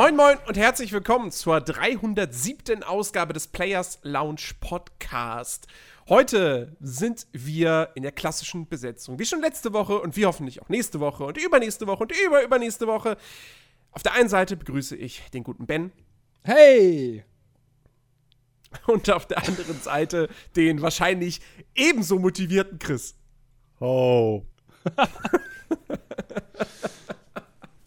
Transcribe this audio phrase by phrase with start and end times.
[0.00, 2.82] Moin Moin und herzlich willkommen zur 307.
[2.84, 5.66] Ausgabe des Players Lounge Podcast.
[6.08, 10.70] Heute sind wir in der klassischen Besetzung, wie schon letzte Woche und wie hoffentlich auch
[10.70, 13.18] nächste Woche und übernächste Woche und überübernächste Woche.
[13.90, 15.92] Auf der einen Seite begrüße ich den guten Ben.
[16.44, 17.26] Hey!
[18.86, 21.42] Und auf der anderen Seite den wahrscheinlich
[21.74, 23.16] ebenso motivierten Chris.
[23.80, 24.44] Oh.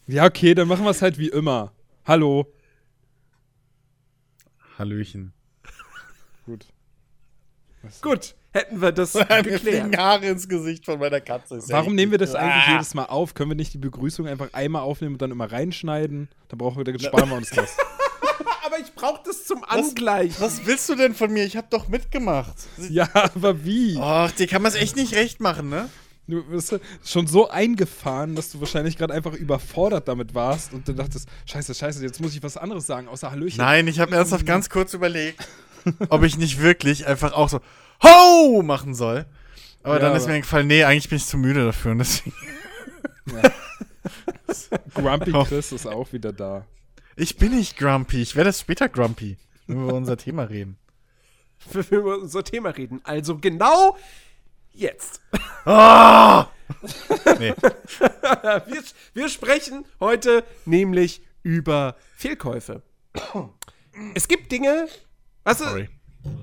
[0.06, 1.72] ja, okay, dann machen wir es halt wie immer.
[2.04, 2.46] Hallo.
[4.78, 5.32] Hallöchen.
[6.46, 6.66] Gut.
[8.02, 9.12] Gut, hätten wir das
[9.42, 9.96] geklärt.
[9.96, 11.56] Haare ins Gesicht von meiner Katze.
[11.56, 12.72] Ist Warum nehmen wir das eigentlich Ah.
[12.72, 13.34] jedes Mal auf?
[13.34, 16.28] Können wir nicht die Begrüßung einfach einmal aufnehmen und dann immer reinschneiden?
[16.48, 17.76] Dann brauchen wir, dann sparen wir uns das.
[18.66, 20.36] Aber ich brauche das zum Angleichen.
[20.40, 21.44] Was willst du denn von mir?
[21.44, 22.54] Ich hab doch mitgemacht.
[22.88, 23.96] ja, aber wie?
[23.96, 25.88] Och, dir kann man es echt nicht recht machen, ne?
[26.26, 30.96] Du bist schon so eingefahren, dass du wahrscheinlich gerade einfach überfordert damit warst und dann
[30.96, 33.58] dachtest, scheiße, scheiße, jetzt muss ich was anderes sagen, außer Hallöchen.
[33.58, 35.46] Nein, ich habe ernsthaft ganz kurz überlegt,
[36.08, 37.60] ob ich nicht wirklich einfach auch so
[38.02, 39.26] Ho machen soll.
[39.82, 41.92] Aber Ja, dann ist aber- mir eingefallen, nee, eigentlich bin ich zu müde dafür.
[41.92, 42.32] Und deswegen,
[44.94, 45.44] Grumpy Oh.
[45.44, 46.66] Chris ist auch wieder da.
[47.16, 48.22] ich bin nicht grumpy.
[48.22, 50.76] Ich werde später grumpy, wenn wir über unser Thema reden.
[51.72, 53.00] wenn wir über unser Thema reden.
[53.04, 53.96] Also genau
[54.74, 55.20] jetzt.
[55.64, 56.48] Ah!
[57.38, 57.54] nee.
[58.66, 58.82] Wir,
[59.14, 62.82] wir sprechen heute nämlich über Fehlkäufe.
[64.14, 64.88] Es gibt Dinge,
[65.44, 65.88] weißt du, Sorry.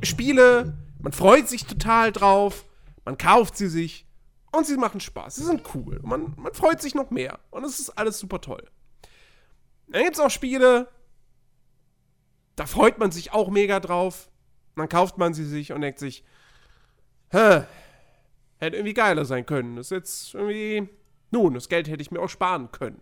[0.04, 2.66] Spiele, man freut sich total drauf,
[3.06, 4.06] man kauft sie sich
[4.52, 5.36] und sie machen Spaß.
[5.36, 6.00] Sie sind cool.
[6.04, 7.40] Man, man freut sich noch mehr.
[7.50, 8.64] Und es ist alles super toll.
[9.88, 10.88] Dann gibt es auch Spiele,
[12.56, 14.30] da freut man sich auch mega drauf.
[14.76, 16.24] Dann kauft man sie sich und denkt sich,
[17.30, 17.64] hä,
[18.62, 19.76] hätte irgendwie geiler sein können.
[19.76, 20.88] Das ist jetzt irgendwie,
[21.32, 23.02] nun, das Geld hätte ich mir auch sparen können.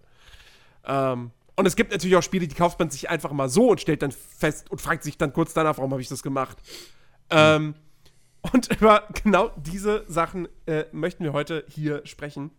[0.86, 3.82] Ähm, und es gibt natürlich auch Spiele, die kauft man sich einfach mal so und
[3.82, 6.58] stellt dann fest und fragt sich dann kurz danach, warum habe ich das gemacht.
[7.30, 7.76] Ähm,
[8.54, 12.52] und über genau diese Sachen äh, möchten wir heute hier sprechen.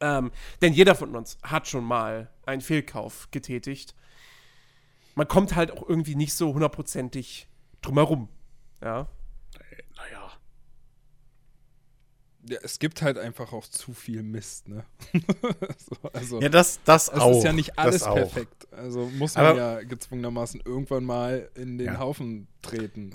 [0.00, 3.94] Ähm, denn jeder von uns hat schon mal einen Fehlkauf getätigt.
[5.14, 7.48] Man kommt halt auch irgendwie nicht so hundertprozentig
[7.82, 8.28] drumherum.
[8.82, 9.08] Ja.
[9.96, 10.32] Naja.
[12.48, 14.84] Ja, es gibt halt einfach auch zu viel Mist, ne?
[15.78, 17.38] so, also, Ja, das, das es auch.
[17.38, 18.66] ist ja nicht alles perfekt.
[18.72, 21.98] Also muss man Aber- ja gezwungenermaßen irgendwann mal in den Ja.
[21.98, 23.14] Haufen treten.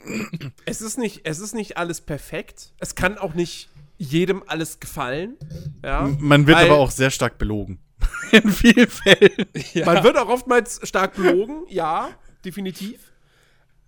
[0.65, 2.73] Es ist nicht, es ist nicht alles perfekt.
[2.79, 5.37] Es kann auch nicht jedem alles gefallen.
[5.83, 6.09] Ja.
[6.19, 7.79] Man wird Weil- aber auch sehr stark belogen.
[8.31, 9.45] In vielen Fällen.
[9.73, 9.85] Ja.
[9.85, 12.09] Man wird auch oftmals stark belogen, ja,
[12.43, 13.11] definitiv.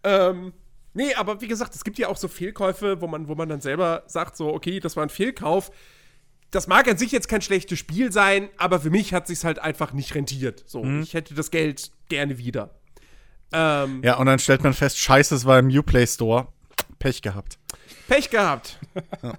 [0.04, 0.54] Ähm,
[0.96, 3.62] nee, aber wie gesagt, es gibt ja auch so Fehlkäufe, wo man, wo man dann
[3.62, 5.72] selber sagt, so, okay, das war ein Fehlkauf.
[6.52, 9.60] Das mag an sich jetzt kein schlechtes Spiel sein, aber für mich hat sich's halt
[9.60, 10.64] einfach nicht rentiert.
[10.66, 12.76] So, ich hätte das Geld gerne wieder.
[13.52, 16.48] Ähm, Ja, und dann stellt man fest, scheiße, es war im Uplay Store.
[17.00, 17.60] Pech gehabt.
[18.08, 18.80] Pech gehabt.
[19.22, 19.34] Ja,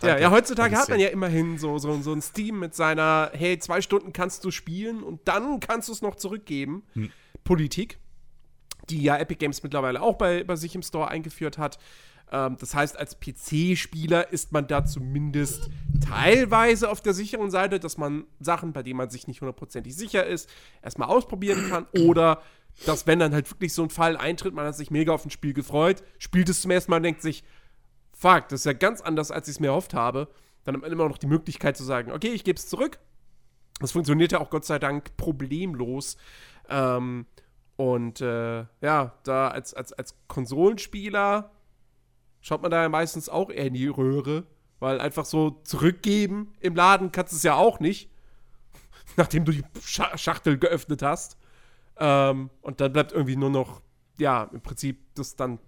[0.00, 0.22] Danke.
[0.22, 3.80] ja, heutzutage hat man ja immerhin so, so, so ein Steam mit seiner, hey, zwei
[3.80, 6.82] Stunden kannst du spielen und dann kannst du es noch zurückgeben.
[6.94, 7.10] Hm.
[7.44, 7.98] Politik,
[8.90, 11.78] die ja Epic Games mittlerweile auch bei, bei sich im Store eingeführt hat.
[12.30, 15.70] Ähm, das heißt, als PC-Spieler ist man da zumindest
[16.06, 20.26] teilweise auf der sicheren Seite, dass man Sachen, bei denen man sich nicht hundertprozentig sicher
[20.26, 20.48] ist,
[20.82, 22.42] erstmal ausprobieren kann oder
[22.84, 25.30] dass, wenn dann halt wirklich so ein Fall eintritt, man hat sich mega auf ein
[25.30, 27.42] Spiel gefreut, spielt es zum ersten Mal und denkt sich,
[28.12, 30.28] fuck, das ist ja ganz anders, als ich es mir erhofft habe.
[30.64, 32.98] Dann hat man immer noch die Möglichkeit zu sagen, okay, ich gebe es zurück.
[33.80, 36.16] Das funktioniert ja auch Gott sei Dank problemlos.
[36.68, 37.26] Ähm,
[37.76, 41.50] und äh, ja, da als, als, als Konsolenspieler
[42.40, 44.44] schaut man da ja meistens auch eher in die Röhre,
[44.78, 48.10] weil einfach so zurückgeben im Laden kannst du es ja auch nicht,
[49.16, 51.36] nachdem du die Scha Schachtel geöffnet hast.
[51.98, 53.82] Ähm, und dann bleibt irgendwie nur noch,
[54.18, 55.58] ja, im Prinzip das dann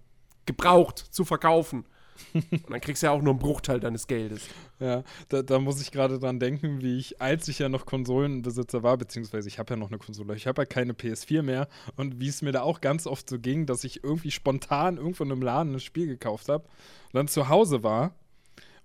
[0.45, 1.85] gebraucht zu verkaufen.
[2.33, 4.47] Und dann kriegst du ja auch nur einen Bruchteil deines Geldes.
[4.79, 8.83] Ja, da, da muss ich gerade dran denken, wie ich, als ich ja noch Konsolenbesitzer
[8.83, 12.19] war, beziehungsweise ich habe ja noch eine Konsole, ich habe ja keine PS4 mehr und
[12.19, 15.31] wie es mir da auch ganz oft so ging, dass ich irgendwie spontan irgendwo in
[15.31, 16.65] einem Laden ein Spiel gekauft habe
[17.13, 18.15] dann zu Hause war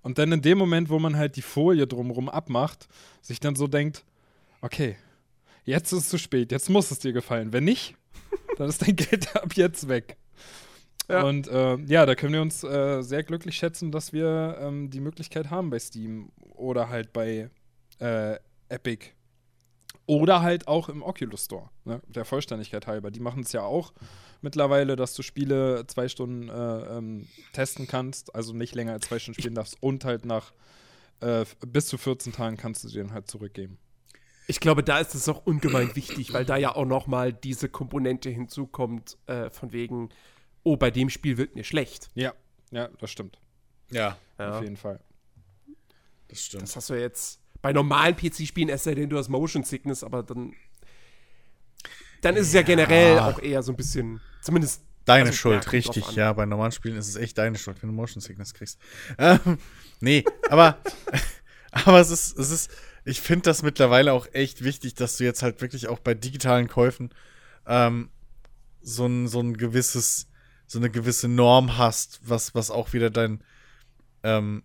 [0.02, 2.88] und dann in dem Moment, wo man halt die Folie drumrum abmacht,
[3.22, 4.04] sich dann so denkt,
[4.60, 4.96] okay,
[5.64, 7.52] jetzt ist es zu spät, jetzt muss es dir gefallen.
[7.52, 7.94] Wenn nicht,
[8.56, 10.16] dann ist dein Geld ab jetzt weg.
[11.08, 11.22] Ja.
[11.22, 15.00] Und äh, ja, da können wir uns äh, sehr glücklich schätzen, dass wir ähm, die
[15.00, 17.50] Möglichkeit haben bei Steam oder halt bei
[17.98, 18.36] äh,
[18.68, 19.08] Epic
[20.06, 22.00] oder halt auch im Oculus Store, ne?
[22.06, 23.10] der Vollständigkeit halber.
[23.10, 23.92] Die machen es ja auch
[24.42, 29.18] mittlerweile, dass du Spiele zwei Stunden äh, ähm, testen kannst, also nicht länger als zwei
[29.18, 30.52] Stunden spielen darfst und halt nach
[31.20, 33.78] äh, bis zu 14 Tagen kannst du sie dann halt zurückgeben.
[34.46, 37.70] Ich glaube, da ist es auch ungemein wichtig, weil da ja auch noch mal diese
[37.70, 40.10] Komponente hinzukommt, äh, von wegen,
[40.64, 42.10] oh, bei dem Spiel wird mir schlecht.
[42.14, 42.34] Ja,
[42.70, 43.38] ja, das stimmt.
[43.90, 44.58] Ja, Ja.
[44.58, 45.00] Auf jeden Fall.
[46.28, 46.64] das stimmt.
[46.64, 50.22] Das hast du jetzt bei normalen PC-Spielen, es sei denn, du hast Motion Sickness, aber
[50.22, 50.52] dann.
[52.20, 54.82] Dann ist es ja generell auch eher so ein bisschen, zumindest.
[55.06, 56.12] Deine also, Schuld, richtig.
[56.12, 58.78] Ja, bei normalen Spielen ist es echt deine Schuld, wenn du Motion Sickness kriegst.
[59.18, 59.58] Ähm,
[60.00, 60.78] nee, aber,
[61.72, 62.70] aber es ist, es ist,
[63.04, 66.68] ich finde das mittlerweile auch echt wichtig, dass du jetzt halt wirklich auch bei digitalen
[66.68, 67.10] Käufen
[67.66, 68.10] ähm,
[68.80, 70.28] so ein, so ein gewisses,
[70.66, 73.42] so eine gewisse Norm hast, was, was auch wieder dein,
[74.22, 74.62] ähm,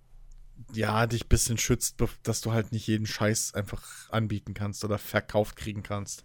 [0.73, 4.97] ja, dich ein bisschen schützt, dass du halt nicht jeden Scheiß einfach anbieten kannst oder
[4.97, 6.23] verkauft kriegen kannst.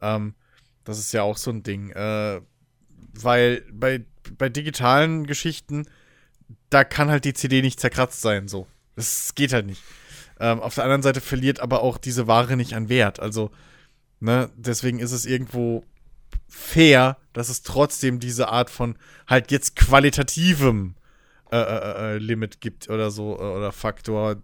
[0.00, 0.34] Ähm,
[0.84, 1.90] das ist ja auch so ein Ding.
[1.90, 2.40] Äh,
[3.12, 4.04] weil bei,
[4.36, 5.86] bei digitalen Geschichten,
[6.70, 8.66] da kann halt die CD nicht zerkratzt sein, so.
[8.94, 9.82] Das geht halt nicht.
[10.38, 13.20] Ähm, auf der anderen Seite verliert aber auch diese Ware nicht an Wert.
[13.20, 13.50] Also,
[14.20, 15.84] ne, deswegen ist es irgendwo
[16.48, 18.96] fair, dass es trotzdem diese Art von
[19.26, 20.94] halt jetzt qualitativem
[21.50, 24.36] äh, äh, äh, Limit gibt oder so äh, oder Faktor,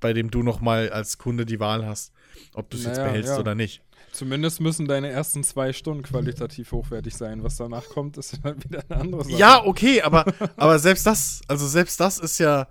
[0.00, 2.12] bei dem du noch mal als Kunde die Wahl hast,
[2.54, 3.38] ob du es jetzt Naja, behältst ja.
[3.38, 3.82] oder nicht.
[4.12, 7.42] Zumindest müssen deine ersten zwei Stunden qualitativ hochwertig sein.
[7.44, 9.36] Was danach kommt, ist dann wieder eine andere Sache.
[9.36, 10.24] Ja, okay, aber,
[10.56, 12.68] aber selbst das, also selbst das ist ja,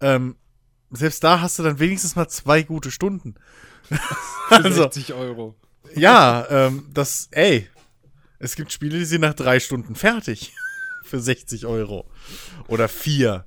[0.00, 0.36] ähm,
[0.90, 3.34] selbst da hast du dann wenigstens mal zwei gute Stunden.
[4.50, 5.54] Also, 60 Euro.
[5.94, 7.68] ja, ähm, das, ey,
[8.40, 10.52] es gibt Spiele, die sind nach drei Stunden fertig.
[11.04, 12.10] Für 60 Euro.
[12.66, 13.44] Oder vier.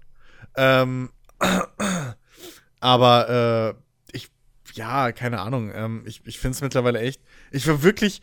[0.56, 1.10] Ähm,
[2.80, 3.76] aber,
[4.12, 4.30] äh, ich,
[4.74, 8.22] ja, keine Ahnung, ähm, ich, ich finde es mittlerweile echt, ich war wirklich,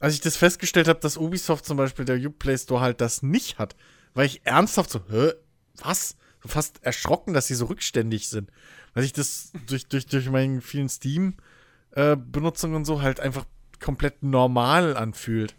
[0.00, 3.58] als ich das festgestellt habe, dass Ubisoft zum Beispiel, der Uplay Store halt das nicht
[3.58, 3.76] hat,
[4.14, 5.32] war ich ernsthaft so, hä,
[5.76, 6.16] was?
[6.42, 8.50] So fast erschrocken, dass sie so rückständig sind.
[8.94, 13.44] Weil sich das durch, durch, durch meinen vielen Steam-Benutzungen und so halt einfach
[13.80, 15.56] komplett normal anfühlt.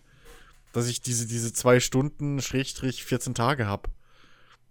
[0.74, 3.90] Dass ich diese, diese zwei Stunden, Schrägstrich, 14 Tage habe.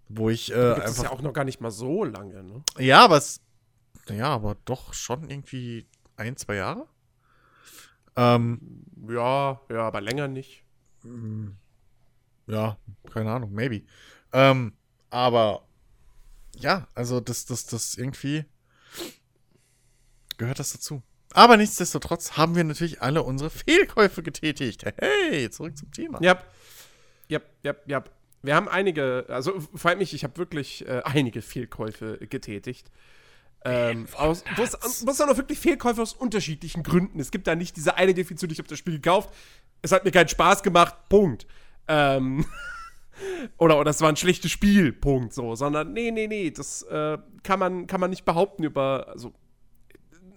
[0.07, 1.03] Wo ich äh, Das ist einfach.
[1.03, 2.63] ja auch noch gar nicht mal so lange, ne?
[2.77, 3.41] Ja, aber es.
[4.07, 6.87] Ja, aber doch schon irgendwie ein, zwei Jahre.
[8.15, 10.63] Ähm, Ja, ja, aber länger nicht.
[12.47, 12.77] ja,
[13.13, 13.83] keine Ahnung, maybe.
[14.33, 14.73] Ähm,
[15.11, 15.63] aber
[16.55, 18.45] ja, also das, das, das irgendwie
[20.37, 21.01] gehört das dazu.
[21.33, 24.83] Aber nichtsdestotrotz haben wir natürlich alle unsere Fehlkäufe getätigt.
[24.97, 26.19] Hey, zurück zum Thema.
[26.21, 26.39] Ja.
[27.27, 28.03] Ja, ja, ja.
[28.41, 32.89] Wir haben einige, also vor allem ich, ich habe wirklich äh, einige Fehlkäufe getätigt.
[33.65, 34.79] Ähm, aus, es
[35.17, 37.19] dann auch wirklich Fehlkäufe aus unterschiedlichen Gründen.
[37.19, 39.33] Es gibt da nicht diese eine Definition, ich habe das Spiel gekauft,
[39.81, 41.45] es hat mir keinen Spaß gemacht, Punkt.
[41.87, 42.45] Ähm,
[43.57, 45.55] oder, oder es war ein schlechtes Spiel, Punkt, so.
[45.55, 49.33] Sondern, nee, nee, nee, das äh, kann, man, kann man nicht behaupten über, also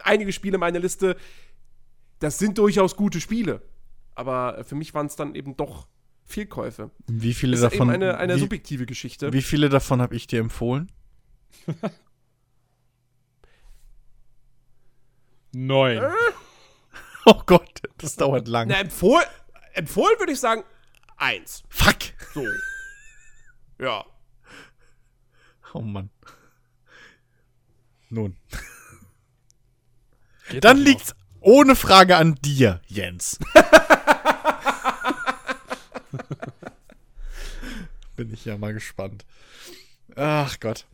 [0.05, 1.17] einige Spiele in meiner Liste,
[2.19, 3.63] das sind durchaus gute Spiele.
[4.15, 5.89] Aber für mich waren es dann eben doch
[6.25, 6.91] Fehlkäufe.
[7.07, 7.89] Wie viele Das ist davon?
[7.89, 9.33] eben eine, eine wie, subjektive Geschichte.
[9.33, 10.91] wie viele davon habe ich dir empfohlen?
[15.53, 16.03] Neun.
[17.25, 18.67] Oh Gott, das dauert lang.
[18.67, 19.25] Na, empfohlen,
[19.75, 20.65] empfohlen würde ich sagen,
[21.17, 21.63] eins.
[21.69, 21.99] Fuck.
[22.35, 22.45] So.
[23.79, 24.05] ja.
[25.73, 26.11] Oh Mann.
[28.11, 28.37] Nun.
[30.53, 33.39] Geht Dann liegt's ohne Frage an dir, Jens.
[38.17, 39.25] Bin ich ja mal gespannt.
[40.15, 40.85] Ach Gott.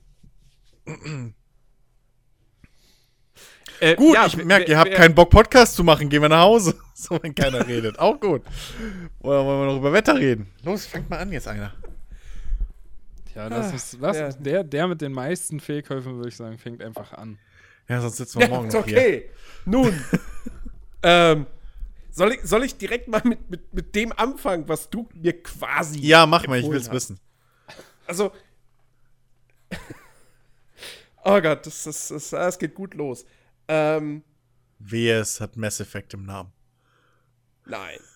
[3.80, 6.08] Äh, Gut, ja, ich merke, ihr habt keinen Bock, Podcast zu machen.
[6.08, 6.76] Gehen wir nach Hause.
[6.98, 7.96] So, wenn keiner redet.
[8.00, 8.42] Auch gut.
[9.20, 10.48] Oder wollen wir noch über Wetter reden?
[10.64, 11.72] Los, fangt mal an jetzt einer.
[13.36, 14.32] Ja, das ist, das ja.
[14.32, 17.38] der, der mit den meisten Fehlkäufen, würde ich sagen, fängt einfach an.
[17.88, 18.98] Ja, sonst sitzen wir Ja, morgen noch hier.
[18.98, 19.30] okay.
[19.64, 20.04] Nun.
[21.02, 21.46] ähm,
[22.10, 26.00] soll, ich, soll ich direkt mal mit, mit, mit dem anfangen, was du mir quasi.
[26.00, 26.94] Ja, mach mal, ich will's hast?
[26.94, 27.20] wissen.
[28.06, 28.32] Also.
[31.24, 33.24] oh Gott, das, das, das, das geht gut los.
[33.68, 34.22] Ähm,
[34.78, 36.52] Wehe, es hat Mass Effect im Namen.
[37.64, 37.98] nein.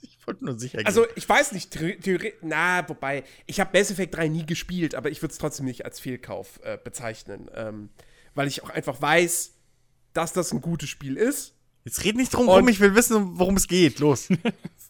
[0.00, 0.86] Ich wollte nur sicher gehen.
[0.86, 2.34] Also, ich weiß nicht, theoretisch.
[2.42, 5.86] Na, wobei, ich habe Mass Effect 3 nie gespielt, aber ich würde es trotzdem nicht
[5.86, 7.50] als Fehlkauf äh, bezeichnen.
[7.54, 7.88] Ähm,
[8.38, 9.52] weil ich auch einfach weiß,
[10.12, 11.54] dass das ein gutes Spiel ist.
[11.84, 13.98] Jetzt red nicht drum rum, ich will wissen, worum es geht.
[13.98, 14.28] Los.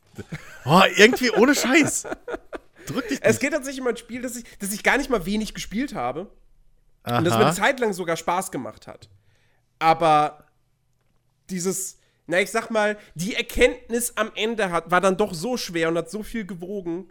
[0.66, 2.06] oh, irgendwie ohne Scheiß.
[2.84, 3.40] Drück dich Es nicht.
[3.40, 6.30] geht tatsächlich um ein Spiel, das ich, das ich gar nicht mal wenig gespielt habe.
[7.04, 7.46] Und das mir Aha.
[7.46, 9.08] eine Zeit lang sogar Spaß gemacht hat.
[9.78, 10.44] Aber
[11.48, 15.88] dieses, na, ich sag mal, die Erkenntnis am Ende hat, war dann doch so schwer
[15.88, 17.10] und hat so viel gewogen,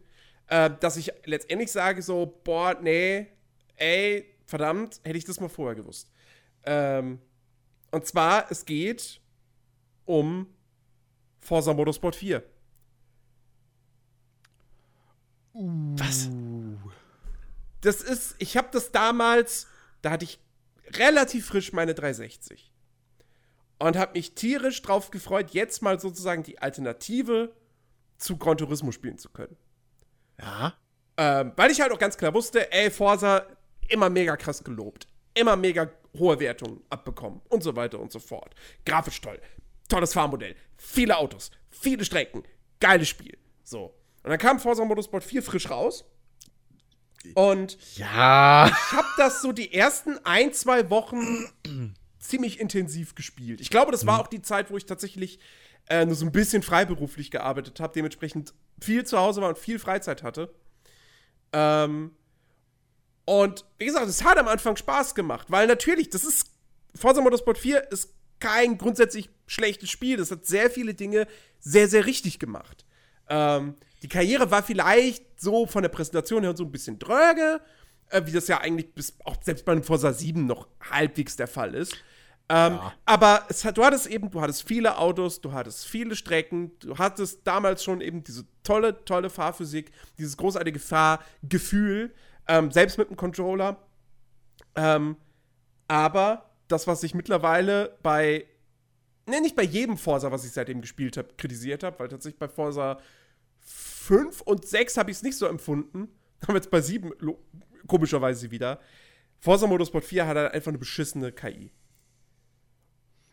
[0.50, 3.26] äh, dass ich letztendlich sage so, boah, nee,
[3.78, 6.12] ey, verdammt, hätte ich das mal vorher gewusst.
[6.70, 7.20] Ähm,
[7.92, 9.22] Und zwar, es geht
[10.06, 10.48] um
[11.40, 12.44] Forza Motorsport 4.
[15.54, 16.30] Was?
[17.82, 19.68] Das ist, ich habe das damals,
[20.02, 20.40] da hatte ich
[20.94, 22.74] relativ frisch meine 360.
[23.80, 27.54] Und habe mich tierisch drauf gefreut, jetzt mal sozusagen die Alternative
[28.18, 29.56] zu Gran Turismo spielen zu können.
[30.40, 30.74] Ja.
[31.16, 33.46] Ähm, weil ich halt auch ganz klar wusste, ey, Forza
[33.88, 35.08] immer mega krass gelobt.
[35.40, 38.56] Immer mega hohe Wertungen abbekommen und so weiter und so fort.
[38.86, 39.40] Grafisch toll.
[39.88, 40.56] Tolles Fahrmodell.
[40.78, 41.52] Viele Autos.
[41.70, 42.44] Viele Strecken.
[42.80, 43.38] Geiles Spiel.
[43.64, 43.94] So.
[44.24, 46.06] Und dann kam Forza Motorsport 4 frisch raus.
[47.36, 48.68] Und Ja.
[48.68, 51.46] ich habe das so die ersten ein, zwei Wochen
[52.20, 53.62] ziemlich intensiv gespielt.
[53.62, 55.40] Ich glaube, das war auch die Zeit, wo ich tatsächlich
[55.90, 59.80] äh, nur so ein bisschen freiberuflich gearbeitet habe, dementsprechend viel zu Hause war und viel
[59.80, 60.54] Freizeit hatte.
[61.54, 62.12] Ähm,
[63.28, 66.50] und wie gesagt, es hat am Anfang Spaß gemacht, weil natürlich, das ist
[66.96, 70.16] Forza Motorsport 4 ist kein grundsätzlich schlechtes Spiel.
[70.16, 71.28] Das hat sehr viele Dinge
[71.60, 72.86] sehr, sehr richtig gemacht.
[73.28, 77.60] Ähm, die Karriere war vielleicht so von der Präsentation her so ein bisschen dröge,
[78.12, 81.50] äh, wie das ja eigentlich bis auch selbst bei einem Forza 7 noch halbwegs der
[81.50, 81.98] Fall ist.
[82.48, 86.72] Ähm, Aber es hat, du hattest eben, du hattest viele Autos, du hattest viele Strecken,
[86.80, 92.14] du hattest damals schon eben diese tolle, tolle Fahrphysik, dieses großartige Fahrgefühl,
[92.48, 93.78] ähm, selbst mit dem Controller.
[94.76, 95.18] Ähm,
[95.88, 98.46] aber das, was ich mittlerweile bei,
[99.26, 102.50] ne, nicht bei jedem Forza, was ich seitdem gespielt habe, kritisiert habe, weil tatsächlich bei
[102.50, 103.00] Forza
[103.60, 106.10] 5 und 6 habe ich es nicht so empfunden.
[106.42, 107.40] Aber jetzt bei 7 lo-
[107.88, 108.80] komischerweise wieder.
[109.40, 111.72] Forza Motorsport 4 hat halt einfach eine beschissene KI.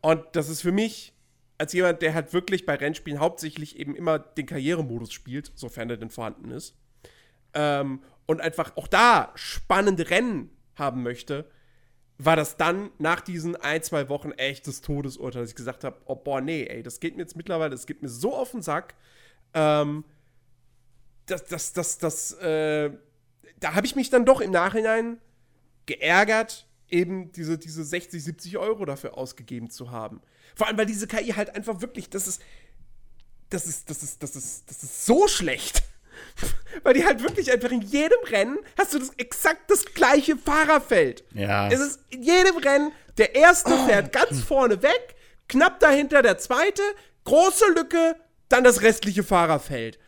[0.00, 1.14] Und das ist für mich,
[1.59, 5.97] als jemand, der halt wirklich bei Rennspielen hauptsächlich eben immer den Karrieremodus spielt, sofern er
[5.97, 6.76] denn vorhanden ist,
[7.54, 11.49] ähm, und einfach auch da spannende Rennen haben möchte,
[12.18, 15.96] war das dann nach diesen ein, zwei Wochen echt das Todesurteil, dass ich gesagt habe,
[16.04, 18.62] oh boah, nee, ey, das geht mir jetzt mittlerweile, das geht mir so auf den
[18.62, 18.94] Sack,
[19.52, 20.04] ähm,
[21.26, 22.90] das, das, das, das, äh,
[23.58, 25.18] da habe ich mich dann doch im Nachhinein
[25.87, 30.20] geärgert, eben diese, diese 60, 70 Euro dafür ausgegeben zu haben.
[30.54, 32.42] Vor allem, weil diese KI halt einfach wirklich, das ist,
[33.50, 35.82] das ist, das ist, das ist, das ist so schlecht.
[36.83, 41.25] weil die halt wirklich einfach in jedem Rennen hast du das exakt das gleiche Fahrerfeld.
[41.35, 41.68] Ja.
[41.68, 45.14] Es ist in jedem Rennen, der erste fährt ganz vorne weg,
[45.49, 46.83] knapp dahinter der zweite,
[47.25, 48.16] große Lücke,
[48.49, 49.99] dann das restliche Fahrerfeld.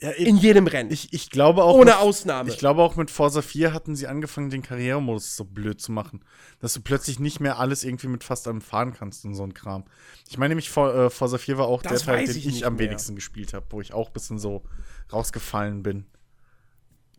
[0.00, 0.90] Ja In jedem Rennen.
[0.90, 1.74] ich, ich glaube auch.
[1.74, 2.50] Ohne mit, Ausnahme.
[2.50, 6.24] Ich glaube auch mit Forza 4 hatten sie angefangen, den Karrieremodus so blöd zu machen.
[6.60, 9.54] Dass du plötzlich nicht mehr alles irgendwie mit fast allem fahren kannst und so ein
[9.54, 9.84] Kram.
[10.28, 12.76] Ich meine nämlich, äh, Forza 4 war auch Das der Teil, den ich ich, am
[12.76, 12.86] mehr.
[12.86, 14.62] wenigsten gespielt habe, wo ich auch ein bisschen so
[15.12, 16.06] rausgefallen bin.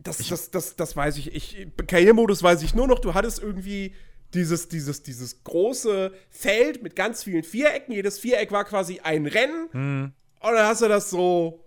[0.00, 1.34] Das, das, das, das weiß ich.
[1.34, 1.66] ich.
[1.88, 3.94] Karrieremodus weiß ich nur noch, du hattest irgendwie
[4.34, 7.92] dieses, dieses, dieses große Feld mit ganz vielen Vierecken.
[7.92, 9.66] Jedes Viereck war quasi ein Rennen.
[9.72, 11.64] Und dann hast du das so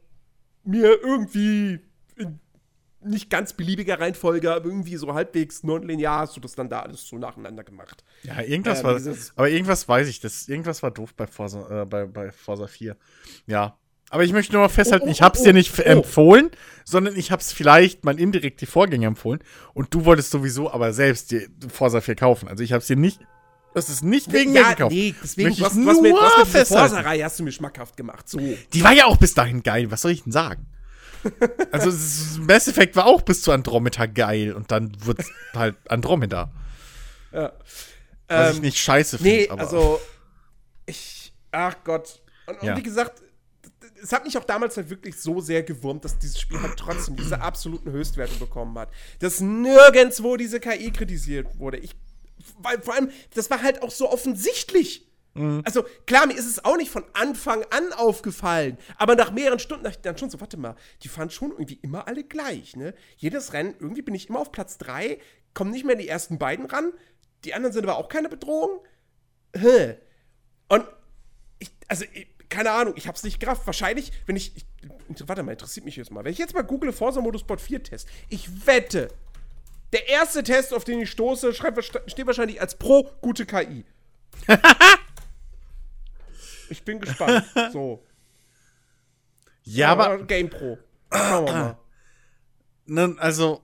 [0.64, 1.80] mir irgendwie
[2.16, 2.40] in
[3.04, 7.08] nicht ganz beliebiger Reihenfolge, aber irgendwie so halbwegs nonlinear hast du das dann da alles
[7.08, 8.04] so nacheinander gemacht.
[8.24, 9.16] Ja, irgendwas Ähm, war.
[9.36, 10.20] Aber irgendwas weiß ich.
[10.20, 12.96] Das, irgendwas war doof bei Forza, äh, bei, bei Forza 4.
[13.48, 13.78] Ja.
[14.10, 15.84] Aber ich möchte nur mal festhalten, Oh, oh, ich hab's oh, dir nicht oh.
[15.84, 16.52] empfohlen,
[16.84, 19.40] sondern ich hab's vielleicht mal indirekt die Vorgänger empfohlen.
[19.74, 22.50] Und du wolltest sowieso aber selbst dir Forza 4 kaufen.
[22.50, 23.22] Also ich hab's dir nicht.
[23.74, 24.94] Das ist nicht wegen mir gekauft.
[25.24, 27.24] deswegen, Möchte was, was, mit, nur was mit festhalten.
[27.24, 28.28] Hast du mir schmackhaft gemacht.
[28.28, 28.40] So.
[28.74, 29.90] Die war ja auch bis dahin geil.
[29.92, 30.66] Was soll ich denn sagen?
[31.72, 31.92] Also
[32.42, 36.52] Mass Effect war auch bis zu Andromeda geil und dann wird's halt Andromeda.
[37.32, 37.54] Ja.
[38.28, 39.32] Was Ähm, ich nicht scheiße finde.
[39.32, 40.02] Nee, aber also
[40.88, 42.22] ich, ach Gott.
[42.48, 42.76] Und, und Ja.
[42.76, 43.22] wie gesagt,
[44.02, 47.16] es hat mich auch damals halt wirklich so sehr gewurmt, dass dieses Spiel halt trotzdem
[47.16, 48.90] diese absoluten Höchstwerte bekommen hat.
[49.20, 51.78] Dass nirgendwo diese KI kritisiert wurde.
[51.78, 51.96] Ich,
[52.60, 55.08] weil vor allem, das war halt auch so offensichtlich.
[55.64, 59.86] Also klar, mir ist es auch nicht von Anfang an aufgefallen, aber nach mehreren Stunden
[59.86, 62.94] dachte ich dann schon so, warte mal, die fahren schon irgendwie immer alle gleich, ne?
[63.16, 65.20] Jedes Rennen, irgendwie bin ich immer auf Platz 3,
[65.54, 66.92] komme nicht mehr in die ersten beiden ran,
[67.46, 68.82] die anderen sind aber auch keine Bedrohung.
[69.56, 69.96] Hä?
[70.68, 70.86] Und
[71.60, 73.66] ich, also, ich, keine Ahnung, ich hab's nicht gerafft.
[73.66, 74.66] Wahrscheinlich, wenn ich, ich.
[75.28, 76.24] Warte mal, interessiert mich jetzt mal.
[76.24, 79.08] Wenn ich jetzt mal google Forza Motorsport 4 Test, ich wette,
[79.94, 83.86] der erste Test, auf den ich stoße, steht wahrscheinlich als Pro gute KI.
[86.70, 87.46] ich bin gespannt.
[87.72, 88.04] So.
[89.64, 90.78] ja, aber Game Pro.
[91.14, 91.78] Schauen wir mal.
[92.86, 93.62] Ne, also,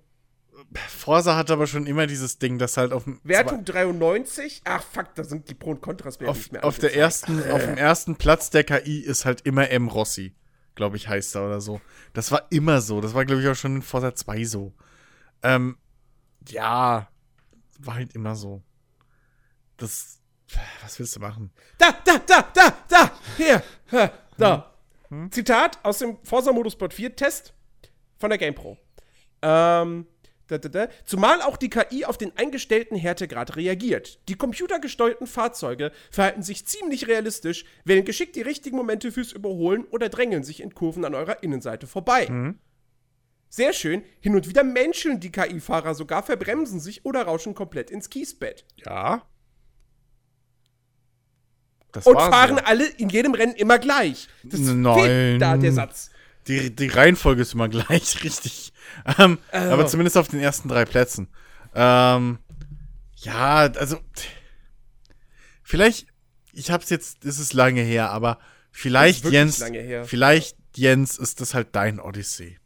[0.89, 4.61] Forza hat aber schon immer dieses Ding, das halt auf dem Wertung 93.
[4.65, 7.63] Ach, fuck, da sind die Pro und Kontras auf, nicht mehr auf der ersten, auf
[7.63, 9.87] dem ersten Platz der KI ist halt immer M.
[9.87, 10.35] Rossi,
[10.75, 11.81] glaube ich, heißt er oder so.
[12.13, 13.01] Das war immer so.
[13.01, 14.73] Das war, glaube ich, auch schon in Forza 2 so.
[15.43, 15.77] Ähm,
[16.51, 17.07] ja,
[17.79, 18.61] war halt immer so.
[19.77, 20.19] Das,
[20.83, 21.51] Was willst du machen?
[21.77, 23.63] Da, da, da, da, da, hier,
[24.37, 24.73] da.
[25.31, 27.53] Zitat aus dem Forza Motorsport 4 Test
[28.17, 28.77] von der GamePro.
[29.41, 30.07] Ähm,
[30.47, 30.87] da, da, da.
[31.05, 34.19] Zumal auch die KI auf den eingestellten Härtegrad reagiert.
[34.29, 40.09] Die computergesteuerten Fahrzeuge verhalten sich ziemlich realistisch, wählen geschickt die richtigen Momente fürs Überholen oder
[40.09, 42.27] drängeln sich in Kurven an eurer Innenseite vorbei.
[43.49, 48.09] Sehr schön, hin und wieder menscheln die KI-Fahrer sogar, verbremsen sich oder rauschen komplett ins
[48.09, 48.65] Kiesbett.
[48.85, 49.25] Ja.
[51.93, 52.63] Das Und fahren ja.
[52.65, 54.27] alle in jedem Rennen immer gleich.
[54.43, 54.99] Das Nein.
[54.99, 56.11] fehlt da der Satz.
[56.47, 58.73] Die, die Reihenfolge ist immer gleich, richtig.
[59.17, 59.71] Ähm, Also.
[59.73, 61.29] Aber zumindest auf den ersten drei Plätzen.
[61.73, 62.39] Ähm,
[63.15, 63.99] ja, also.
[65.63, 66.07] Vielleicht,
[66.53, 68.39] ich hab's jetzt, es ist lange her, aber
[68.71, 69.61] vielleicht, Jens,
[70.05, 72.57] vielleicht, Jens, ist das halt dein Odyssey.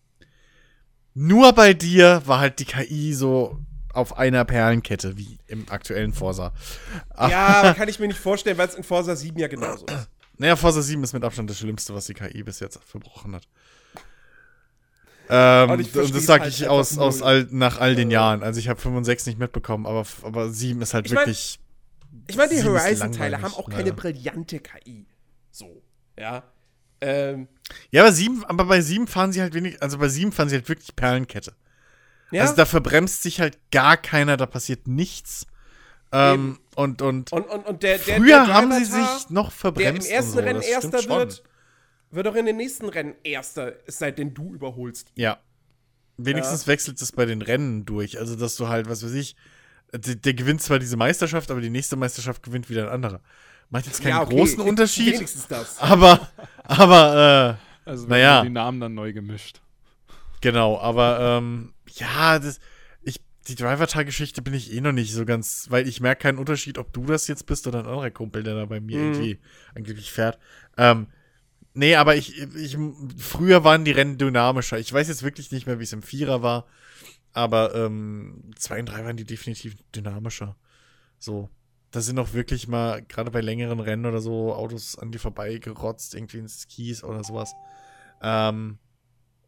[1.13, 3.59] Nur bei dir war halt die KI so
[3.93, 6.53] auf einer Perlenkette, wie im aktuellen Forsa.
[7.17, 10.09] Ja, aber kann ich mir nicht vorstellen, weil es in Forza 7 ja genauso ist.
[10.37, 13.43] Naja, Forza 7 ist mit Abstand das Schlimmste, was die KI bis jetzt verbrochen hat.
[15.29, 18.43] Ähm, Und und das sage halt ich aus, aus all, nach all den Jahren.
[18.43, 21.27] Also ich habe 5 und 6 nicht mitbekommen, aber, aber 7 ist halt Ich mein,
[21.27, 21.59] wirklich.
[22.27, 23.77] Ich meine, die Horizon-Teile haben auch ja.
[23.77, 25.05] keine brillante KI.
[25.51, 25.81] So,
[26.17, 26.43] ja.
[27.01, 27.47] Ähm,
[27.91, 30.55] Ja, aber 7, aber bei 7 fahren sie halt wenig, also bei 7 fahren sie
[30.55, 31.53] halt wirklich Perlenkette.
[32.31, 32.41] ja.
[32.43, 35.47] Also da verbremst sich halt gar keiner, da passiert nichts.
[36.13, 39.51] Ähm, und, und, und, und, und der, der, früher der haben sie sich noch der
[39.51, 40.07] verbremst.
[40.09, 40.39] im ersten so.
[40.39, 41.43] Rennen Erster wird,
[42.11, 45.11] wird auch in den nächsten Rennen Erster, es sei denn, du überholst.
[45.15, 45.39] Ja.
[46.17, 48.19] Wenigstens wechselt es bei den Rennen durch.
[48.19, 49.35] Also, dass du halt, was weiß ich,
[49.93, 53.21] der, der gewinnt zwar diese Meisterschaft, aber die nächste Meisterschaft gewinnt wieder ein anderer.
[53.69, 55.79] Macht jetzt keinen Ja, okay, großen Unterschied, Wenigstens das.
[55.79, 56.29] aber,
[56.63, 58.35] aber, äh, Also Naja.
[58.35, 59.61] werden die Namen dann neu gemischt.
[60.41, 62.59] genau, aber, ähm, ja, das,
[63.03, 66.77] ich, die Driver-Tar-Geschichte bin ich eh noch nicht so ganz, weil ich merke keinen Unterschied,
[66.77, 69.03] ob du das jetzt bist oder ein anderer Kumpel, der da bei mir Mhm.
[69.05, 69.39] irgendwie
[69.75, 70.37] angeblich fährt.
[70.77, 71.07] Ähm,
[71.73, 72.77] nee, aber ich, ich,
[73.17, 74.77] früher waren die Rennen dynamischer.
[74.79, 76.65] Ich weiß jetzt wirklich nicht mehr, wie es im Vierer war,
[77.33, 80.55] aber ähm, zwei und drei waren die definitiv dynamischer.
[81.17, 81.49] So.
[81.93, 85.57] Da sind auch wirklich mal, gerade bei längeren Rennen oder so, Autos an die vorbei
[85.57, 87.51] gerotzt, irgendwie ins Kies oder sowas.
[88.21, 88.77] Ähm,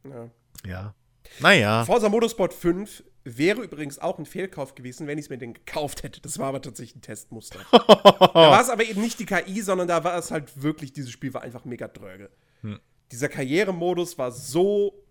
[0.03, 0.29] Ja.
[0.65, 0.95] ja.
[1.39, 1.85] Naja.
[1.85, 6.03] Forza Motorsport 5 wäre übrigens auch ein Fehlkauf gewesen, wenn ich es mir denn gekauft
[6.03, 6.21] hätte.
[6.21, 7.59] Das war aber tatsächlich ein Testmuster.
[7.71, 11.11] da war es aber eben nicht die KI, sondern da war es halt wirklich, dieses
[11.11, 12.29] Spiel war einfach mega dröge.
[12.61, 12.79] Hm.
[13.11, 15.05] Dieser Karrieremodus war so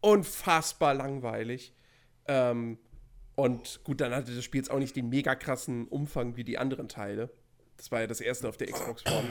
[0.00, 1.74] unfassbar langweilig.
[2.26, 2.78] Ähm,
[3.34, 6.58] und gut, dann hatte das Spiel jetzt auch nicht den mega krassen Umfang wie die
[6.58, 7.30] anderen Teile.
[7.76, 9.28] Das war ja das erste auf der Xbox One.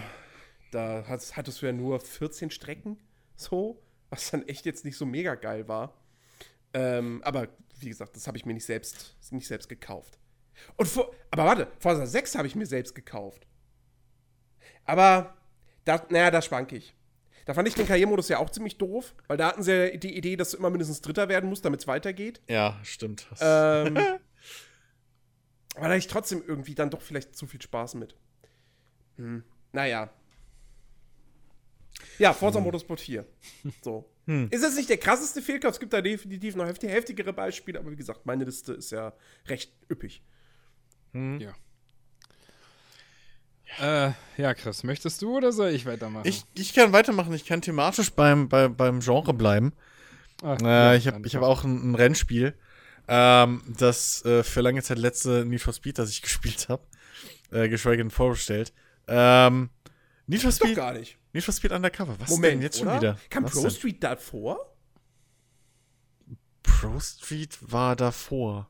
[0.72, 2.98] Da hattest du ja nur 14 Strecken,
[3.36, 5.94] so, was dann echt jetzt nicht so mega geil war.
[6.74, 7.48] Ähm, aber
[7.80, 10.18] wie gesagt, das habe ich mir nicht selbst, nicht selbst gekauft.
[10.78, 13.48] Und vor, aber warte, Forza 6 habe ich mir selbst gekauft.
[14.86, 15.36] Aber,
[15.84, 16.96] da, naja, da schwank ich.
[17.46, 20.18] Da fand ich den Karrieremodus ja auch ziemlich doof, weil da hatten sie ja die
[20.18, 22.42] Idee, dass du immer mindestens Dritter werden musst, damit es weitergeht.
[22.48, 23.28] Ja, stimmt.
[23.40, 24.20] Ähm, aber
[25.76, 28.16] da hatte ich trotzdem irgendwie dann doch vielleicht zu viel Spaß mit.
[29.18, 29.44] Hm.
[29.74, 30.10] Naja.
[32.20, 33.26] Ja, Forza Motorsport 4.
[33.82, 34.10] So.
[34.50, 37.92] Ist jetzt nicht der krasseste Fehlkauf, es gibt da definitiv noch heftig, heftigere Beispiele, aber
[37.92, 39.14] wie gesagt, meine Liste ist ja
[39.48, 40.24] recht üppig.
[41.14, 41.54] Ja.
[43.80, 46.28] Äh, ja, Chris, möchtest du oder soll ich weitermachen?
[46.28, 49.74] Ich, ich kann weitermachen, ich kann thematisch beim, bei, beim Genre bleiben.
[50.44, 52.54] Ach, Äh, ich habe ich hab auch ein, ein Rennspiel,
[53.08, 56.84] ähm, das äh, für lange Zeit letzte Need for Speed, das ich gespielt habe,
[57.52, 58.74] äh, geschweige denn vorgestellt.
[59.08, 59.70] Ähm,
[60.28, 61.18] Need for Doch Speed, gar nicht.
[61.34, 62.20] Need for Speed Undercover.
[62.20, 62.98] Was Moment, denn jetzt schon oder?
[62.98, 63.20] wieder?
[63.30, 63.72] Kam Was Pro denn?
[63.72, 64.76] Street davor?
[66.64, 68.68] Pro Street war davor.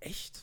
[0.00, 0.42] Echt?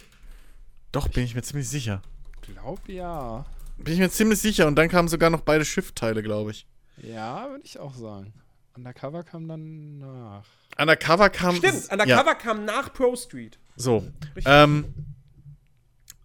[0.91, 2.01] Doch, bin ich mir ziemlich sicher.
[2.41, 3.45] glaub ja.
[3.77, 4.67] Bin ich mir ziemlich sicher.
[4.67, 6.67] Und dann kamen sogar noch beide Schiffteile, glaube ich.
[6.97, 8.33] Ja, würde ich auch sagen.
[8.75, 10.45] Undercover kam dann nach.
[10.77, 11.55] Undercover kam.
[11.55, 11.93] Stimmt, ja.
[11.93, 13.59] Undercover kam nach Pro Street.
[13.75, 14.07] So.
[14.35, 14.45] Richtig.
[14.47, 14.93] Ähm,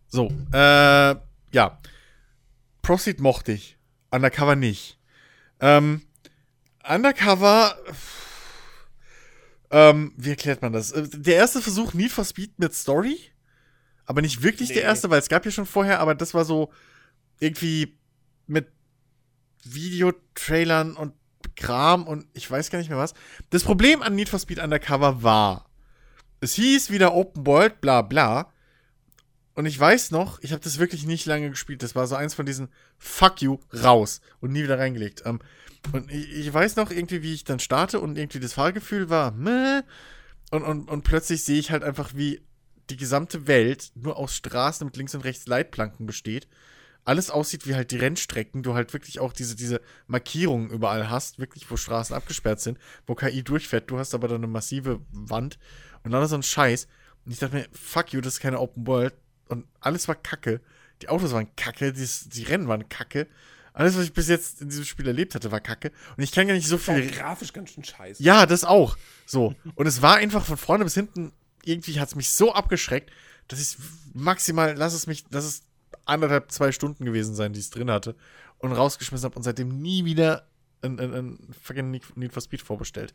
[0.09, 0.33] so.
[0.53, 1.17] Äh,
[1.53, 1.79] ja.
[2.89, 3.77] Proceed mochte ich.
[4.11, 4.99] Undercover nicht.
[5.61, 6.01] Ähm,
[6.89, 7.77] Undercover.
[9.71, 10.93] Ähm, wie erklärt man das?
[10.93, 13.19] Äh, Der erste Versuch Need for Speed mit Story.
[14.07, 14.77] Aber nicht wirklich Nee.
[14.77, 16.73] der erste, weil es gab ja schon vorher, aber das war so
[17.41, 17.99] irgendwie
[18.47, 18.69] mit
[19.65, 21.13] Videotrailern und
[21.57, 23.13] Kram und ich weiß gar nicht mehr was.
[23.51, 25.69] Das Problem an Need for Speed Undercover war,
[26.41, 28.51] es hieß wieder Open World, bla bla.
[29.59, 31.83] Und ich weiß noch, ich habe das wirklich nicht lange gespielt.
[31.83, 35.25] Das war so eins von diesen Fuck you, raus und nie wieder reingelegt.
[35.27, 35.41] Ähm,
[35.91, 39.83] und ich, weiß noch irgendwie, wie ich dann starte und irgendwie das Fahrgefühl war, meh.
[40.53, 42.41] Und, und, und plötzlich sehe ich halt einfach, wie
[42.89, 46.47] die gesamte Welt nur aus Straßen mit links und rechts Leitplanken besteht.
[47.05, 51.41] Alles aussieht wie halt die Rennstrecken, du halt wirklich auch diese, diese Markierungen überall hast,
[51.41, 55.59] wirklich, wo Straßen abgesperrt sind, wo KI durchfährt, du hast aber dann eine massive Wand
[56.05, 56.87] und alles so ein Scheiß.
[57.25, 59.15] Und ich dachte mir, fuck you, das ist keine Open World.
[59.49, 60.61] Und alles war kacke.
[61.03, 63.27] Die Autos waren kacke, die, die Rennen waren kacke.
[63.73, 65.93] Alles, was ich bis jetzt in diesem Spiel erlebt hatte, war kacke.
[66.17, 67.11] Und ich kann gar nicht so War viel.
[67.11, 68.21] grafisch ganz schön scheiße.
[68.23, 68.97] Ja, das auch.
[69.25, 69.55] So.
[69.77, 71.33] Und es war einfach von vorne bis hinten,
[71.65, 73.13] irgendwie hat es mich so abgeschreckt,
[73.47, 73.77] dass ich
[74.15, 75.63] maximal, lass es mich, lass es
[76.07, 78.17] anderthalb, zwei Stunden gewesen sein, die ich drin hatte.
[78.59, 80.49] Und rausgeschmissen habe und seitdem nie wieder
[80.83, 83.15] ein, ein, ein fucking Need for Speed vorbestellt.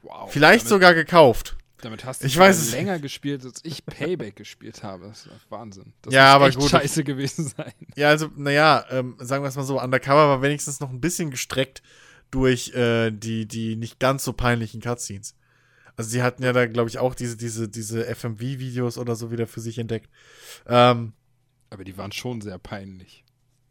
[0.00, 0.32] Wow.
[0.32, 1.56] Vielleicht sogar gekauft.
[1.82, 5.08] Damit hast du Ich weiß länger gespielt, als ich Payback gespielt habe.
[5.08, 5.92] Das ist Wahnsinn.
[6.02, 6.70] Das Ja, muss aber echt gut.
[6.70, 7.72] scheiße gewesen sein.
[7.96, 11.30] Ja, also, naja, ähm, sagen wir es mal so, Undercover war wenigstens noch ein bisschen
[11.30, 11.82] gestreckt
[12.30, 15.34] durch äh, die, die nicht ganz so peinlichen Cutscenes.
[15.96, 19.46] Also sie hatten ja da, glaube ich, auch diese, diese, diese FMV-Videos oder so wieder
[19.46, 20.08] für sich entdeckt.
[20.66, 21.12] Ähm,
[21.68, 23.24] Aber die waren schon sehr peinlich.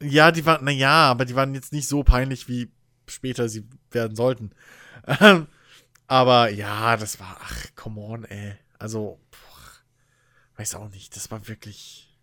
[0.04, 2.70] ja, die waren, naja, aber die waren jetzt nicht so peinlich, wie
[3.08, 4.52] später sie werden sollten.
[5.20, 5.48] Ähm,
[6.12, 8.54] aber ja, das war, ach, come on, ey.
[8.80, 12.18] Also, boah, weiß auch nicht, das war wirklich,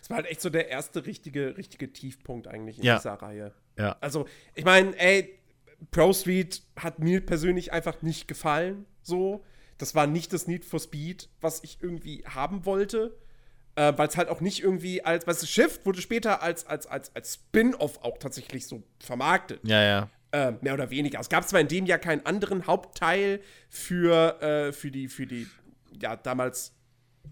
[0.00, 2.96] Das war halt echt so der erste richtige, richtige Tiefpunkt eigentlich in Ja.
[2.96, 3.54] dieser Reihe.
[3.78, 3.96] ja.
[4.00, 5.38] Also, ich meine, ey,
[5.90, 8.86] Pro Street hat mir persönlich einfach nicht gefallen.
[9.02, 9.44] So.
[9.78, 13.16] Das war nicht das Need for Speed, was ich irgendwie haben wollte.
[13.76, 16.86] Äh, Weil es halt auch nicht irgendwie als, weißt du, Shift wurde später als, als,
[16.86, 19.60] als, als Spin-off auch tatsächlich so vermarktet.
[19.64, 20.10] Ja, ja.
[20.34, 21.20] Äh, mehr oder weniger.
[21.20, 25.46] Es gab zwar in dem Jahr keinen anderen Hauptteil für, äh, für die, für die,
[26.02, 26.74] ja, damals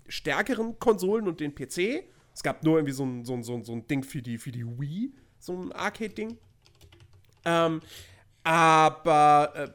[0.06, 2.04] stärkeren Konsolen und den PC.
[2.32, 4.38] Es gab nur irgendwie so ein, so ein, so ein, so ein Ding für die,
[4.38, 6.38] für die Wii, so ein Arcade-Ding.
[7.44, 7.80] Ähm,
[8.44, 9.68] aber äh,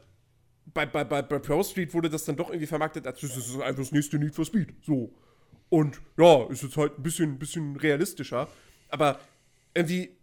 [0.72, 3.60] bei, bei, bei, bei Pro Street wurde das dann doch irgendwie vermarktet, als das ist
[3.60, 4.72] einfach das nächste Need for Speed.
[4.86, 5.12] So.
[5.68, 8.48] Und ja, ist jetzt halt ein bisschen, ein bisschen realistischer.
[8.88, 9.20] Aber
[9.74, 10.16] irgendwie,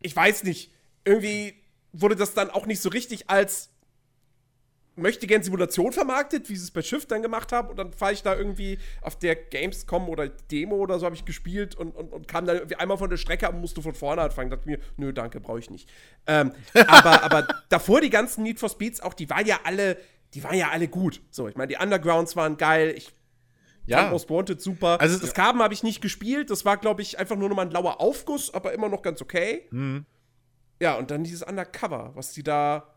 [0.00, 0.70] ich weiß nicht,
[1.04, 1.61] irgendwie
[1.92, 3.70] wurde das dann auch nicht so richtig als
[4.96, 7.68] möchte gern Simulation vermarktet, wie sie es bei Shift dann gemacht haben.
[7.70, 11.24] Und dann fahre ich da irgendwie auf der Gamescom oder Demo oder so habe ich
[11.24, 13.94] gespielt und, und, und kam dann irgendwie einmal von der Strecke ab und musste von
[13.94, 14.50] vorne anfangen.
[14.50, 15.88] Dachte mir, nö, danke, brauche ich nicht.
[16.26, 19.96] Ähm, aber, aber davor die ganzen Need for Speeds auch, die waren ja alle,
[20.34, 21.22] die waren ja alle gut.
[21.30, 22.92] So, ich meine, die Undergrounds waren geil.
[22.96, 23.14] Ich
[23.86, 24.10] Ja.
[24.10, 25.00] Most Wanted super.
[25.00, 26.50] Also- das Carbon habe ich nicht gespielt.
[26.50, 29.68] Das war, glaube ich, einfach nur nochmal ein lauer Aufguss, aber immer noch ganz okay.
[29.70, 30.04] Mhm.
[30.80, 32.88] Ja, und dann dieses Undercover, was die da.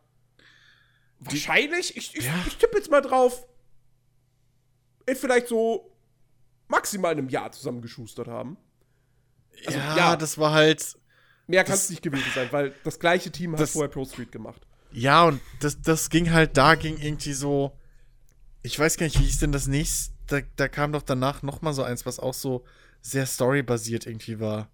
[1.20, 2.34] wahrscheinlich, ich, ich, Ja.
[2.48, 3.48] ich tippe jetzt mal drauf,
[5.08, 5.92] in vielleicht so
[6.68, 8.58] maximal einem Jahr zusammengeschustert haben.
[9.66, 10.16] Also, ja, ja.
[10.16, 10.98] das war halt.
[11.48, 14.32] Mehr kann es nicht gewesen sein, weil das gleiche Team hat Das- vorher Pro Street
[14.32, 14.66] gemacht.
[14.92, 17.78] Ja, und das, das ging halt, da ging irgendwie so.
[18.64, 20.14] Ich weiß gar nicht, wie hieß denn das nächste?
[20.28, 22.66] Da, da kam doch danach noch mal so eins, was auch so
[23.02, 24.70] sehr storybasiert irgendwie war.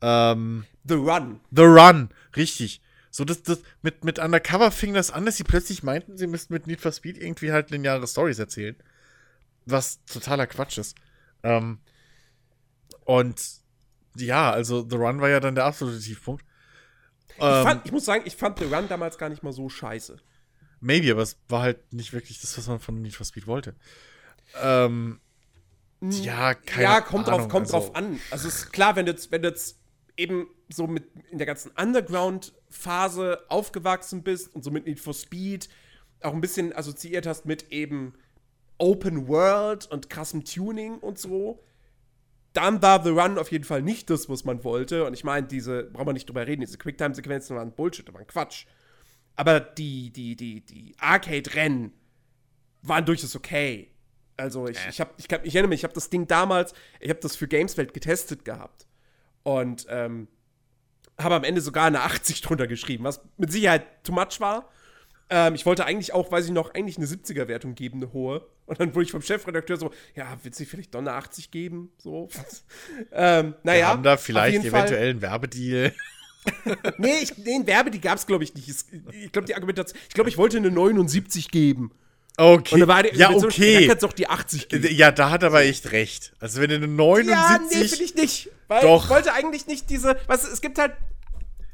[0.00, 1.40] Ähm, The Run.
[1.50, 2.80] The Run, richtig.
[3.10, 6.52] So, das, das, mit, mit Undercover fing das an, dass sie plötzlich meinten, sie müssten
[6.52, 8.76] mit Need for Speed irgendwie halt lineare Stories erzählen.
[9.66, 10.96] Was totaler Quatsch ist.
[11.42, 11.78] Ähm,
[13.04, 13.42] und
[14.16, 16.44] ja, also The Run war ja dann der absolute Tiefpunkt.
[17.30, 19.68] Ich, Ähm, fand, ich muss sagen, ich fand The Run damals gar nicht mal so
[19.68, 20.18] scheiße.
[20.80, 23.74] Maybe, aber es war halt nicht wirklich das, was man von Need for Speed wollte.
[24.60, 25.20] Ähm,
[26.00, 28.20] ja, keine ja, kommt Ahnung, drauf, kommt also- drauf an.
[28.30, 29.77] Also ist klar, wenn du jetzt, wenn du jetzt
[30.18, 35.68] eben so mit in der ganzen Underground-Phase aufgewachsen bist und so mit Need for Speed
[36.20, 38.14] auch ein bisschen assoziiert hast mit eben
[38.78, 41.62] Open World und krassem Tuning und so,
[42.52, 45.04] dann war The Run auf jeden Fall nicht das, was man wollte.
[45.04, 48.66] Und ich meine, diese, brauchen wir nicht drüber reden, diese Quicktime-Sequenzen waren Bullshit, waren Quatsch.
[49.36, 51.92] Aber die, die, die, die Arcade-Rennen
[52.82, 53.92] waren durchaus okay.
[54.36, 57.10] Also ich, ich, hab, ich, kann, ich erinnere mich, ich habe das Ding damals, ich
[57.10, 58.87] habe das für Gameswelt getestet gehabt.
[59.48, 60.28] Und ähm,
[61.18, 64.68] habe am Ende sogar eine 80 drunter geschrieben, was mit Sicherheit too much war.
[65.30, 68.46] Ähm, ich wollte eigentlich auch, weiß ich noch, eigentlich eine 70er-Wertung geben, eine hohe.
[68.66, 71.90] Und dann wurde ich vom Chefredakteur so, ja, willst du vielleicht doch eine 80 geben?
[71.96, 72.28] So.
[73.12, 73.88] ähm, Wir naja.
[73.88, 75.94] haben da vielleicht Fall- eventuell einen Werbedeal.
[76.98, 78.68] Nee, ich, nee, Werbe, die gab es, glaube ich, nicht.
[78.68, 81.90] Ich glaube, die Argumentation, ich glaube, ich wollte eine 79 geben.
[82.40, 82.74] Okay.
[82.74, 83.88] Und da war die ja, okay.
[83.88, 84.86] Du doch die 80 geben.
[84.94, 86.32] Ja, da hat er aber echt recht.
[86.38, 86.92] Also wenn du eine Ja,
[87.58, 88.50] 79 nee, finde ich nicht.
[88.68, 89.04] Weil Doch.
[89.04, 90.92] ich wollte eigentlich nicht diese, was es gibt halt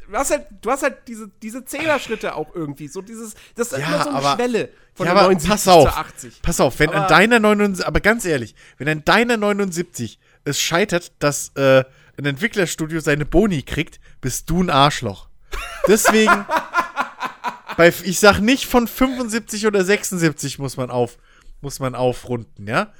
[0.08, 2.88] du hast halt, du hast halt diese, diese Zehner-Schritte auch irgendwie.
[2.88, 5.50] So dieses, das ist Ja, immer so eine aber- Schwelle von ja, der aber 79
[5.50, 6.42] pass auf, zu 80.
[6.42, 10.60] pass auf, wenn an Aber- deiner 79, aber ganz ehrlich, wenn an deiner 79 es
[10.60, 11.84] scheitert, dass äh,
[12.16, 15.28] ein Entwicklerstudio seine Boni kriegt, bist du ein Arschloch.
[15.88, 16.30] Deswegen,
[17.76, 21.16] bei, ich sag nicht von 75 oder 76 muss man auf,
[21.60, 22.92] muss man aufrunden, ja?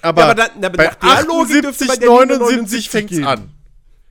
[0.00, 2.38] Aber, Ja, aber dann- aber bei nach der Logik dürfte 78, man ja nie nur
[2.38, 3.24] 79 fängt's gehen.
[3.24, 3.50] an.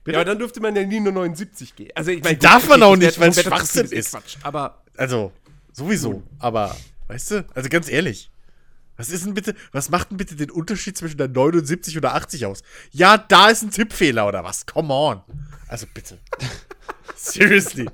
[0.06, 1.90] Ja, aber dann dürfte man ja nie nur 79 gehen.
[1.94, 4.10] Also ich meine, Darf man auch nicht, weil's Wetter- Schwachsinn ist.
[4.12, 5.32] Quatsch, aber Also,
[5.72, 6.22] sowieso.
[6.38, 6.74] Aber,
[7.08, 8.30] weißt du, also ganz ehrlich.
[8.96, 12.46] Was ist denn bitte, was macht denn bitte den Unterschied zwischen der 79 oder 80
[12.46, 12.62] aus?
[12.90, 14.66] Ja, da ist ein Tippfehler oder was?
[14.66, 15.20] Come on.
[15.68, 16.18] Also bitte.
[17.16, 17.88] Seriously.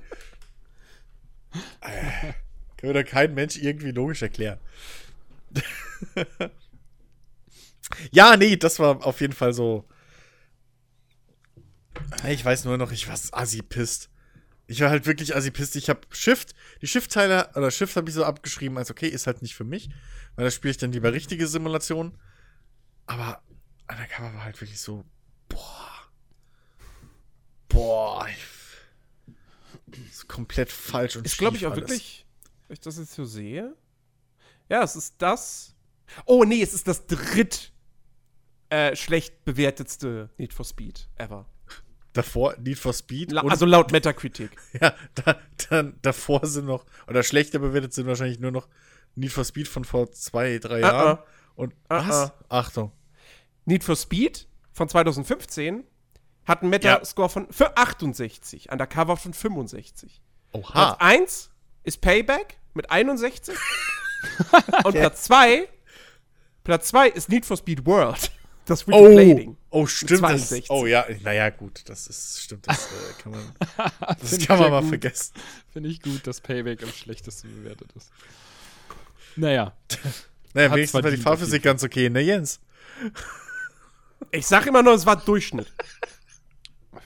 [1.80, 2.32] Äh,
[2.76, 4.58] Kann mir doch kein Mensch irgendwie logisch erklären.
[8.10, 9.84] ja, nee, das war auf jeden Fall so.
[12.28, 14.10] Ich weiß nur noch, ich war assi pisst.
[14.66, 15.76] Ich war halt wirklich assi pisst.
[15.76, 19.42] Ich habe Shift, die Shift-Teile, oder Shift habe ich so abgeschrieben, als okay, ist halt
[19.42, 19.90] nicht für mich,
[20.36, 22.18] weil da spiele ich dann lieber richtige Simulationen.
[23.06, 23.42] Aber
[23.88, 25.04] Undercover war halt wirklich so,
[25.48, 25.90] boah.
[27.68, 28.26] Boah.
[28.28, 28.36] Ich,
[30.10, 31.88] ist komplett falsch und ist, glaube ich, auch alles.
[31.90, 32.26] wirklich,
[32.68, 33.74] wenn ich das jetzt so sehe.
[34.68, 35.74] Ja, es ist das.
[36.26, 37.72] Oh, nee, es ist das dritt
[38.70, 41.46] äh, schlecht bewertetste Need for Speed ever.
[42.12, 43.32] Davor Need for Speed.
[43.32, 44.50] La also laut Metacritic.
[44.80, 48.68] ja, da, dann, davor sind noch, oder schlechter bewertet sind wahrscheinlich nur noch
[49.16, 51.18] Need for Speed von vor zwei, drei Ah, Jahren.
[51.18, 51.24] ah.
[51.56, 52.32] Und Ah, was?
[52.48, 52.92] Achtung.
[53.64, 55.84] Need for Speed von 2015
[56.46, 60.20] hat einen Metascore von für 68, Undercover von 65.
[60.52, 60.96] Platz Oha.
[60.98, 61.50] 1
[61.84, 63.56] ist Payback mit 61.
[64.84, 65.68] Und Platz 2
[66.64, 68.30] Platz 2 ist Need for Speed World.
[68.64, 69.58] Das Free-to-Play-Ding.
[69.68, 70.22] Oh, oh, stimmt.
[70.22, 70.70] Das, 62.
[70.70, 73.52] oh ja, naja, gut, das ist, stimmt, das äh, kann man,
[74.20, 74.88] das kann man ja mal gut.
[74.88, 75.34] vergessen.
[75.70, 78.10] Finde ich gut, dass Payback am schlechtesten bewertet ist.
[79.36, 79.74] Naja,
[80.54, 82.60] Naja, Hat's wenigstens war die Fahrphysik ganz okay, ne, Jens?
[84.30, 85.70] Ich sag immer nur, es war Durchschnitt.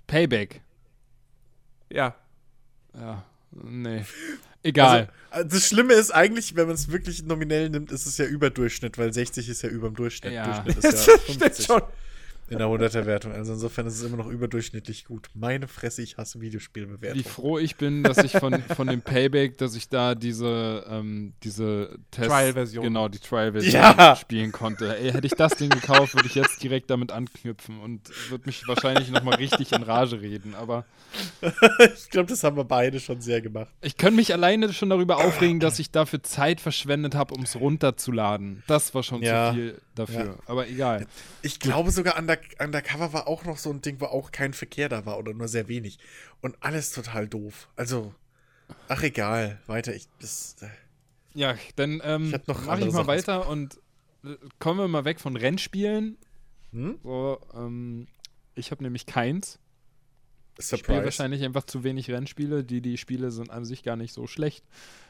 [0.08, 0.62] Payback.
[1.92, 2.16] Ja.
[2.98, 4.04] Ja, nee.
[4.64, 5.08] Egal.
[5.30, 8.24] Also, äh, das Schlimme ist eigentlich, wenn man es wirklich nominell nimmt, ist es ja
[8.24, 10.32] Überdurchschnitt, weil 60 ist ja über dem Durchschnitt.
[10.32, 10.60] Ja.
[10.60, 11.82] Durchschnitt Das ist ja stimmt 50 schon.
[12.50, 13.32] In der 100er-Wertung.
[13.32, 15.28] Also insofern ist es immer noch überdurchschnittlich gut.
[15.34, 17.24] Meine Fresse, ich hasse Wie Videospielbewertung.
[17.24, 21.98] froh ich bin, dass ich von, von dem Payback, dass ich da diese, ähm, diese
[22.10, 22.84] Test Trial-Version.
[22.84, 24.16] Genau, die Trial-Version Ja.
[24.16, 24.96] spielen konnte.
[24.98, 28.66] Ey, hätte ich das Ding gekauft, würde ich jetzt direkt damit anknüpfen und würde mich
[28.66, 30.54] wahrscheinlich nochmal richtig in Rage reden.
[30.54, 30.84] Aber
[31.96, 33.70] ich glaube, das haben wir beide schon sehr gemacht.
[33.82, 37.56] ich könnte mich alleine schon darüber aufregen, dass ich dafür Zeit verschwendet habe, um es
[37.56, 38.62] runterzuladen.
[38.66, 39.50] Das war schon Ja.
[39.50, 40.24] zu viel dafür.
[40.26, 40.36] Ja.
[40.46, 41.06] Aber egal.
[41.42, 44.88] Ich glaube sogar, Under Undercover war auch noch so ein Ding, wo auch kein Verkehr
[44.88, 45.98] da war oder nur sehr wenig.
[46.40, 47.68] Und alles total doof.
[47.76, 48.14] Also,
[48.88, 49.94] ach egal, weiter.
[49.94, 50.68] Ich, das, äh,
[51.34, 53.06] Ja, dann ähm, mache ich mal Sachen.
[53.06, 53.78] weiter und
[54.24, 56.16] äh, kommen wir mal weg von Rennspielen.
[56.72, 56.98] hm?
[57.02, 58.06] So, ähm,
[58.54, 59.58] ich habe nämlich keins.
[60.60, 61.04] Ich spiele Surprise.
[61.04, 62.64] wahrscheinlich einfach zu wenig Rennspiele.
[62.64, 64.64] Die, die Spiele sind an sich gar nicht so schlecht,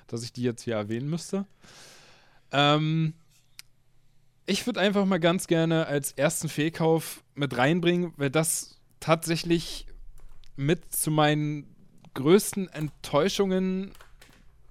[0.06, 1.46] dass ich die jetzt hier erwähnen müsste.
[2.52, 3.14] Ähm,
[4.48, 9.86] ich würde einfach mal ganz gerne als ersten Fehlkauf mit reinbringen, weil das tatsächlich
[10.56, 11.76] mit zu meinen
[12.14, 13.92] größten Enttäuschungen,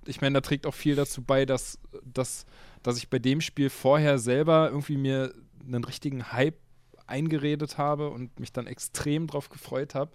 [0.07, 2.47] ich meine, da trägt auch viel dazu bei, dass, dass,
[2.81, 5.31] dass ich bei dem Spiel vorher selber irgendwie mir
[5.63, 6.57] einen richtigen Hype
[7.05, 10.11] eingeredet habe und mich dann extrem drauf gefreut habe.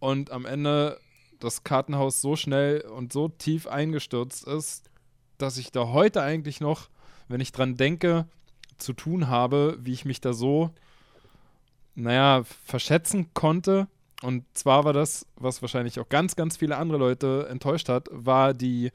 [0.00, 0.98] Und am Ende
[1.38, 4.90] das Kartenhaus so schnell und so tief eingestürzt ist,
[5.38, 6.90] dass ich da heute eigentlich noch,
[7.28, 8.26] wenn ich dran denke,
[8.80, 10.70] zu tun habe, wie ich mich da so,
[11.94, 13.88] naja, verschätzen konnte.
[14.22, 18.54] Und zwar war das, was wahrscheinlich auch ganz, ganz viele andere Leute enttäuscht hat, war
[18.54, 18.90] die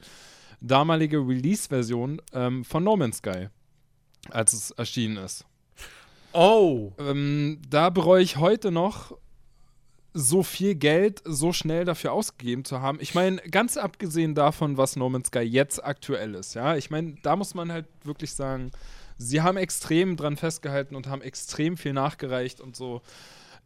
[0.60, 3.48] damalige Release-Version ähm, von No Man's Sky,
[4.30, 5.44] als es erschienen ist.
[6.32, 6.92] Oh.
[6.98, 9.12] Ähm, da bereue ich heute noch,
[10.18, 12.98] so viel Geld so schnell dafür ausgegeben zu haben.
[13.02, 17.16] Ich meine, ganz abgesehen davon, was No Man's Sky jetzt aktuell ist, ja, ich meine,
[17.22, 18.70] da muss man halt wirklich sagen,
[19.18, 23.02] sie haben extrem dran festgehalten und haben extrem viel nachgereicht und so.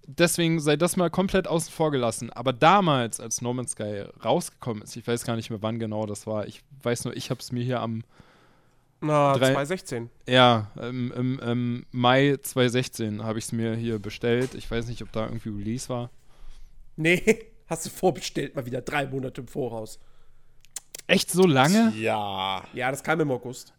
[0.07, 2.31] Deswegen sei das mal komplett außen vor gelassen.
[2.31, 6.07] Aber damals, als No Man's Sky rausgekommen ist, ich weiß gar nicht mehr, wann genau
[6.07, 6.47] das war.
[6.47, 8.03] Ich weiß nur, ich habe es mir hier am
[9.01, 10.11] Na, Drei- 2016.
[10.27, 14.55] ja, im, im, im Mai 2016 habe ich es mir hier bestellt.
[14.55, 16.11] Ich weiß nicht, ob da irgendwie Release war.
[16.97, 20.01] Nee, hast du vorbestellt mal wieder drei Monate im Voraus.
[21.07, 21.93] Echt so lange?
[21.97, 22.65] Ja.
[22.73, 23.75] Ja, das kam im August.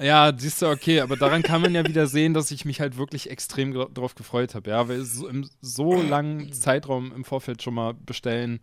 [0.00, 2.96] Ja, siehst du, okay, aber daran kann man ja wieder sehen, dass ich mich halt
[2.96, 4.70] wirklich extrem drauf gefreut habe.
[4.70, 8.58] Ja, weil so, im so langen Zeitraum im Vorfeld schon mal bestellen,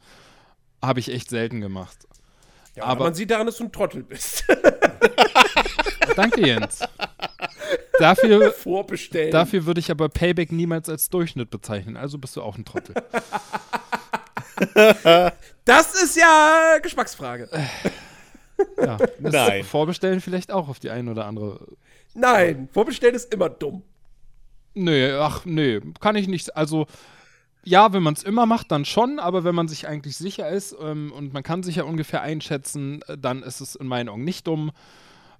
[0.81, 1.97] habe ich echt selten gemacht.
[2.75, 4.43] Ja, Aber- aber man sieht daran, dass du ein Trottel bist.
[6.15, 6.79] Danke, Jens.
[7.99, 9.31] Dafür, Vorbestellen.
[9.31, 11.95] dafür würde ich aber Payback niemals als Durchschnitt bezeichnen.
[11.95, 12.95] Also bist du auch ein Trottel.
[15.65, 17.49] Das ist ja Geschmacksfrage.
[18.77, 19.63] Ja, Nein.
[19.63, 21.67] Vorbestellen vielleicht auch auf die eine oder andere
[22.13, 23.83] Nein, vorbestellen ist immer dumm.
[24.73, 26.55] Nee, ach, nee, kann ich nicht.
[26.55, 26.87] Also,
[27.63, 30.75] ja, wenn man es immer macht, dann schon, aber wenn man sich eigentlich sicher ist
[30.81, 34.23] ähm, und man kann sich ja ungefähr einschätzen, äh, dann ist es in meinen Augen
[34.23, 34.71] nicht dumm.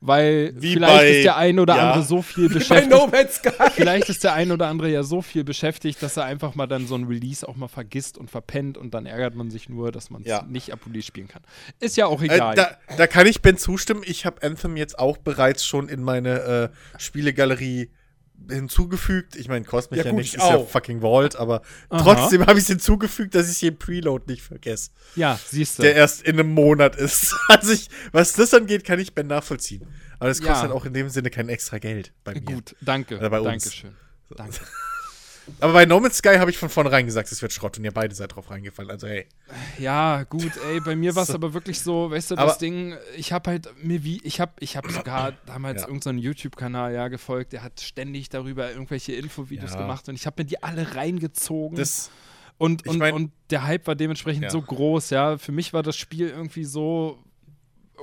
[0.03, 1.89] Weil Wie vielleicht bei- ist der ein oder ja.
[1.91, 2.89] andere so viel Bei beschäftigt.
[2.91, 3.09] No.
[3.75, 6.87] Vielleicht ist der ein oder andere ja so viel beschäftigt, dass er einfach mal dann
[6.87, 10.09] so ein Release auch mal vergisst und verpennt und dann ärgert man sich nur, dass
[10.09, 10.41] man es Ja.
[10.49, 11.43] nicht ab Release spielen kann.
[11.79, 12.55] Ist ja auch Äh, egal.
[12.55, 14.01] da, da kann ich Ben zustimmen.
[14.03, 17.91] Ich habe Anthem jetzt auch bereits schon in meine äh, Spielegalerie
[18.49, 19.35] hinzugefügt.
[19.35, 22.03] Ich meine, kostet mich Ja, ja, nichts, ich ist ja fucking Vault, aber Aha.
[22.03, 25.83] trotzdem habe ich es hinzugefügt, dass ich den Preload nicht vergesse, ja, siehst du.
[25.83, 27.35] der erst in einem Monat ist.
[27.47, 29.85] Also ich, was das angeht, kann ich Ben nachvollziehen.
[30.19, 30.61] Aber das kostet Ja.
[30.61, 32.41] halt auch in dem Sinne kein extra Geld bei mir.
[32.41, 33.17] Gut, danke.
[33.17, 33.63] Oder bei uns.
[33.63, 33.95] Dankeschön.
[34.35, 34.59] Danke.
[35.59, 37.91] Aber bei No Man's Sky habe ich von vornherein gesagt, es wird Schrott und ihr
[37.91, 38.91] beide seid drauf reingefallen.
[38.91, 39.25] Also hey.
[39.79, 42.95] Ja, gut, ey, bei mir war es aber wirklich so, weißt du, Aber- das Ding,
[43.17, 45.87] ich habe halt mir wie, ich habe ich hab sogar damals Ja.
[45.87, 49.81] irgendeinen YouTube-Kanal ja gefolgt, der hat ständig darüber irgendwelche Infovideos Ja.
[49.81, 51.75] gemacht und ich habe mir die alle reingezogen.
[51.77, 52.11] Das,
[52.57, 54.49] und, ich und, mein- und der Hype war dementsprechend Ja.
[54.51, 55.37] so groß, ja.
[55.39, 57.17] Für mich war das Spiel irgendwie so,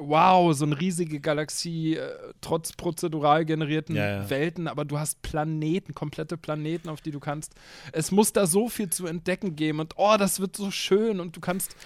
[0.01, 4.31] wow, so eine riesige Galaxie, äh, trotz prozedural generierten Ja, ja.
[4.31, 7.55] Welten, aber du hast Planeten, komplette Planeten, auf die du kannst.
[7.93, 11.37] Es muss da so viel zu entdecken geben und oh, das wird so schön und
[11.37, 11.77] du kannst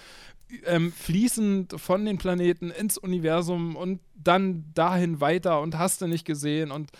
[0.65, 6.25] ähm, fließend von den Planeten ins Universum und dann dahin weiter und hast du nicht
[6.25, 6.91] gesehen und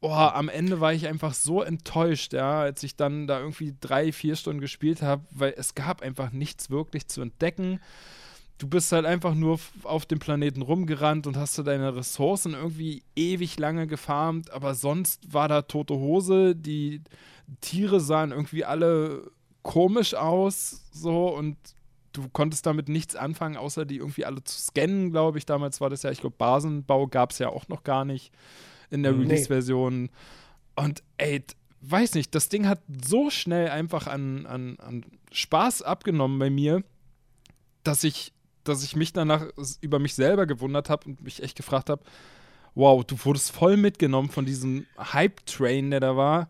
[0.00, 4.12] Boah, am Ende war ich einfach so enttäuscht, ja, als ich dann da irgendwie drei,
[4.12, 7.80] vier Stunden gespielt habe, weil es gab einfach nichts wirklich zu entdecken.
[8.58, 13.04] Du bist halt einfach nur auf dem Planeten rumgerannt und hast du deine Ressourcen irgendwie
[13.14, 17.02] ewig lange gefarmt, aber sonst war da tote Hose, die
[17.60, 19.30] Tiere sahen irgendwie alle
[19.62, 21.56] komisch aus, so und
[22.12, 25.46] du konntest damit nichts anfangen, außer die irgendwie alle zu scannen, glaube ich.
[25.46, 28.32] Damals war das ja, ich glaube, Basenbau gab es ja auch noch gar nicht
[28.90, 29.24] in der Nee.
[29.24, 30.10] Release-Version.
[30.74, 31.44] Und ey,
[31.82, 36.82] weiß nicht, das Ding hat so schnell einfach an, an, an Spaß abgenommen bei mir,
[37.84, 38.32] dass ich,
[38.68, 39.46] dass ich mich danach
[39.80, 42.02] über mich selber gewundert habe und mich echt gefragt habe,
[42.74, 46.48] wow, du wurdest voll mitgenommen von diesem Hype-Train, der da war.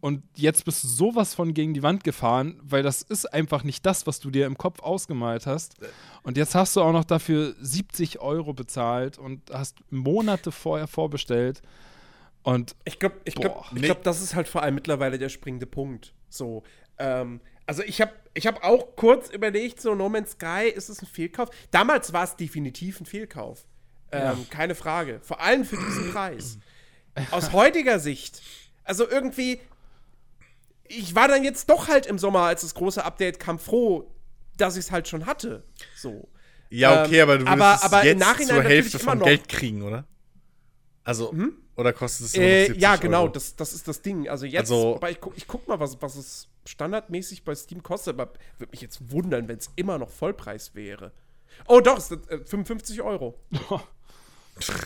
[0.00, 3.84] Und jetzt bist du sowas von gegen die Wand gefahren, weil das ist einfach nicht
[3.84, 5.74] das, was du dir im Kopf ausgemalt hast.
[6.22, 11.60] Und jetzt hast du auch noch dafür 70 Euro bezahlt und hast Monate vorher vorbestellt.
[12.42, 13.64] Und Ich glaube, ich glaube, Boah.
[13.74, 13.86] ich Nee.
[13.86, 16.14] glaube, das ist halt vor allem mittlerweile der springende Punkt.
[16.28, 16.62] So,
[16.98, 21.02] ähm, also ich habe, ich habe auch kurz überlegt, so No Man's Sky, ist es
[21.02, 21.48] ein Fehlkauf?
[21.70, 23.66] Damals war es definitiv ein Fehlkauf,
[24.12, 25.20] ähm, keine Frage.
[25.22, 26.58] Vor allem für diesen Preis.
[27.30, 28.42] Aus heutiger Sicht,
[28.84, 29.58] also irgendwie,
[30.88, 34.12] ich war dann jetzt doch halt im Sommer, als das große Update kam, froh,
[34.56, 35.64] dass ich es halt schon hatte.
[35.96, 36.28] So.
[36.70, 38.98] ja, okay, Ähm, aber du würdest aber- es aber im jetzt Nachhinein zur natürlich Hälfte
[38.98, 39.18] vom.
[39.20, 40.04] Geld kriegen, oder?
[41.04, 41.34] Also,
[41.76, 43.32] oder kostet es Äh, 70 ja, genau, Euro?
[43.32, 44.28] das, das ist das Ding.
[44.28, 48.18] Also jetzt, Also- ich, guck, ich guck mal, was, was es standardmäßig bei Steam kostet,
[48.18, 51.12] aber würde mich jetzt wundern, wenn es immer noch Vollpreis wäre.
[51.68, 53.38] Oh doch, es sind äh, 55 Euro.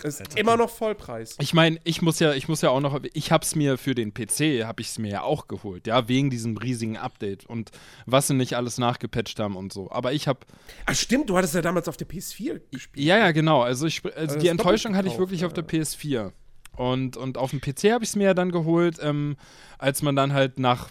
[0.02, 1.36] Es ist immer noch Vollpreis.
[1.38, 4.12] ich meine, ich muss ja, ich muss ja auch noch, ich hab's mir für den
[4.12, 7.70] PC, habe ich es mir ja auch geholt, ja, wegen diesem riesigen Update und
[8.04, 9.88] was sie nicht alles nachgepatcht haben und so.
[9.92, 10.40] Aber ich habe
[10.86, 13.06] Ach stimmt, du hattest ja damals auf der PS4 gespielt.
[13.06, 13.62] Ja, ja, genau.
[13.62, 15.68] Also, ich, also Also die Enttäuschung hatte ich wirklich auf der ja.
[15.70, 16.32] PS4.
[16.80, 19.36] Und, und auf dem PC habe ich es mir ja dann geholt, ähm,
[19.78, 20.88] als man dann halt nach,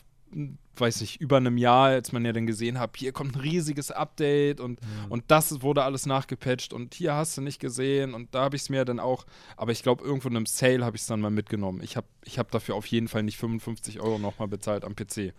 [0.78, 3.89] weiß nicht, über einem Jahr, als man ja dann gesehen hat, hier kommt ein riesiges
[3.89, 5.12] Update und, Mhm.
[5.12, 8.62] und das wurde alles nachgepatcht und hier hast du nicht gesehen und da habe ich
[8.62, 9.25] es mir dann auch,
[9.58, 11.82] aber ich glaube, irgendwo in einem Sale habe ich es dann mal mitgenommen.
[11.82, 15.34] Ich habe ich hab dafür auf jeden Fall nicht 55 Euro nochmal bezahlt am PC.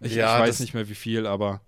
[0.00, 1.60] Ich, Ja, ich weiß nicht mehr wie viel, aber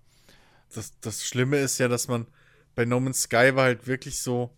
[0.75, 2.27] das, das Schlimme ist ja, dass man
[2.75, 4.51] bei No Man's Sky war halt wirklich so.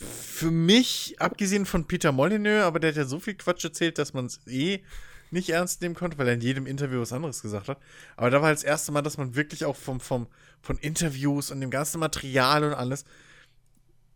[0.00, 4.14] Für mich, abgesehen von Peter Molyneux, aber der hat ja so viel Quatsch erzählt, dass
[4.14, 4.82] man es eh
[5.30, 7.78] nicht ernst nehmen konnte, weil er in jedem Interview was anderes gesagt hat.
[8.16, 10.26] Aber da war halt das erste Mal, dass man wirklich auch vom, vom,
[10.62, 13.04] von Interviews und dem ganzen Material und alles,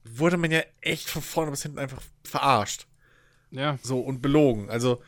[0.04, 2.86] wurde man ja echt von vorne bis hinten einfach verarscht.
[3.50, 3.78] ja.
[3.82, 4.70] So und belogen.
[4.70, 5.02] Also,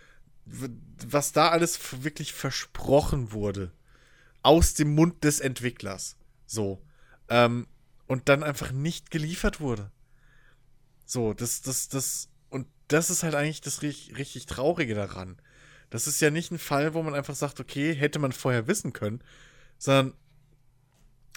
[0.45, 3.72] was da alles wirklich versprochen wurde,
[4.43, 6.16] aus dem Mund des Entwicklers.
[6.47, 6.83] So.
[7.29, 7.66] Ähm,
[8.07, 9.91] und dann einfach nicht geliefert wurde.
[11.07, 15.39] So, das, das, das, und das ist halt eigentlich das richtig, richtig Traurige daran.
[15.89, 18.93] Das ist ja nicht ein Fall, wo man einfach sagt, okay, hätte man vorher wissen
[18.93, 19.23] können,
[19.79, 20.15] sondern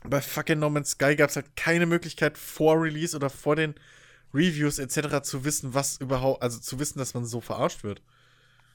[0.03, 3.75] bei fucking No Man's Sky gab es halt keine Möglichkeit vor Release oder vor den
[4.33, 5.21] Reviews etc.
[5.23, 8.01] zu wissen, was überhaupt, also zu wissen, dass man so verarscht wird.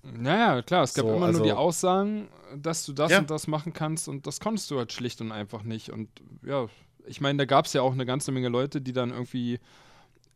[0.02, 3.18] Naja, klar, es gab So, immer also- nur die Aussagen, dass du das Ja.
[3.18, 5.90] und das machen kannst und das konntest du halt schlicht und einfach nicht.
[5.90, 6.08] Und
[6.42, 6.66] ja,
[7.06, 9.60] ich meine, da gab es ja auch eine ganze Menge Leute, die dann irgendwie,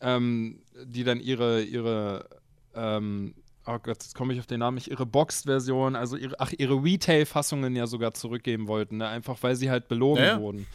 [0.00, 2.28] ähm, die dann ihre, ihre
[2.74, 3.34] ähm,
[3.66, 6.82] oh Gott, jetzt komme ich auf den Namen nicht, ihre Boxed-Version, also ihre, ach, ihre
[6.82, 9.08] Retail-Fassungen ja sogar zurückgeben wollten, ne?
[9.08, 10.40] einfach weil sie halt belogen Ja, ja.
[10.40, 10.66] wurden.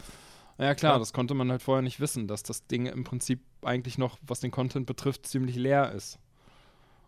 [0.59, 0.99] Ja klar, Ja.
[0.99, 4.39] das konnte man halt vorher nicht wissen, dass das Ding im Prinzip eigentlich noch, was
[4.39, 6.19] den Content betrifft, ziemlich leer ist.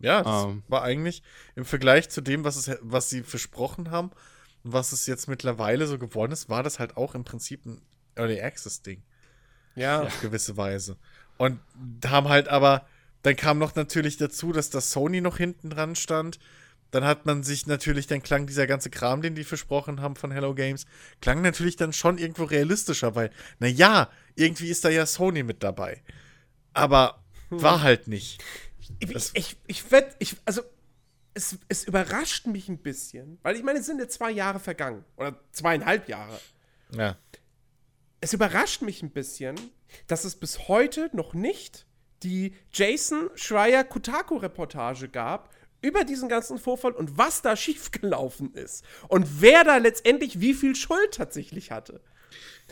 [0.00, 0.62] Ja, das Ähm.
[0.68, 1.22] war eigentlich
[1.54, 4.10] im Vergleich zu dem, was, es, was sie versprochen haben
[4.68, 7.80] was es jetzt mittlerweile so geworden ist, war das halt auch im Prinzip ein
[8.16, 9.02] Early Access Ding.
[9.76, 10.02] Ja.
[10.02, 10.96] Auf gewisse Weise.
[11.38, 11.60] Und
[12.06, 12.86] haben halt aber,
[13.22, 16.38] dann kam noch natürlich dazu, dass das Sony noch hinten dran stand.
[16.92, 20.30] Dann hat man sich natürlich, dann klang dieser ganze Kram, den die versprochen haben von
[20.30, 20.86] Hello Games,
[21.20, 25.62] klang natürlich dann schon irgendwo realistischer, weil, na ja, irgendwie ist da ja Sony mit
[25.62, 26.02] dabei.
[26.72, 28.42] Aber war halt nicht.
[29.00, 30.62] Ich, Das- ich, ich werd, ich, also,
[31.34, 35.04] es, es überrascht mich ein bisschen, weil ich meine, es sind jetzt zwei Jahre vergangen.
[35.16, 36.38] Oder zweieinhalb Jahre.
[36.92, 37.16] Ja.
[38.20, 39.56] Es überrascht mich ein bisschen,
[40.06, 41.86] dass es bis heute noch nicht
[42.22, 45.50] die Jason Schreier Kotaku-Reportage gab
[45.82, 48.84] über diesen ganzen Vorfall und was da schiefgelaufen ist.
[49.08, 52.00] Und wer da letztendlich wie viel Schuld tatsächlich hatte.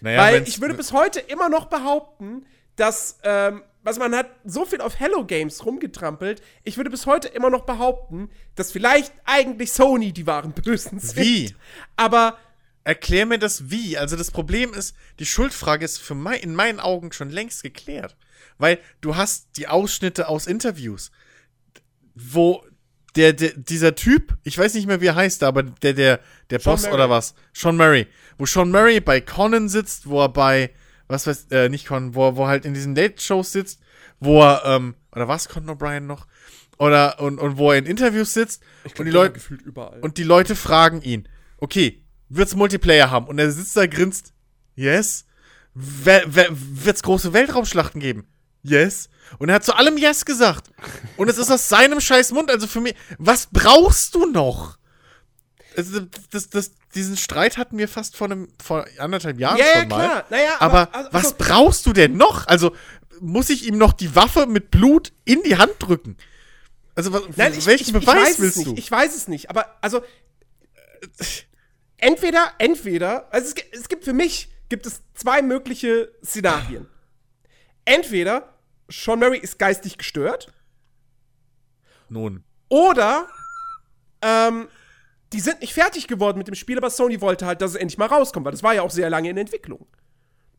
[0.01, 2.47] Naja, Weil ich würde bis heute immer noch behaupten,
[2.77, 7.29] dass, ähm, was man hat so viel auf Hello Games rumgetrampelt, ich würde bis heute
[7.29, 11.17] immer noch behaupten, dass vielleicht eigentlich Sony die wahren Bösen sind.
[11.17, 11.55] Wie?
[11.97, 12.39] Aber
[12.85, 13.97] Erklär mir das wie.
[13.97, 18.17] Also das Problem ist, die Schuldfrage ist für mein, in meinen Augen schon längst geklärt.
[18.59, 21.11] Weil du hast die Ausschnitte aus Interviews,
[22.15, 22.63] wo
[23.17, 26.21] der, der dieser Typ, ich weiß nicht mehr, wie er heißt, aber der, der,
[26.51, 26.95] der Sean Boss Murray.
[26.95, 28.07] oder was, Sean Murray,
[28.39, 30.71] wo Sean Murray bei Conan sitzt, wo er bei,
[31.09, 33.81] was weiß, äh, nicht Conan, wo er, wo er halt in diesen Late-Shows sitzt,
[34.21, 36.27] wo er, ähm, oder was, Conan O'Brien noch?
[36.79, 38.63] Oder, und, und wo er in Interviews sitzt
[38.99, 40.01] und die Leute, gefühlt überall.
[40.01, 41.29] und die Leute fragen ihn,
[41.59, 43.27] okay, wird's Multiplayer haben?
[43.27, 44.33] Und er sitzt da, grinst,
[44.75, 45.25] yes.
[45.75, 48.27] Wer, wer, wird's große Weltraumschlachten geben?
[48.63, 49.09] Yes.
[49.39, 50.71] Und er hat zu allem Yes gesagt.
[51.17, 52.51] Und es ist aus seinem scheiß Mund.
[52.51, 54.79] Also für mich, was brauchst du noch?
[55.77, 56.01] Also
[56.31, 59.89] das, das, diesen Streit hatten wir fast vor, einem, vor anderthalb Jahren ja, ja, schon
[59.89, 60.07] mal.
[60.07, 60.25] klar.
[60.31, 62.47] Naja, Aber, also- was also- brauchst du denn noch?
[62.47, 62.75] Also
[63.21, 66.17] muss ich ihm noch die Waffe mit Blut in die Hand drücken?
[66.95, 68.71] Also Nein, ich, welchen ich, Beweis ich weiß willst es du?
[68.71, 68.79] nicht.
[68.85, 69.51] Ich weiß es nicht.
[69.51, 70.03] Aber also
[72.05, 76.89] entweder, entweder, also es, gibt- es gibt für mich gibt es zwei mögliche Szenarien.
[77.85, 78.55] Entweder
[78.89, 80.53] Sean Murray ist geistig gestört
[82.09, 82.45] Nun.
[82.69, 83.29] oder
[84.23, 84.69] ähm,
[85.33, 87.99] die sind nicht fertig geworden mit dem Spiel, aber Sony wollte halt, dass es endlich
[87.99, 89.87] mal rauskommt, weil das war ja auch sehr lange in Entwicklung.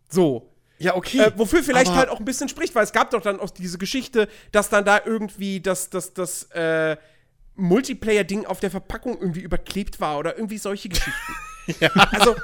[0.10, 0.52] So.
[0.78, 1.20] Ja, okay.
[1.20, 3.50] Äh, wofür vielleicht aber- halt auch ein bisschen spricht, weil es gab doch dann auch
[3.50, 6.98] diese Geschichte, dass dann da irgendwie das, das, das äh,
[7.56, 11.12] Multiplayer-Ding auf der Verpackung irgendwie überklebt war oder irgendwie solche Geschichten.
[12.12, 12.36] Also.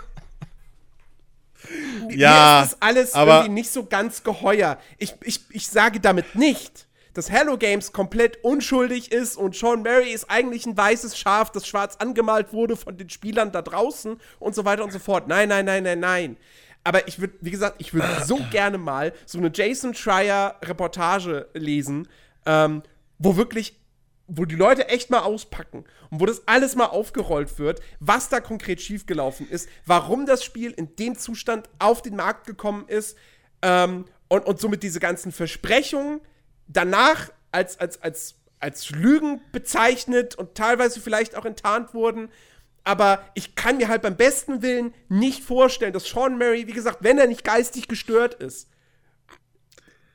[2.09, 4.79] Ja, mir ist das alles aber- irgendwie nicht so ganz geheuer.
[4.97, 10.11] Ich, ich, ich sage damit nicht, dass Hello Games komplett unschuldig ist und Sean Murray
[10.11, 14.55] ist eigentlich ein weißes Schaf, das schwarz angemalt wurde von den Spielern da draußen und
[14.55, 15.27] so weiter und so fort.
[15.27, 16.37] Nein, nein, nein, nein, nein.
[16.83, 21.47] Aber ich würde, wie gesagt, ich würde so gerne mal so eine Jason Schreier Reportage
[21.53, 22.07] lesen,
[22.47, 22.81] ähm,
[23.19, 23.77] wo wirklich,
[24.33, 28.39] wo die Leute echt mal auspacken und wo das alles mal aufgerollt wird, was da
[28.39, 33.17] konkret schiefgelaufen ist, warum das Spiel in dem Zustand auf den Markt gekommen ist
[33.61, 36.21] ähm, und, und somit diese ganzen Versprechungen
[36.67, 42.29] danach als, als, als, als Lügen bezeichnet und teilweise vielleicht auch enttarnt wurden.
[42.85, 46.99] Aber ich kann mir halt beim besten Willen nicht vorstellen, dass Sean Murray, wie gesagt,
[47.01, 48.69] wenn er nicht geistig gestört ist,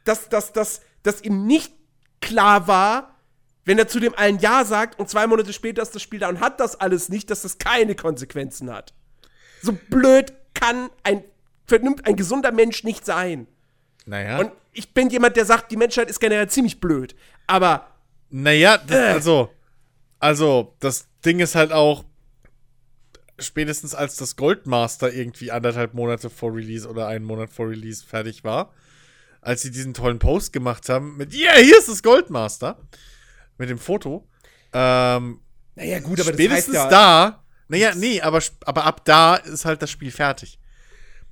[0.05, 1.75] dass, dass, dass, dass ihm nicht
[2.23, 3.16] klar war,
[3.67, 6.29] wenn er zu dem allen Ja sagt und zwei Monate später ist das Spiel da
[6.29, 8.95] und hat das alles nicht, dass das keine Konsequenzen hat.
[9.61, 11.25] So blöd kann ein,
[12.05, 13.47] ein gesunder Mensch nicht sein.
[14.07, 14.39] Naja.
[14.39, 17.15] Und ich bin jemand, der sagt, die Menschheit ist generell ziemlich blöd.
[17.47, 17.89] Aber
[18.31, 19.13] Naja, das, Äh.
[19.13, 19.51] also,
[20.21, 22.05] also, das Ding ist halt auch,
[23.39, 28.45] spätestens als das Goldmaster irgendwie anderthalb Monate vor Release oder einen Monat vor Release fertig
[28.45, 28.73] war,
[29.41, 32.79] als sie diesen tollen Post gemacht haben mit, yeah, hier ist das Goldmaster,
[33.59, 34.29] mit dem Foto,
[34.73, 35.41] ähm,
[35.75, 40.59] naja, gut, spätestens da, naja, nee, aber, aber ab da ist halt das Spiel fertig.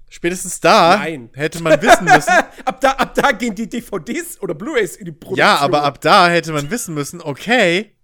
[0.09, 1.31] Spätestens da Nein.
[1.33, 2.31] hätte man wissen müssen,
[2.65, 5.39] ab, da, ab da gehen die DVDs oder Blu-rays in die Produktion.
[5.39, 7.97] Ja, aber ab da hätte man wissen müssen, okay,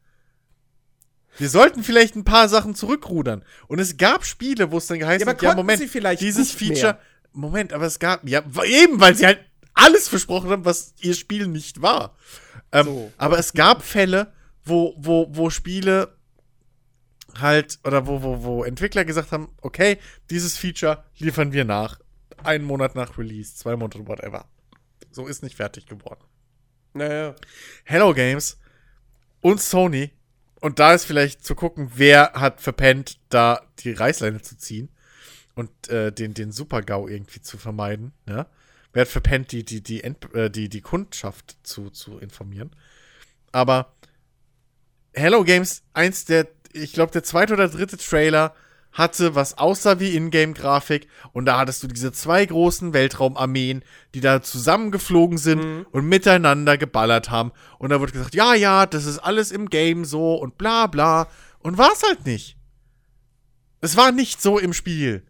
[1.36, 3.44] wir sollten vielleicht ein paar Sachen zurückrudern.
[3.68, 6.20] Und es gab Spiele, wo es dann geheißen Ja, aber hat, ja, Moment, sie vielleicht
[6.20, 7.00] dieses Feature, mehr?
[7.32, 9.38] Moment, aber es gab, ja, eben, weil sie halt
[9.74, 12.16] alles versprochen haben, was ihr Spiel nicht war.
[12.72, 13.12] Ähm, So.
[13.16, 14.32] Aber es gab Fälle,
[14.64, 16.16] wo, wo, wo Spiele
[17.38, 19.98] halt, oder wo, wo, wo Entwickler gesagt haben, okay,
[20.30, 22.00] dieses Feature liefern wir nach.
[22.42, 24.46] Einen Monat nach Release, zwei Monate, whatever.
[25.10, 26.24] So ist nicht fertig geworden.
[26.94, 27.34] Naja.
[27.84, 28.58] Hello Games
[29.40, 30.10] und Sony
[30.60, 34.90] und da ist vielleicht zu gucken, wer hat verpennt, da die Reißleine zu ziehen
[35.54, 38.12] und äh, den, den Super-GAU irgendwie zu vermeiden.
[38.28, 38.46] Ja?
[38.92, 42.70] Wer hat verpennt, die, die, die, End, äh, die, die Kundschaft zu, zu informieren.
[43.52, 43.92] Aber
[45.12, 48.54] Hello Games, eins der, ich glaube, der zweite oder dritte Trailer
[48.92, 51.06] hatte, was aussah wie Ingame-Grafik.
[51.32, 53.84] Und da hattest du diese zwei großen Weltraumarmeen,
[54.14, 55.86] die da zusammengeflogen sind Mhm.
[55.92, 57.52] und miteinander geballert haben.
[57.78, 61.28] Und da wurde gesagt, ja, ja, das ist alles im Game so und bla bla.
[61.60, 62.56] Und war es halt nicht.
[63.80, 65.22] Es war nicht so im Spiel.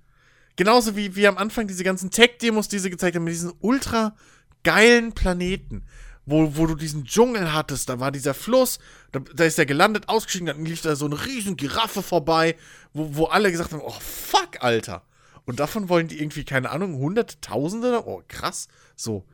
[0.60, 4.14] Genauso wie, wie am Anfang diese ganzen Tech-Demos, die sie gezeigt haben, mit diesen ultra
[4.62, 5.84] geilen Planeten,
[6.26, 8.78] wo, wo du diesen Dschungel hattest, da war dieser Fluss,
[9.10, 12.56] da, da ist er gelandet, ausgestiegen, dann lief da so eine riesen Giraffe vorbei,
[12.92, 15.00] wo, wo alle gesagt haben, oh fuck, Alter.
[15.46, 19.24] Und davon wollen die irgendwie, keine Ahnung, hunderte, tausende, oh krass, so.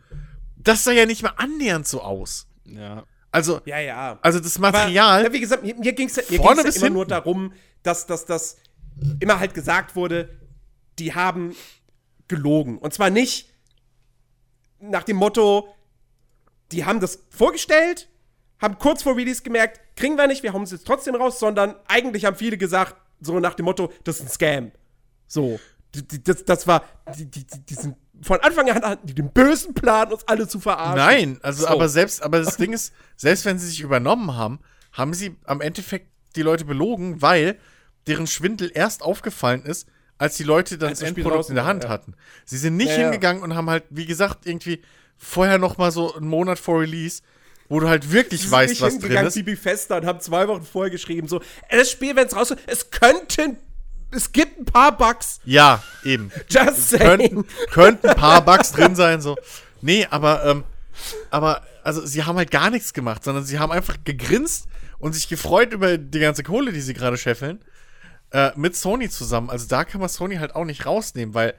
[0.54, 2.46] Das sah ja nicht mal annähernd so aus.
[2.66, 3.02] Ja.
[3.32, 4.20] Also, Ja, ja.
[4.22, 7.08] also das Aber, Material, ja, wie gesagt, mir, mir ging es ja immer nur hinten.
[7.08, 7.52] darum,
[7.82, 8.58] dass, dass, dass
[9.18, 10.45] immer halt gesagt wurde,
[10.98, 11.54] die haben
[12.28, 12.78] gelogen.
[12.78, 13.48] Und zwar nicht
[14.80, 15.68] nach dem Motto,
[16.72, 18.08] die haben das vorgestellt,
[18.60, 21.74] haben kurz vor Release gemerkt, kriegen wir nicht, wir hauen es jetzt trotzdem raus, sondern
[21.88, 24.72] eigentlich haben viele gesagt, so nach dem Motto, das ist ein Scam.
[25.26, 25.58] So.
[26.24, 26.84] Das, das war,
[27.16, 30.48] die, die, die, die sind von Anfang an hatten die den bösen Plan, uns alle
[30.48, 30.96] zu verarschen.
[30.96, 31.68] Nein, also So.
[31.68, 34.60] aber selbst, aber das Ding ist, selbst wenn sie sich übernommen haben,
[34.92, 37.58] haben sie am Endeffekt die Leute belogen, weil
[38.06, 39.86] deren Schwindel erst aufgefallen ist,
[40.18, 41.90] als die Leute dann das Endprodukt in der Hand ja.
[41.90, 42.14] hatten.
[42.44, 44.82] Sie sind nicht Ja, hingegangen und haben halt, wie gesagt, irgendwie
[45.18, 47.22] vorher noch mal so einen Monat vor Release,
[47.68, 49.36] wo du halt wirklich sind weißt, was drin ist.
[49.36, 51.40] wie Bethesda und haben zwei Wochen vorher geschrieben, so,
[51.70, 53.56] das Spiel, wenn es rauskommt, es könnten,
[54.10, 56.30] es gibt ein paar Bugs, Ja, eben.
[56.48, 57.06] just saying.
[57.30, 59.36] könnten, könnten ein paar Bugs drin sein, so.
[59.82, 60.64] Nee, aber, ähm,
[61.30, 64.66] aber, also, sie haben halt gar nichts gemacht, sondern sie haben einfach gegrinst
[64.98, 67.60] und sich gefreut über die ganze Kohle, die sie gerade scheffeln,
[68.36, 69.48] äh, mit Sony zusammen.
[69.48, 71.54] Also, da kann man Sony halt auch nicht rausnehmen, weil,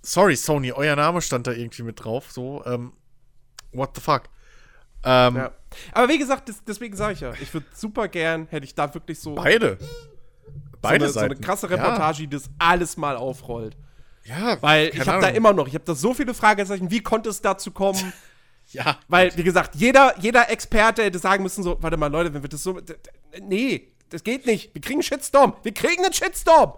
[0.00, 2.94] sorry, Sony, euer Name stand da irgendwie mit drauf, so, ähm,
[3.72, 4.22] what the fuck.
[5.04, 5.50] Ähm, Ja.
[5.92, 8.94] Aber wie gesagt, das, deswegen sage ich ja, ich würde super gern, hätte ich da
[8.94, 9.76] wirklich so, beide.
[10.80, 11.40] Beide so, eine, so eine Seiten.
[11.42, 13.76] krasse Reportage, die das alles mal aufrollt.
[14.24, 17.02] Ja, ja Weil ich habe da immer noch, ich habe da so viele Fragezeichen, wie
[17.02, 18.12] konnte es dazu kommen?
[18.72, 22.42] Ja, Weil, wie gesagt, jeder, jeder Experte hätte sagen müssen, so, warte mal, Leute, wenn
[22.42, 22.80] wir das so.
[23.40, 24.74] Nee, das geht nicht.
[24.74, 25.56] Wir kriegen einen Shitstorm.
[25.62, 26.74] Wir kriegen einen Shitstorm.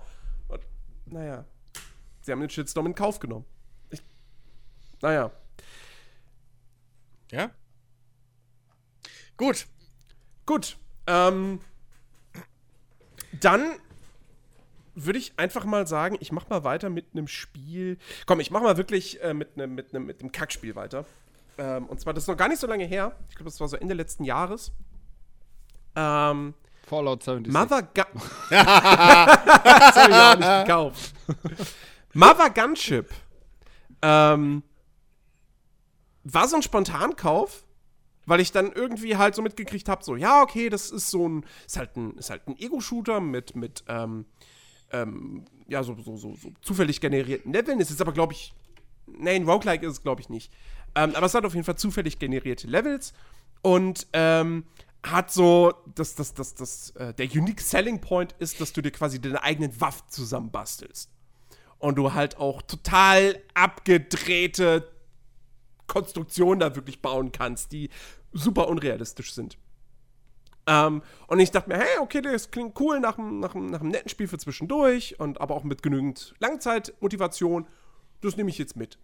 [0.48, 0.62] Und,
[1.06, 1.44] naja.
[2.20, 3.44] Sie haben den Shitstorm in Kauf genommen.
[3.90, 4.02] Ich,
[5.00, 5.30] naja.
[7.30, 7.50] ja.
[9.36, 9.66] Gut.
[10.46, 10.76] Gut.
[11.06, 11.60] Ähm,
[13.40, 13.78] dann
[14.94, 17.98] würde ich einfach mal sagen, ich mach mal weiter mit einem Spiel.
[18.26, 21.04] Komm, ich mach mal wirklich äh, mit einem mit einem mit einem Kackspiel weiter.
[21.56, 23.16] Ähm, und zwar, das ist noch gar nicht so lange her.
[23.28, 24.72] Ich glaube, das war so Ende letzten Jahres.
[25.96, 26.54] Ähm,
[26.88, 27.52] Fallout 76.
[27.52, 28.22] Mother Gun.
[28.50, 31.14] das habe ich auch nicht gekauft.
[32.14, 33.10] Mother Gunship.
[34.02, 34.62] Ähm,
[36.24, 37.64] war so ein Spontankauf,
[38.26, 41.44] weil ich dann irgendwie halt so mitgekriegt habe, so, ja, okay, das ist so ein,
[41.66, 44.26] ist halt ein, halt ein Ego-Shooter mit, mit, ähm,
[44.92, 47.80] ähm, ja, so, so, so, so zufällig generierten Leveln.
[47.80, 48.54] Es ist aber, glaube ich,
[49.06, 50.52] nein, Roguelike ist es, glaube ich, nicht.
[50.94, 53.12] Ähm, aber es hat auf jeden Fall zufällig generierte Levels
[53.62, 54.64] und ähm,
[55.02, 58.90] hat so, das, das, das, das, äh, der Unique Selling Point ist, dass du dir
[58.90, 61.10] quasi deine eigenen Waffen zusammenbastelst.
[61.78, 64.90] Und du halt auch total abgedrehte
[65.86, 67.90] Konstruktionen da wirklich bauen kannst, die
[68.32, 69.56] super unrealistisch sind.
[70.66, 74.10] Ähm, und ich dachte mir, hey, okay, das klingt cool nach einem, nach, nach netten
[74.10, 77.66] Spiel für zwischendurch und aber auch mit genügend Langzeitmotivation.
[78.20, 78.98] Das nehme ich jetzt mit.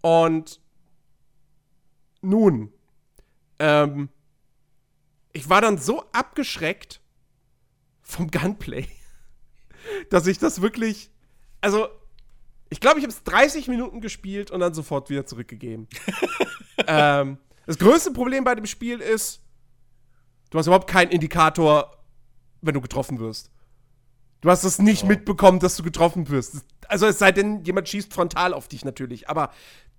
[0.00, 0.60] Und
[2.22, 2.72] nun,
[3.58, 4.08] ähm,
[5.32, 7.00] ich war dann so abgeschreckt
[8.02, 8.86] vom Gunplay,
[10.10, 11.10] dass ich das wirklich,
[11.60, 11.88] also
[12.70, 15.88] ich glaube, ich habe es 30 Minuten gespielt und dann sofort wieder zurückgegeben.
[16.86, 19.42] ähm, das größte Problem bei dem Spiel ist,
[20.50, 21.96] du hast überhaupt keinen Indikator,
[22.60, 23.50] wenn du getroffen wirst.
[24.40, 26.64] Du hast es nicht mitbekommen, dass du getroffen wirst.
[26.86, 29.28] Also es sei denn, jemand schießt frontal auf dich natürlich.
[29.28, 29.52] Aber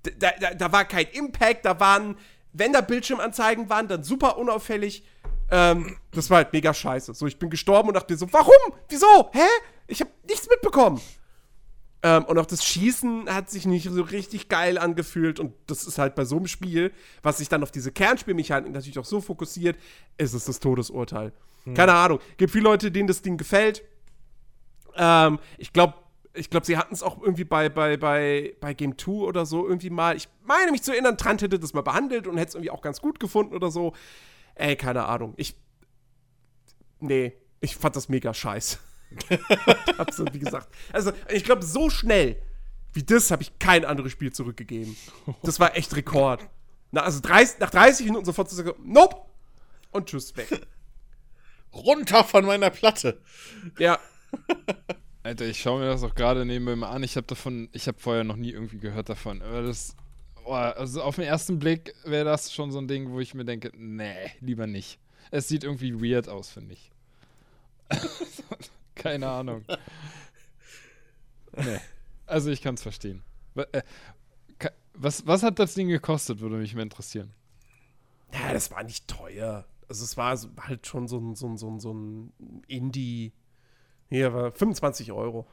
[0.03, 2.15] da, da, da war kein Impact, da waren,
[2.53, 5.03] wenn da Bildschirmanzeigen waren, dann super unauffällig.
[5.51, 7.13] Ähm, das war halt mega scheiße.
[7.13, 8.73] So, ich bin gestorben und dachte mir so, warum?
[8.87, 9.29] Wieso?
[9.33, 9.47] Hä?
[9.87, 11.01] Ich habe nichts mitbekommen.
[12.01, 15.39] Ähm, und auch das Schießen hat sich nicht so richtig geil angefühlt.
[15.39, 16.93] Und das ist halt bei so einem Spiel,
[17.23, 19.77] was sich dann auf diese Kernspielmechanik natürlich auch so fokussiert,
[20.17, 21.33] ist es das Todesurteil.
[21.75, 22.19] Keine Ahnung.
[22.37, 23.83] Gibt viele Leute, denen das Ding gefällt.
[24.95, 25.95] Ähm, ich glaube,
[26.39, 29.67] ich glaube, sie hatten es auch irgendwie bei, bei, bei, bei Game 2 oder so
[29.67, 30.15] irgendwie mal.
[30.15, 32.81] Ich meine mich zu erinnern, Trant hätte das mal behandelt und hätte es irgendwie auch
[32.81, 33.93] ganz gut gefunden oder so.
[34.55, 35.33] Ey, keine Ahnung.
[35.37, 35.55] Ich.
[36.99, 38.77] nee, ich fand das mega scheiße.
[39.97, 40.69] Absolut, wie gesagt.
[40.93, 42.37] Also, ich glaube, so schnell
[42.93, 44.95] wie das habe ich kein anderes Spiel zurückgegeben.
[45.43, 46.47] Das war echt Rekord.
[46.91, 49.15] Na, also 30, nach 30 Minuten sofort zu sagen, nope.
[49.91, 50.47] Und tschüss, weg.
[51.73, 53.21] Runter von meiner Platte.
[53.77, 53.99] Ja.
[55.23, 57.03] Alter, ich schaue mir das auch gerade nebenbei mal an.
[57.03, 59.41] Ich habe davon, ich habe vorher noch nie irgendwie gehört davon.
[59.41, 59.95] Aber das,
[60.45, 63.45] oh, also auf den ersten Blick wäre das schon so ein Ding, wo ich mir
[63.45, 64.99] denke, nee, lieber nicht.
[65.31, 66.91] Es sieht irgendwie weird aus, finde ich.
[68.95, 69.65] Keine Ahnung.
[71.55, 71.79] Nee.
[72.25, 73.21] Also ich kann es verstehen.
[73.55, 73.81] Äh,
[74.93, 77.31] was, was hat das Ding gekostet, würde mich mal interessieren.
[78.33, 79.65] Ja, das war nicht teuer.
[79.87, 82.33] Also es war halt schon so ein, so ein, so ein, so ein
[82.67, 83.33] Indie.
[84.09, 85.45] Hier war 25 Euro.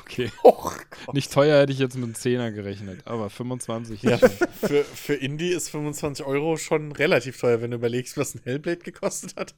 [0.00, 0.30] Okay.
[0.42, 4.02] Oh nicht teuer hätte ich jetzt mit einem Zehner gerechnet, aber 25.
[4.02, 8.40] Ja, für, für Indie ist 25 Euro schon relativ teuer, wenn du überlegst, was ein
[8.44, 9.54] Hellblade gekostet hat.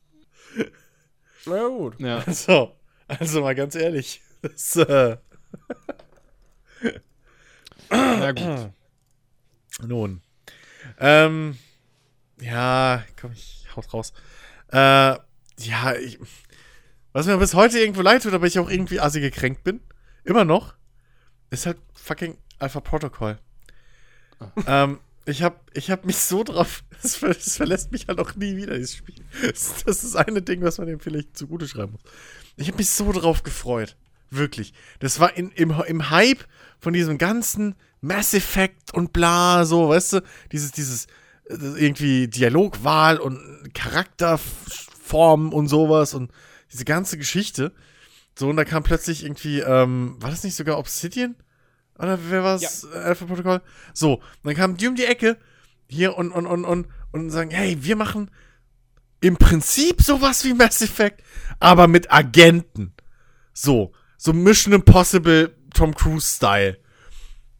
[1.47, 2.01] Na ja, gut.
[2.01, 2.19] Ja.
[2.27, 2.77] Also,
[3.09, 4.23] also mal ganz ehrlich.
[4.43, 5.17] Das, äh
[7.91, 8.73] Na gut.
[9.87, 10.23] Nun.
[10.99, 11.59] Ähm,
[12.41, 14.13] ja, komm, ich haut raus.
[14.73, 15.17] Äh,
[15.59, 16.19] ja, ich,
[17.13, 19.81] was mir bis heute irgendwo leid tut, aber ich auch irgendwie assi gekränkt bin,
[20.25, 20.75] immer noch,
[21.51, 23.39] ist halt fucking Alpha Protocol.
[24.39, 24.85] Ah.
[24.85, 28.57] Ähm, ich hab, ich hab mich so drauf, es ver verlässt mich halt auch nie
[28.57, 29.25] wieder, dieses Spiel.
[29.43, 32.03] Das, das ist das eine Ding, was man dem vielleicht zugute schreiben muss.
[32.57, 33.97] Ich hab mich so drauf gefreut.
[34.31, 34.73] Wirklich.
[35.01, 36.45] Das war in, im, im Hype
[36.79, 41.07] von diesem ganzen Mass Effect und bla, so, weißt du, dieses, dieses
[41.49, 46.31] äh, irgendwie Dialogwahl und Charakterformen und sowas und
[46.73, 47.73] diese ganze Geschichte.
[48.39, 51.37] So, und da kam plötzlich irgendwie, ähm, war das nicht sogar Obsidian?
[51.99, 52.83] Oder wer war es?
[52.83, 53.01] Ja.
[53.01, 53.61] Alpha Protokoll?
[53.93, 55.37] So, und dann kamen die um die Ecke
[55.89, 58.31] hier und, und, und, und, und sagen, hey, wir machen
[59.21, 61.23] im Prinzip sowas wie Mass Effect,
[61.59, 62.95] aber mit Agenten.
[63.53, 66.79] So, so Mission Impossible Tom Cruise-Style.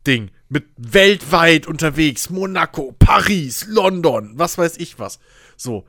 [0.07, 0.31] Ding.
[0.49, 2.31] Mit weltweit unterwegs.
[2.31, 5.21] Monaco, Paris, London, was weiß ich was.
[5.57, 5.87] So.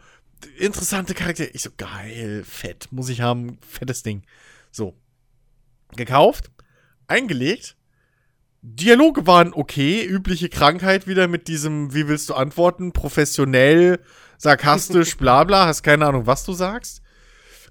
[0.58, 1.50] Interessante Charaktere.
[1.54, 2.88] Ich so, geil, fett.
[2.92, 3.58] Muss ich haben.
[3.68, 4.24] Fettes Ding.
[4.72, 4.96] So.
[5.96, 6.52] Gekauft.
[7.08, 7.76] Eingelegt.
[8.62, 10.06] Dialoge waren okay.
[10.06, 12.94] Übliche Krankheit wieder mit diesem, wie willst du antworten?
[12.94, 14.00] Professionell,
[14.38, 15.66] sarkastisch, bla bla.
[15.66, 17.02] Hast keine Ahnung, was du sagst.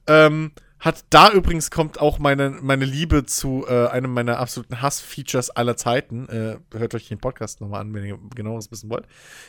[0.06, 5.50] Ähm, hat da übrigens kommt auch meine, meine Liebe zu äh, einem meiner absoluten Hass-Features
[5.50, 6.26] aller Zeiten.
[6.28, 9.06] Äh, hört euch den Podcast nochmal an, wenn ihr genaueres wissen wollt.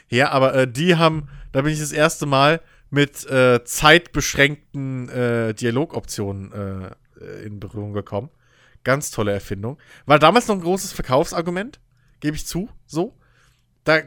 [0.10, 2.62] Ja, aber äh, die haben, da bin ich das erste Mal
[2.92, 6.52] mit äh, zeitbeschränkten äh, Dialogoptionen
[7.20, 8.30] äh, in Berührung gekommen.
[8.84, 9.80] Ganz tolle Erfindung.
[10.06, 11.80] War damals noch ein großes Verkaufsargument,
[12.20, 13.18] gebe ich zu, so.
[13.84, 14.02] Da,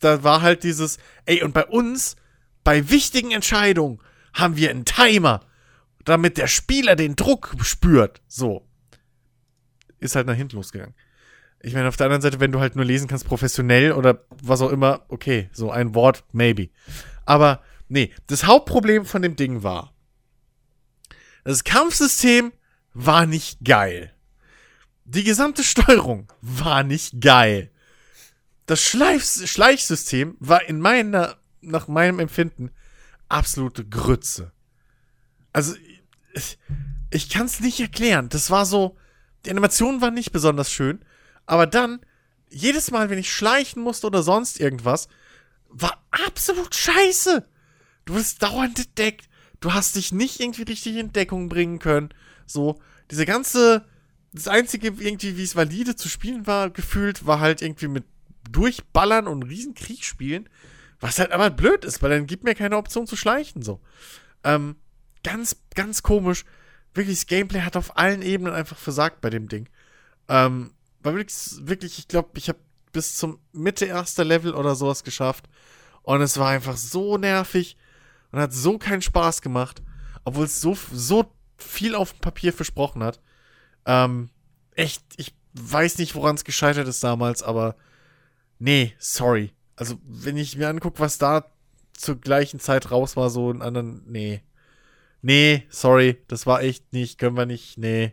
[0.00, 0.96] da war halt dieses,
[1.26, 2.16] ey, und bei uns,
[2.64, 4.00] bei wichtigen Entscheidungen,
[4.32, 5.42] haben wir einen Timer
[6.04, 8.20] damit der Spieler den Druck spürt.
[8.26, 8.66] So.
[9.98, 10.94] Ist halt nach hinten losgegangen.
[11.60, 14.60] Ich meine, auf der anderen Seite, wenn du halt nur lesen kannst, professionell oder was
[14.62, 16.70] auch immer, okay, so ein Wort, maybe.
[17.24, 17.62] Aber
[17.92, 19.92] nee, das Hauptproblem von dem Ding war,
[21.44, 22.52] das Kampfsystem
[22.94, 24.14] war nicht geil.
[25.04, 27.70] Die gesamte Steuerung war nicht geil.
[28.66, 32.70] Das Schleif Schleichsystem war in meiner, nach meinem Empfinden
[33.28, 34.52] absolute Grütze.
[35.52, 35.74] Also,
[37.10, 38.28] ich kann es nicht erklären.
[38.30, 38.96] Das war so,
[39.44, 41.04] die Animation war nicht besonders schön,
[41.44, 42.00] aber dann,
[42.48, 45.08] jedes Mal, wenn ich schleichen musste oder sonst irgendwas,
[45.68, 47.46] war absolut scheiße.
[48.04, 49.28] Du wirst dauernd entdeckt.
[49.60, 52.10] Du hast dich nicht irgendwie richtig in Deckung bringen können.
[52.46, 52.80] So,
[53.10, 53.84] diese ganze,
[54.32, 58.04] das einzige irgendwie, wie es valide zu spielen war, gefühlt, war halt irgendwie mit
[58.50, 60.48] Durchballern und Riesenkrieg spielen.
[61.00, 63.80] Was halt aber blöd ist, weil dann gibt mir keine Option zu schleichen, so.
[64.44, 64.76] Ähm,
[65.24, 66.44] ganz, ganz komisch.
[66.94, 69.68] Wirklich, das Gameplay hat auf allen Ebenen einfach versagt bei dem Ding.
[70.28, 70.72] Ähm,
[71.02, 72.58] war wirklich, wirklich, ich glaube, ich habe
[72.92, 75.48] bis zum Mitte erster Level oder sowas geschafft.
[76.02, 77.76] Und es war einfach so nervig
[78.32, 79.82] und hat so keinen Spaß gemacht,
[80.24, 83.20] obwohl es so, so viel auf dem Papier versprochen hat.
[83.86, 84.30] Ähm,
[84.74, 87.76] echt, ich weiß nicht, woran es gescheitert ist damals, aber
[88.58, 89.52] nee, sorry.
[89.76, 91.46] Also, wenn ich mir angucke, was da
[91.92, 94.42] zur gleichen Zeit raus war, so in anderen, nee
[95.22, 98.12] nee, sorry, das war echt nicht, können wir nicht, nee.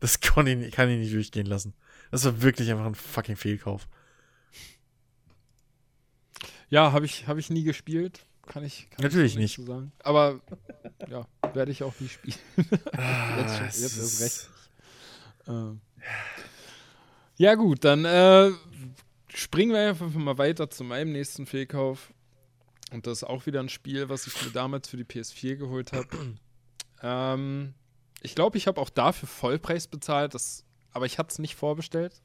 [0.00, 1.74] Das kann ich, kann ich nicht durchgehen lassen.
[2.10, 3.88] Das war wirklich einfach ein fucking Fehlkauf.
[6.68, 8.26] Ja, habe ich, hab ich nie gespielt.
[8.46, 8.88] Kann ich.
[8.90, 9.66] Kann Natürlich ich nicht.
[9.66, 9.92] Sagen.
[10.02, 10.40] Aber
[11.08, 12.36] ja, werde ich auch nie spielen.
[12.92, 14.50] Ah, jetzt, schon, jetzt ist recht.
[15.46, 15.76] Äh,
[17.36, 18.50] ja, gut, dann äh,
[19.28, 22.12] springen wir einfach mal weiter zu meinem nächsten Fehlkauf.
[22.92, 25.92] Und das ist auch wieder ein Spiel, was ich mir damals für die PS4 geholt
[25.92, 26.08] habe.
[27.02, 27.74] Ähm,
[28.22, 32.22] ich glaube, ich habe auch dafür Vollpreis bezahlt, das, aber ich hatte es nicht vorbestellt.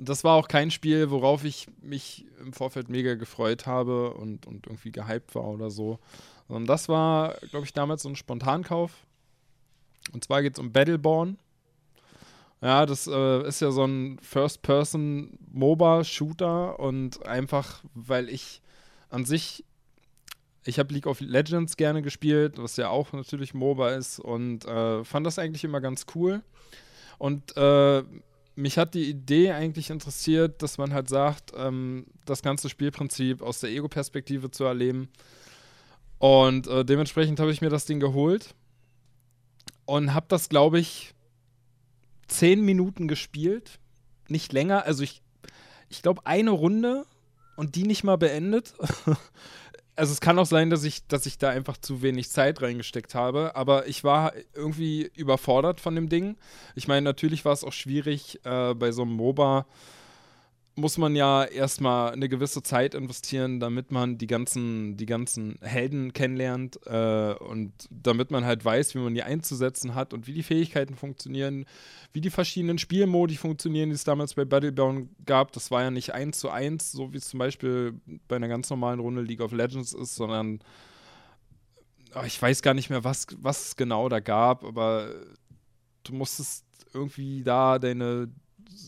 [0.00, 4.46] Und das war auch kein Spiel, worauf ich mich im Vorfeld mega gefreut habe und,
[4.46, 5.98] und irgendwie gehypt war oder so.
[6.48, 8.92] Sondern das war, glaube ich, damals so ein Spontankauf.
[10.14, 11.36] Und zwar geht es um Battleborn.
[12.62, 18.62] Ja, das äh, ist ja so ein First-Person-MOBA-Shooter und einfach, weil ich
[19.10, 19.66] an sich,
[20.64, 25.04] ich habe League of Legends gerne gespielt, was ja auch natürlich MOBA ist und äh,
[25.04, 26.40] fand das eigentlich immer ganz cool.
[27.18, 28.02] Und äh,
[28.54, 33.60] mich hat die Idee eigentlich interessiert, dass man halt sagt, ähm, das ganze Spielprinzip aus
[33.60, 35.08] der Ego-Perspektive zu erleben.
[36.18, 38.54] Und äh, dementsprechend habe ich mir das Ding geholt
[39.86, 41.14] und habe das, glaube ich,
[42.28, 43.78] zehn Minuten gespielt.
[44.28, 44.84] Nicht länger.
[44.84, 45.22] Also ich,
[45.88, 47.06] ich glaube, eine Runde
[47.56, 48.74] und die nicht mal beendet.
[49.96, 53.14] also es kann auch sein, dass ich, dass ich da einfach zu wenig Zeit reingesteckt
[53.14, 56.36] habe, aber ich war irgendwie überfordert von dem Ding.
[56.74, 59.66] Ich meine, natürlich war es auch schwierig äh, bei so einem MOBA
[60.80, 66.12] muss man ja erstmal eine gewisse Zeit investieren, damit man die ganzen, die ganzen Helden
[66.12, 70.42] kennenlernt äh, und damit man halt weiß, wie man die einzusetzen hat und wie die
[70.42, 71.66] Fähigkeiten funktionieren,
[72.12, 75.52] wie die verschiedenen Spielmodi funktionieren, die es damals bei Battleborn gab.
[75.52, 77.94] Das war ja nicht eins zu eins, so wie es zum Beispiel
[78.26, 80.60] bei einer ganz normalen Runde League of Legends ist, sondern
[82.14, 85.14] oh, ich weiß gar nicht mehr, was, was es genau da gab, aber
[86.04, 88.28] du musstest irgendwie da deine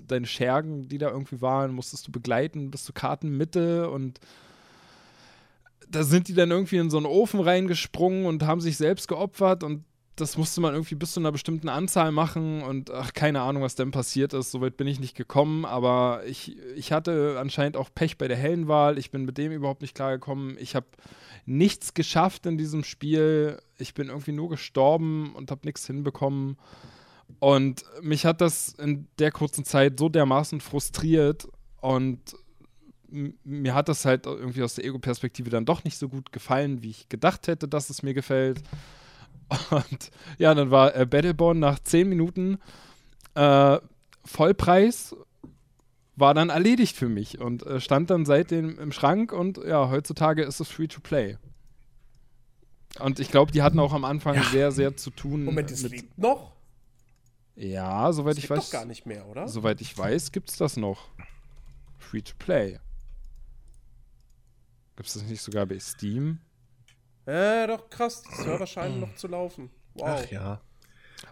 [0.06, 4.20] deine Schergen, die da irgendwie waren, musstest du begleiten bis zur Kartenmitte und
[5.88, 9.62] da sind die dann irgendwie in so einen Ofen reingesprungen und haben sich selbst geopfert
[9.62, 9.84] und
[10.16, 13.76] das musste man irgendwie bis zu einer bestimmten Anzahl machen und ach, keine Ahnung, was
[13.76, 14.50] denn passiert ist.
[14.50, 18.98] Soweit bin ich nicht gekommen, aber ich, ich hatte anscheinend auch Pech bei der Hellenwahl.
[18.98, 20.56] Ich bin mit dem überhaupt nicht klargekommen.
[20.58, 20.86] Ich habe
[21.46, 23.58] nichts geschafft in diesem Spiel.
[23.78, 26.58] Ich bin irgendwie nur gestorben und habe nichts hinbekommen.
[27.38, 31.48] Und mich hat das in der kurzen Zeit so dermaßen frustriert
[31.80, 32.20] und
[33.44, 36.90] mir hat das halt irgendwie aus der Ego-Perspektive dann doch nicht so gut gefallen, wie
[36.90, 38.62] ich gedacht hätte, dass es mir gefällt.
[39.70, 42.58] Und ja, dann war äh, Battleborn nach 10 Minuten
[43.34, 43.78] äh,
[44.24, 45.14] Vollpreis,
[46.16, 50.42] war dann erledigt für mich und äh, stand dann seitdem im Schrank und ja, heutzutage
[50.42, 51.36] ist es free to play.
[52.98, 54.44] Und ich glaube, die hatten auch am Anfang ja.
[54.44, 55.44] sehr, sehr zu tun.
[55.44, 56.52] Moment, es lebt noch?
[57.54, 58.64] Ja, soweit das ich weiß.
[58.64, 59.48] doch gar nicht mehr, oder?
[59.48, 61.08] Soweit ich weiß, gibt es das noch.
[61.98, 62.78] Free to play.
[64.96, 66.38] Gibt es das nicht sogar bei Steam?
[67.26, 69.70] Äh, doch krass, die Server scheinen noch zu laufen.
[69.94, 70.20] Wow.
[70.24, 70.60] Ach ja.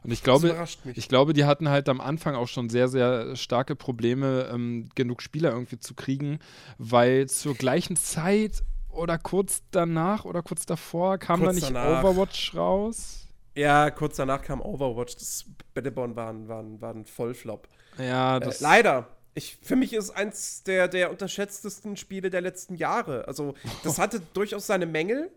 [0.02, 0.56] Und ich glaube,
[0.94, 5.20] ich glaube, die hatten halt am Anfang auch schon sehr, sehr starke Probleme, ähm, genug
[5.20, 6.38] Spieler irgendwie zu kriegen,
[6.78, 12.04] weil zur gleichen Zeit oder kurz danach oder kurz davor kam kurz da nicht danach.
[12.04, 13.26] Overwatch raus.
[13.60, 15.16] Ja, kurz danach kam Overwatch.
[15.16, 15.44] Das
[15.74, 17.68] Battleborn war ein, war ein, war ein Vollflop.
[17.98, 18.60] Ja, äh, das.
[18.60, 19.16] Äh, leider.
[19.34, 23.28] Ich, für mich ist es eins der, der unterschätztesten Spiele der letzten Jahre.
[23.28, 23.54] Also,
[23.84, 25.30] das hatte durchaus seine Mängel.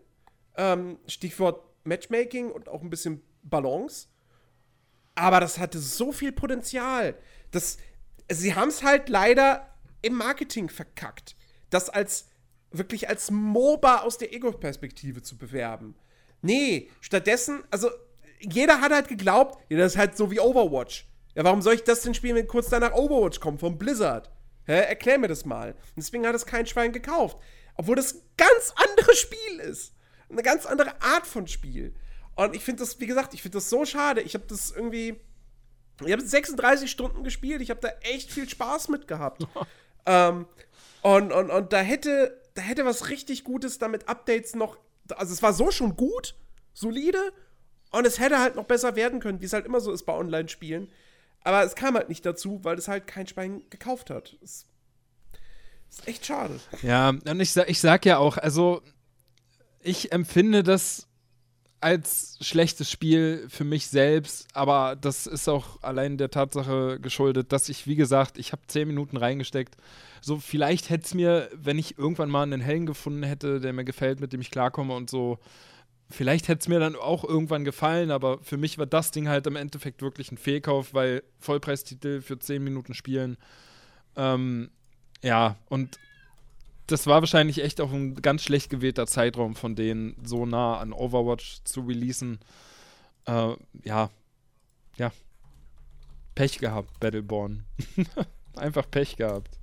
[0.56, 4.08] Ähm, Stichwort Matchmaking und auch ein bisschen Balance.
[5.14, 7.14] Aber das hatte so viel Potenzial.
[7.50, 7.76] Das,
[8.32, 9.68] sie haben es halt leider
[10.00, 11.36] im Marketing verkackt.
[11.68, 12.30] Das als
[12.70, 15.94] wirklich als MOBA aus der Ego-Perspektive zu bewerben.
[16.40, 17.90] Nee, stattdessen, also
[18.50, 21.06] jeder hat halt geglaubt, ja, das ist halt so wie Overwatch.
[21.34, 24.30] Ja, warum soll ich das denn spielen, wenn kurz danach Overwatch kommt vom Blizzard?
[24.66, 24.80] Hä?
[24.80, 25.72] Erklär mir das mal.
[25.72, 27.38] Und deswegen hat es kein Schwein gekauft.
[27.76, 29.94] Obwohl das ein ganz anderes Spiel ist.
[30.30, 31.94] Eine ganz andere Art von Spiel.
[32.36, 34.20] Und ich finde das, wie gesagt, ich finde das so schade.
[34.22, 35.20] Ich habe das irgendwie.
[36.04, 37.62] Ich habe 36 Stunden gespielt.
[37.62, 39.46] Ich habe da echt viel Spaß mit gehabt.
[40.06, 40.46] ähm,
[41.02, 44.78] und, und, und da hätte, da hätte was richtig Gutes damit Updates noch.
[45.14, 46.34] Also es war so schon gut,
[46.72, 47.32] solide.
[47.94, 50.12] Und es hätte halt noch besser werden können, wie es halt immer so ist bei
[50.12, 50.88] Online-Spielen.
[51.42, 54.36] Aber es kam halt nicht dazu, weil es halt kein Schwein gekauft hat.
[54.40, 54.66] Das
[55.90, 56.58] ist echt schade.
[56.82, 58.82] Ja, und ich, ich sag ja auch, also
[59.80, 61.06] ich empfinde das
[61.80, 67.68] als schlechtes Spiel für mich selbst, aber das ist auch allein der Tatsache geschuldet, dass
[67.68, 69.76] ich, wie gesagt, ich habe zehn Minuten reingesteckt.
[70.20, 73.84] So, vielleicht hätte es mir, wenn ich irgendwann mal einen Helden gefunden hätte, der mir
[73.84, 75.38] gefällt, mit dem ich klarkomme und so,
[76.14, 79.48] Vielleicht hätte es mir dann auch irgendwann gefallen, aber für mich war das Ding halt
[79.48, 83.36] im Endeffekt wirklich ein Fehlkauf, weil Vollpreistitel für 10 Minuten spielen.
[84.14, 84.70] Ähm,
[85.22, 85.98] ja, und
[86.86, 90.92] das war wahrscheinlich echt auch ein ganz schlecht gewählter Zeitraum von denen, so nah an
[90.92, 92.38] Overwatch zu releasen.
[93.26, 94.10] Äh, ja,
[94.96, 95.10] ja.
[96.36, 97.64] Pech gehabt, Battleborn.
[98.54, 99.58] Einfach Pech gehabt.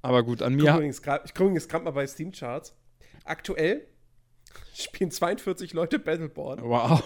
[0.00, 0.62] Aber gut, an mir.
[0.62, 2.74] Ich gucke übrigens gerade mal bei Steam Charts.
[3.24, 3.86] Aktuell
[4.74, 6.62] Spielen 42 Leute Battleborn.
[6.62, 7.02] Wow.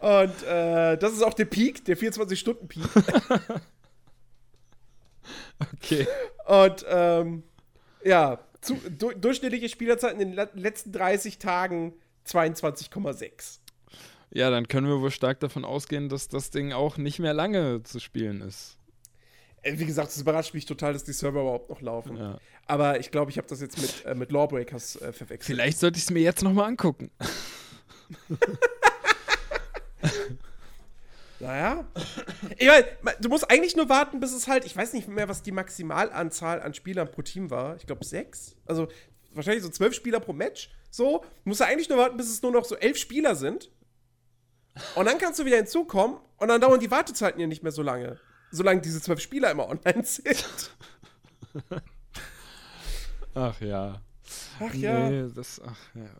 [0.00, 2.84] Und äh, das ist auch der Peak, der 24-Stunden-Peak.
[5.74, 6.06] Okay.
[6.46, 7.42] Und ähm,
[8.02, 11.92] ja, zu, du, durchschnittliche Spielerzeit in den le- letzten 30 Tagen
[12.26, 13.58] 22,6.
[14.32, 17.82] Ja, dann können wir wohl stark davon ausgehen, dass das Ding auch nicht mehr lange
[17.82, 18.78] zu spielen ist.
[19.62, 22.16] Äh, Wie gesagt, es überrascht mich total, dass die Server überhaupt noch laufen.
[22.16, 22.38] Ja.
[22.66, 25.56] Aber ich glaube, ich habe das jetzt mit, äh, mit Lawbreakers äh, verwechselt.
[25.56, 27.10] Vielleicht sollte ich es mir jetzt nochmal angucken.
[31.40, 31.86] Naja.
[32.58, 32.68] Ich
[33.02, 35.52] mein, du musst eigentlich nur warten, bis es halt, ich weiß nicht mehr, was die
[35.52, 37.76] Maximalanzahl an Spielern pro Team war.
[37.76, 38.56] Ich glaube sechs.
[38.66, 38.88] Also
[39.32, 40.70] wahrscheinlich so zwölf Spieler pro Match.
[40.90, 43.70] So, du musst ja eigentlich nur warten, bis es nur noch so elf Spieler sind.
[44.94, 47.82] Und dann kannst du wieder hinzukommen und dann dauern die Wartezeiten ja nicht mehr so
[47.82, 48.20] lange.
[48.50, 50.74] Solange diese zwölf Spieler immer online sind.
[53.34, 54.02] Ach ja.
[54.60, 55.08] Ach ja.
[55.08, 56.10] Nee, das, ach ja,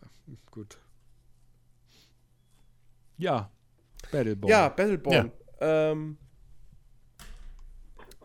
[0.49, 0.77] gut.
[3.17, 3.51] Ja,
[4.11, 4.49] Battleborn.
[4.49, 5.31] Ja, Battleborn.
[5.59, 6.17] Ähm.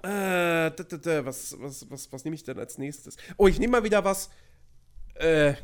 [0.03, 0.71] Äh,
[1.25, 3.17] was, was, was, was nehme ich denn als nächstes?
[3.37, 4.31] Oh, ich nehme mal wieder was
[5.15, 5.55] äh,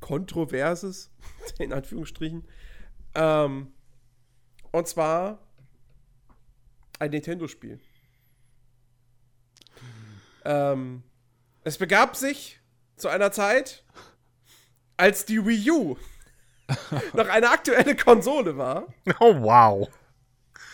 [0.00, 1.10] Kontroverses,
[1.58, 2.46] in Anführungsstrichen.
[3.14, 3.72] Ähm,
[4.72, 5.47] und zwar
[6.98, 7.80] ein Nintendo-Spiel.
[10.44, 11.02] Ähm,
[11.64, 12.60] es begab sich
[12.96, 13.84] zu einer Zeit,
[14.96, 15.96] als die Wii U
[17.14, 18.86] noch eine aktuelle Konsole war.
[19.20, 19.88] Oh, wow.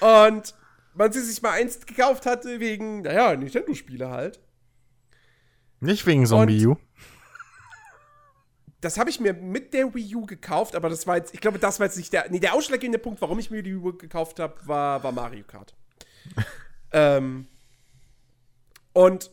[0.01, 0.55] Und
[0.95, 4.41] man sie sich mal einst gekauft hatte wegen, naja, Nintendo-Spiele halt.
[5.81, 6.77] Nicht wegen Zombie U.
[8.81, 11.59] Das habe ich mir mit der Wii U gekauft, aber das war jetzt, ich glaube,
[11.59, 13.97] das war jetzt nicht der, nee, der ausschlaggebende Punkt, warum ich mir die Wii U
[13.97, 15.75] gekauft habe, war, war Mario Kart.
[16.93, 17.47] Ähm,
[18.93, 19.31] und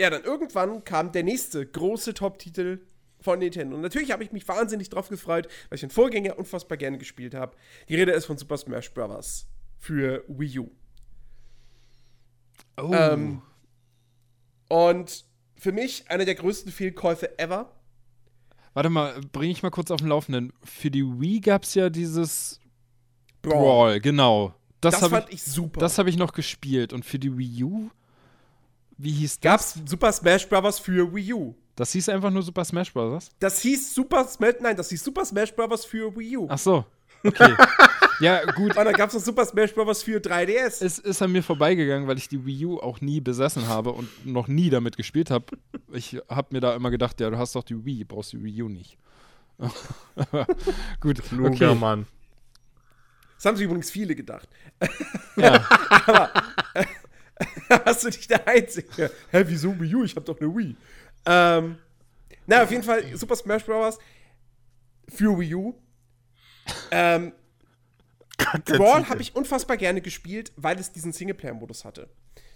[0.00, 2.80] ja, dann irgendwann kam der nächste große Top-Titel
[3.20, 3.76] von Nintendo.
[3.76, 7.34] Und natürlich habe ich mich wahnsinnig drauf gefreut, weil ich den Vorgänger unfassbar gerne gespielt
[7.34, 7.56] habe.
[7.88, 9.46] Die Rede ist von Super Smash Bros.
[9.78, 10.70] für Wii U.
[12.76, 12.90] Oh.
[12.92, 13.42] Ähm,
[14.68, 15.24] und
[15.56, 17.70] für mich einer der größten Fehlkäufe ever.
[18.74, 20.52] Warte mal, bringe ich mal kurz auf den Laufenden.
[20.64, 22.60] Für die Wii gab es ja dieses
[23.40, 24.54] Brawl, genau.
[24.84, 25.80] Das, Das, habe fand ich, ich, super.
[25.80, 26.92] das hab ich noch gespielt.
[26.92, 27.90] Und für die Wii U,
[28.98, 29.74] wie hieß das?
[29.74, 30.78] gab's Super Smash Bros.
[30.78, 31.54] für Wii U.
[31.76, 33.30] Das hieß einfach nur Super Smash Bros.
[33.40, 35.84] Das hieß Super Smash, nein, das hieß Super Smash Bros.
[35.84, 36.46] für Wii U.
[36.48, 36.84] Ach so.
[37.24, 37.54] Okay.
[38.20, 38.76] ja, gut.
[38.76, 40.02] Und dann gab's noch Super Smash Bros.
[40.02, 40.84] für 3DS.
[40.84, 44.26] Es ist an mir vorbeigegangen, weil ich die Wii U auch nie besessen habe und
[44.26, 45.46] noch nie damit gespielt habe.
[45.92, 48.62] Ich habe mir da immer gedacht, ja, du hast doch die Wii, brauchst die Wii
[48.62, 48.98] U nicht.
[51.00, 51.74] Gut, Kluger okay.
[51.74, 52.06] Mann.
[53.36, 54.48] Das haben sich übrigens viele gedacht.
[55.36, 55.64] Ja.
[57.84, 59.10] Hast du nicht der Einzige?
[59.30, 60.04] Hä, wieso Wii U?
[60.04, 60.76] Ich hab doch eine Wii.
[61.26, 61.78] Ähm,
[62.46, 63.98] na, auf jeden Fall Super Smash Bros.
[65.08, 65.74] für Wii U.
[66.90, 67.32] Ähm,
[68.64, 72.08] Brawl habe ich unfassbar gerne gespielt, weil es diesen Singleplayer-Modus hatte.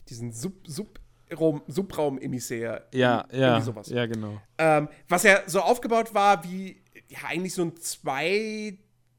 [0.09, 1.01] Diesen Sub Sub
[1.31, 2.89] Raum, Subraum-Emissär.
[2.95, 3.91] Ja, ja, sowas.
[3.91, 4.41] ja, genau.
[4.57, 7.77] Ähm, was ja so aufgebaut war wie, ja, eigentlich so ein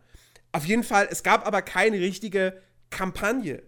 [0.52, 3.64] Auf jeden Fall, es gab aber keine richtige Kampagne.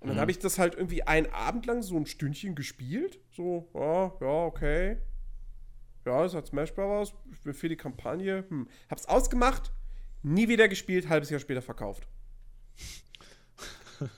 [0.00, 3.18] Und dann habe ich das halt irgendwie einen Abend lang so ein Stündchen gespielt.
[3.32, 4.98] So, ja, ja, okay.
[6.04, 7.12] Ja, es hat Smash Bros.
[7.32, 8.44] Ich bin für die Kampagne.
[8.48, 8.68] Hm.
[8.88, 9.72] Hab's ausgemacht,
[10.22, 12.06] nie wieder gespielt, halbes Jahr später verkauft.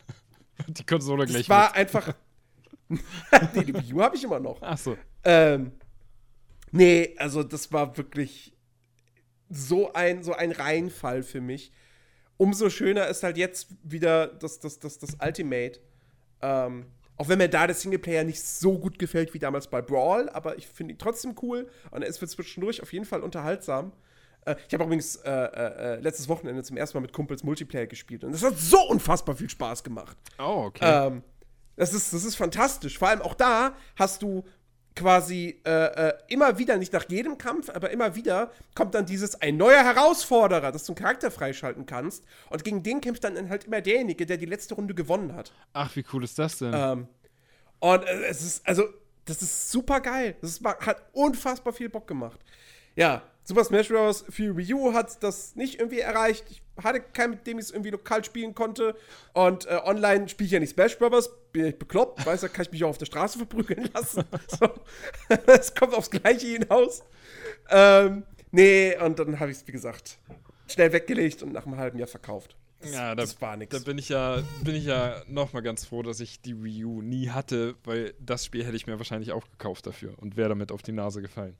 [0.68, 2.14] Die Konsole Das gleich war einfach.
[2.88, 4.60] nee, die Wii U habe ich immer noch.
[4.60, 4.68] mit.
[4.68, 4.96] Ach so.
[5.22, 5.72] Ähm,
[6.72, 8.52] nee, also das war wirklich
[9.48, 11.72] so ein, so ein Reinfall für mich.
[12.36, 15.80] Umso schöner ist halt jetzt wieder das, das, das, das Ultimate.
[16.42, 16.86] Ähm,
[17.16, 20.56] auch wenn mir da der Singleplayer nicht so gut gefällt wie damals bei Brawl, aber
[20.56, 23.92] ich finde ihn trotzdem cool und er ist für zwischendurch auf jeden Fall unterhaltsam.
[24.44, 27.86] Äh, ich habe übrigens äh, äh, äh, letztes Wochenende zum ersten Mal mit Kumpels Multiplayer
[27.86, 30.16] gespielt und das hat so unfassbar viel Spaß gemacht.
[30.38, 31.06] Oh, okay.
[31.06, 31.22] Ähm,
[31.76, 32.98] das, ist, das ist fantastisch.
[32.98, 34.44] Vor allem auch da hast du
[34.96, 39.40] quasi äh, äh, immer wieder, nicht nach jedem Kampf, aber immer wieder kommt dann dieses
[39.40, 42.24] ein neuer Herausforderer, dass du einen Charakter freischalten kannst.
[42.50, 45.52] Und gegen den kämpft dann halt immer derjenige, der die letzte Runde gewonnen hat.
[45.72, 46.72] Ach, wie cool ist das denn?
[46.74, 47.08] Ähm,
[47.78, 48.84] und es ist, also,
[49.24, 50.36] das ist super geil.
[50.40, 52.40] Das ist, hat unfassbar viel Bock gemacht.
[52.96, 54.24] Ja, Super Smash Bros.
[54.30, 56.44] für Wii U hat das nicht irgendwie erreicht.
[56.48, 58.94] Ich hatte keinen, mit dem ich es irgendwie lokal spielen konnte.
[59.32, 61.28] Und äh, online spiele ich ja nicht Smash Bros.
[61.50, 62.24] Bin ich bekloppt.
[62.24, 64.22] Weiß, da kann ich mich auch auf der Straße verprügeln lassen.
[64.46, 64.70] so.
[65.48, 67.02] Es kommt aufs Gleiche hinaus.
[67.70, 68.22] Ähm,
[68.52, 70.18] nee, und dann habe ich es, wie gesagt,
[70.68, 72.54] schnell weggelegt und nach einem halben Jahr verkauft.
[72.78, 73.76] Das, ja, da, das war nichts.
[73.76, 76.84] Da bin ich ja, bin ich ja noch mal ganz froh, dass ich die Wii
[76.84, 80.50] U nie hatte, weil das Spiel hätte ich mir wahrscheinlich auch gekauft dafür und wäre
[80.50, 81.56] damit auf die Nase gefallen.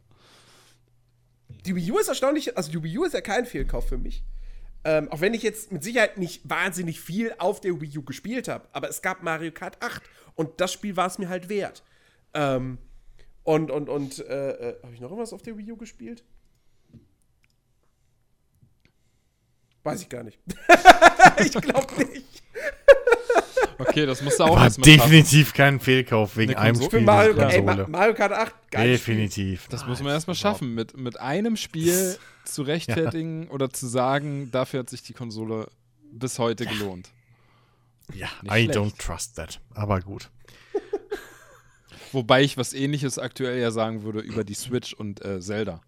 [1.66, 4.22] Die Wii U ist erstaunlich, also die Wii U ist ja kein Fehlkauf für mich.
[4.82, 8.48] Ähm, auch wenn ich jetzt mit Sicherheit nicht wahnsinnig viel auf der Wii U gespielt
[8.48, 10.02] habe, aber es gab Mario Kart 8
[10.34, 11.82] und das Spiel war es mir halt wert.
[12.32, 12.78] Ähm,
[13.42, 16.24] und, und, und, äh, äh, habe ich noch irgendwas auf der Wii U gespielt?
[19.82, 20.38] Weiß ich gar nicht.
[21.38, 22.42] ich glaube nicht.
[23.78, 25.56] Okay, das musst du auch War erstmal definitiv schaffen.
[25.56, 26.90] kein Fehlkauf wegen Eine einem Spiel.
[26.90, 28.88] Für Mario, ey, Mario Kart 8, geil.
[28.88, 29.68] definitiv.
[29.68, 34.80] Das muss man erstmal schaffen, mit, mit einem Spiel zu rechtfertigen oder zu sagen, dafür
[34.80, 35.66] hat sich die Konsole
[36.12, 37.08] bis heute gelohnt.
[38.12, 38.78] Ja, Nicht I schlecht.
[38.78, 39.60] don't trust that.
[39.74, 40.28] Aber gut.
[42.12, 45.80] Wobei ich was ähnliches aktuell ja sagen würde über die Switch und äh, Zelda.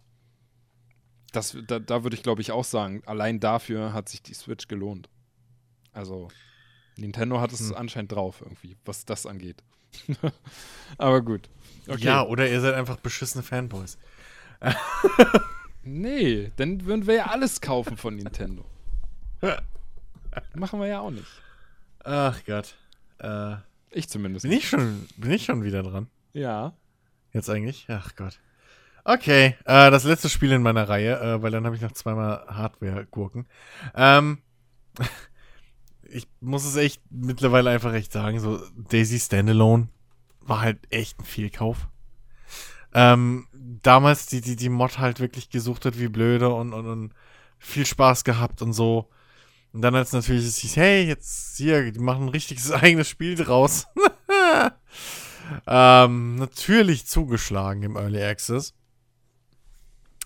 [1.33, 4.69] Das, da, da würde ich, glaube ich, auch sagen, allein dafür hat sich die Switch
[4.69, 5.09] gelohnt.
[5.93, 6.29] Also,
[6.97, 7.77] Nintendo hat es Hm.
[7.77, 9.63] anscheinend drauf, irgendwie, was das angeht.
[10.99, 11.49] Aber gut.
[11.89, 12.05] Okay.
[12.05, 13.99] Ja, oder ihr seid einfach beschissene Fanboys.
[15.85, 18.65] Nee, dann würden wir ja alles kaufen von Nintendo.
[20.55, 21.27] Machen wir ja auch nicht.
[22.05, 22.77] Ach Gott.
[23.19, 23.57] Äh,
[23.91, 24.45] Ich zumindest.
[24.45, 26.09] bin, ich schon, bin ich schon wieder dran?
[26.33, 26.75] Ja.
[27.33, 27.87] Jetzt eigentlich?
[27.89, 28.39] Ach Gott.
[29.05, 32.47] Okay, äh, das letzte Spiel in meiner Reihe, äh, weil dann habe ich noch zweimal
[32.47, 33.47] Hardware-Gurken.
[33.97, 34.39] Ähm,
[36.13, 39.89] ich muss es echt mittlerweile einfach echt sagen, so Daisy Standalone
[40.41, 41.89] war halt echt ein Fehlkauf.
[42.95, 43.47] Ähm,
[43.83, 47.15] damals die, die, die Mod halt wirklich gesucht hat wie blöde und, und, und
[47.59, 49.09] viel Spaß gehabt und so.
[49.73, 53.35] Und dann als natürlich es hieß, hey, jetzt hier, die machen ein richtiges eigenes Spiel
[53.35, 53.87] draus.
[55.67, 58.75] ähm, natürlich zugeschlagen im Early Access.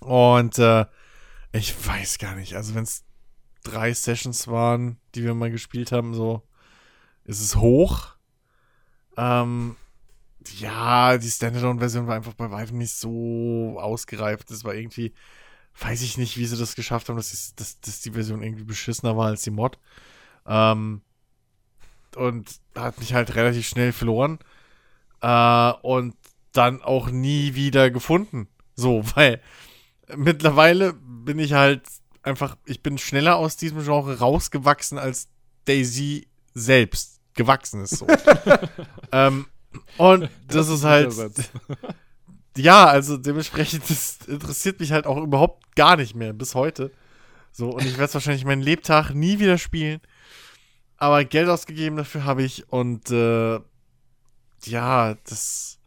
[0.00, 0.86] Und äh,
[1.52, 3.05] ich weiß gar nicht, also wenn es
[3.70, 6.42] drei Sessions waren, die wir mal gespielt haben, so
[7.24, 8.14] ist es hoch.
[9.16, 9.76] Ähm,
[10.58, 14.50] ja, die Standalone-Version war einfach bei weitem nicht so ausgereift.
[14.50, 15.12] Das war irgendwie,
[15.80, 18.64] weiß ich nicht, wie sie das geschafft haben, dass, es- dass, dass die Version irgendwie
[18.64, 19.78] beschissener war als die Mod.
[20.46, 21.02] Ähm,
[22.16, 24.38] und hat mich halt relativ schnell verloren.
[25.20, 26.14] Äh, und
[26.52, 28.48] dann auch nie wieder gefunden.
[28.74, 29.40] So, weil
[30.16, 31.82] mittlerweile bin ich halt
[32.26, 35.28] einfach, ich bin schneller aus diesem Genre rausgewachsen, als
[35.64, 37.98] Daisy selbst gewachsen ist.
[37.98, 38.06] So.
[39.12, 39.46] ähm,
[39.98, 41.14] und das, ist halt,
[42.56, 46.90] ja, also dementsprechend, das interessiert mich halt auch überhaupt gar nicht mehr bis heute.
[47.52, 50.00] So, und ich werde es wahrscheinlich meinen Lebtag nie wieder spielen.
[50.98, 53.60] Aber Geld ausgegeben dafür habe ich und äh,
[54.64, 55.78] ja, das.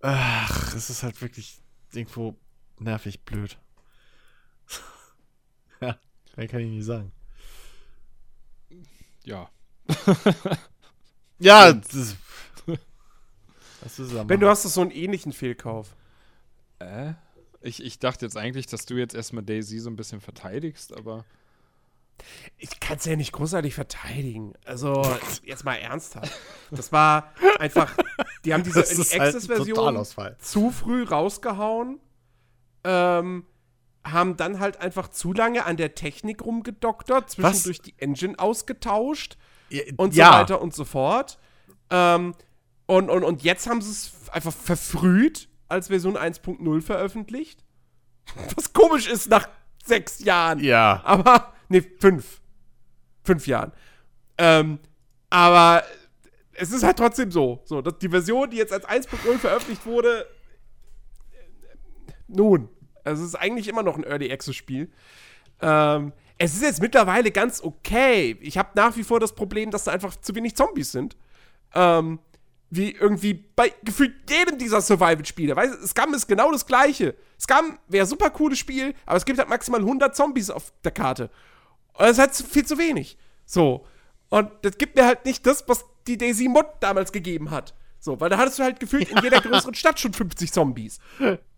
[0.00, 1.60] Ach, es ist halt wirklich
[1.92, 2.36] irgendwo
[2.78, 3.58] nervig blöd.
[5.80, 5.98] Ja,
[6.36, 7.12] mehr kann ich nicht sagen.
[9.24, 9.50] Ja.
[11.38, 12.16] Ja, das,
[13.82, 15.94] das ist Ben, du hast doch so einen ähnlichen Fehlkauf.
[16.78, 17.12] Äh?
[17.60, 21.24] Ich, ich dachte jetzt eigentlich, dass du jetzt erstmal Daisy so ein bisschen verteidigst, aber.
[22.56, 24.54] Ich kann es ja nicht großartig verteidigen.
[24.64, 25.02] Also,
[25.42, 26.32] jetzt mal ernsthaft.
[26.70, 27.94] Das war einfach,
[28.44, 30.38] die haben diese halt ein Access-Version Totalausfall.
[30.38, 32.00] zu früh rausgehauen,
[32.84, 33.44] ähm,
[34.06, 39.36] haben dann halt einfach zu lange an der Technik rumgedoktert, zwischendurch die Engine ausgetauscht
[39.68, 40.40] Ja, und so ja.
[40.40, 41.38] weiter und so fort.
[41.90, 42.34] Ähm,
[42.86, 47.64] und, und, und jetzt haben sie es einfach verfrüht als Version 1.0 veröffentlicht.
[48.56, 49.48] Was komisch ist nach
[49.84, 50.60] sechs Jahren.
[50.60, 51.02] Ja.
[51.04, 52.40] Aber, nee, fünf.
[53.24, 53.72] Fünf Jahren.
[54.38, 54.78] Ähm,
[55.30, 55.82] aber
[56.52, 57.60] es ist halt trotzdem so.
[57.64, 60.26] So, dass die Version, die jetzt als 1.0 veröffentlicht wurde,
[61.32, 61.76] äh,
[62.28, 62.68] nun,
[63.06, 64.90] also es ist eigentlich immer noch ein Early Access Spiel.
[65.60, 68.36] Ähm, es ist jetzt mittlerweile ganz okay.
[68.40, 71.16] Ich habe nach wie vor das Problem, dass da einfach zu wenig Zombies sind.
[71.74, 72.18] Ähm,
[72.68, 75.54] wie irgendwie bei gefühlt jedem dieser Survival-Spiele.
[75.54, 77.14] Weißt du, Scum ist genau das gleiche.
[77.40, 81.30] Scum wäre super cooles Spiel, aber es gibt halt maximal 100 Zombies auf der Karte.
[81.94, 83.16] Und ist halt viel zu wenig.
[83.44, 83.86] So.
[84.28, 87.74] Und das gibt mir halt nicht das, was die Daisy Mod damals gegeben hat.
[87.98, 90.98] So, weil da hattest du halt gefühlt in jeder größeren Stadt schon 50 Zombies.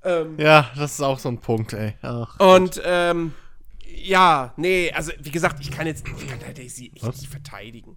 [0.04, 1.94] Ähm, ja, das ist auch so ein Punkt, ey.
[2.02, 3.34] Ach, und, ähm,
[3.84, 7.96] ja, nee, also wie gesagt, ich kann jetzt, ich kann halt Daisy echt nicht verteidigen.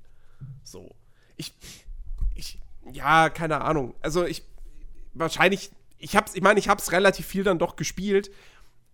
[0.63, 0.95] So.
[1.37, 1.53] Ich,
[2.35, 2.59] ich,
[2.91, 3.93] ja, keine Ahnung.
[4.01, 4.43] Also ich,
[5.13, 8.31] wahrscheinlich, ich hab's, ich meine, ich hab's relativ viel dann doch gespielt,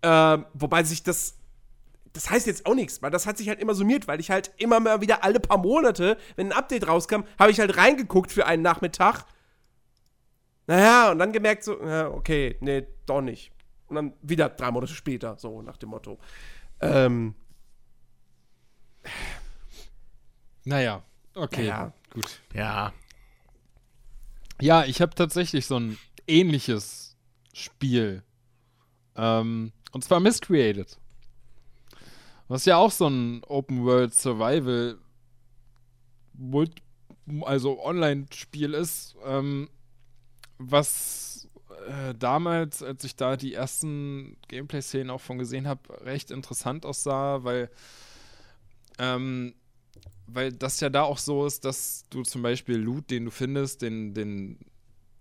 [0.02, 1.38] ähm, wobei sich das
[2.12, 4.50] das heißt jetzt auch nichts, weil das hat sich halt immer summiert, weil ich halt
[4.56, 8.46] immer mal wieder alle paar Monate, wenn ein Update rauskam, habe ich halt reingeguckt für
[8.46, 9.24] einen Nachmittag.
[10.68, 13.50] Naja, und dann gemerkt so, ja, okay, nee, doch nicht.
[13.88, 16.18] Und dann wieder drei Monate später, so nach dem Motto.
[16.80, 17.34] Ähm.
[20.64, 21.02] Naja,
[21.34, 21.92] okay, Ja.
[22.12, 22.40] gut.
[22.52, 22.92] ja.
[24.60, 27.16] Ja, ich habe tatsächlich so ein ähnliches
[27.54, 28.22] Spiel.
[29.16, 30.98] Ähm, und zwar Miscreated.
[32.48, 34.98] Was ja auch so ein Open World Survival
[36.34, 36.82] Mult
[37.42, 39.68] also Online-Spiel ist, ähm,
[40.58, 41.48] was
[41.88, 47.44] äh, damals, als ich da die ersten Gameplay-Szenen auch von gesehen habe, recht interessant aussah,
[47.44, 47.70] weil
[48.98, 49.54] ähm,
[50.26, 53.82] weil das ja da auch so ist, dass du zum Beispiel Loot, den du findest,
[53.82, 54.58] den, den,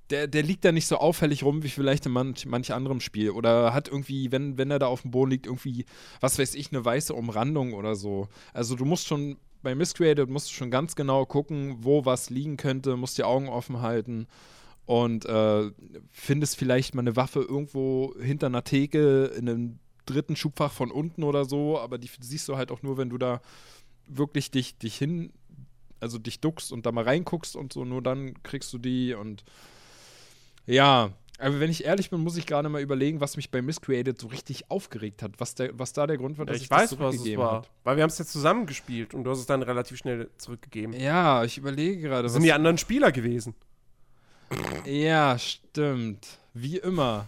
[0.09, 3.31] der, der liegt da nicht so auffällig rum wie vielleicht in manch, manch anderem Spiel.
[3.31, 5.85] Oder hat irgendwie, wenn, wenn er da auf dem Boden liegt, irgendwie,
[6.19, 8.27] was weiß ich, eine weiße Umrandung oder so.
[8.53, 12.57] Also du musst schon, bei Miscreated musst du schon ganz genau gucken, wo was liegen
[12.57, 14.27] könnte, musst die Augen offen halten
[14.87, 15.69] und äh,
[16.11, 21.23] findest vielleicht mal eine Waffe irgendwo hinter einer Theke in einem dritten Schubfach von unten
[21.23, 23.41] oder so, aber die siehst du halt auch nur, wenn du da
[24.07, 25.33] wirklich dich, dich hin,
[25.99, 29.43] also dich duckst und da mal reinguckst und so, nur dann kriegst du die und
[30.65, 34.19] ja, aber wenn ich ehrlich bin, muss ich gerade mal überlegen, was mich bei Miscreated
[34.19, 36.91] so richtig aufgeregt hat, was, der, was da der Grund war, dass ich, ich, weiß,
[36.91, 37.57] das was es zurückgegeben war.
[37.57, 37.69] hat.
[37.83, 40.93] Weil wir haben es ja zusammen gespielt und du hast es dann relativ schnell zurückgegeben.
[40.93, 43.53] Ja, ich überlege gerade, Das sind die anderen Spieler gewesen.
[44.85, 46.39] Ja, stimmt.
[46.53, 47.27] Wie immer.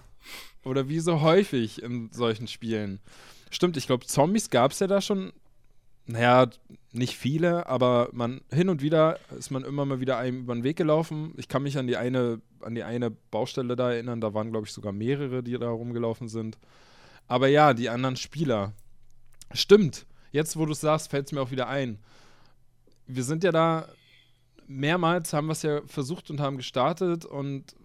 [0.64, 3.00] Oder wie so häufig in solchen Spielen.
[3.50, 5.34] Stimmt, ich glaube, Zombies gab es ja da schon.
[6.06, 6.50] Naja,
[6.92, 10.64] nicht viele, aber man hin und wieder ist man immer mal wieder einem über den
[10.64, 11.34] Weg gelaufen.
[11.38, 14.66] Ich kann mich an die eine, an die eine Baustelle da erinnern, da waren, glaube
[14.66, 16.58] ich, sogar mehrere, die da rumgelaufen sind.
[17.28, 18.74] Aber ja, die anderen Spieler.
[19.52, 20.08] Stimmt.
[20.32, 22.00] Jetzt, wo du es sagst, fällt es mir auch wieder ein.
[23.06, 23.88] Wir sind ja da
[24.70, 27.76] mehrmals haben wir es ja versucht und haben gestartet und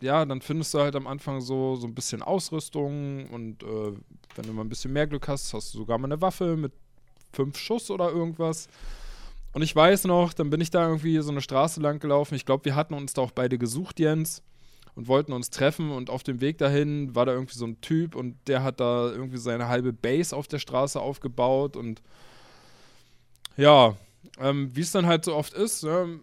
[0.00, 3.92] ja, dann findest du halt am Anfang so, so ein bisschen Ausrüstung und äh,
[4.36, 6.72] wenn du mal ein bisschen mehr Glück hast, hast du sogar mal eine Waffe mit
[7.32, 8.68] fünf Schuss oder irgendwas.
[9.52, 12.36] Und ich weiß noch, dann bin ich da irgendwie so eine Straße lang gelaufen.
[12.36, 14.42] Ich glaube, wir hatten uns da auch beide gesucht, Jens,
[14.94, 15.90] und wollten uns treffen.
[15.90, 19.10] Und auf dem Weg dahin war da irgendwie so ein Typ und der hat da
[19.10, 21.76] irgendwie seine halbe Base auf der Straße aufgebaut.
[21.76, 22.02] Und
[23.56, 23.96] ja,
[24.38, 26.20] ähm, wie es dann halt so oft ist, ähm,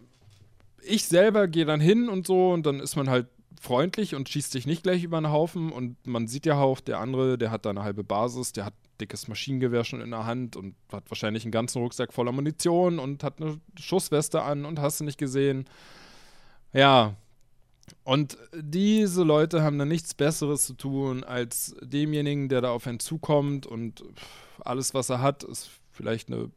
[0.88, 3.28] ich selber gehe dann hin und so und dann ist man halt
[3.60, 7.00] freundlich und schießt sich nicht gleich über den Haufen und man sieht ja auch, der
[7.00, 10.56] andere, der hat da eine halbe Basis, der hat dickes Maschinengewehr schon in der Hand
[10.56, 15.00] und hat wahrscheinlich einen ganzen Rucksack voller Munition und hat eine Schussweste an und hast
[15.00, 15.66] du nicht gesehen.
[16.74, 17.16] Ja.
[18.04, 23.00] Und diese Leute haben dann nichts Besseres zu tun, als demjenigen, der da auf einen
[23.00, 24.04] zukommt und
[24.60, 26.50] alles, was er hat, ist vielleicht eine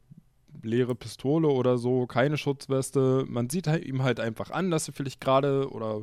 [0.63, 3.25] leere Pistole oder so, keine Schutzweste.
[3.29, 6.03] Man sieht halt ihm halt einfach an, dass er vielleicht gerade oder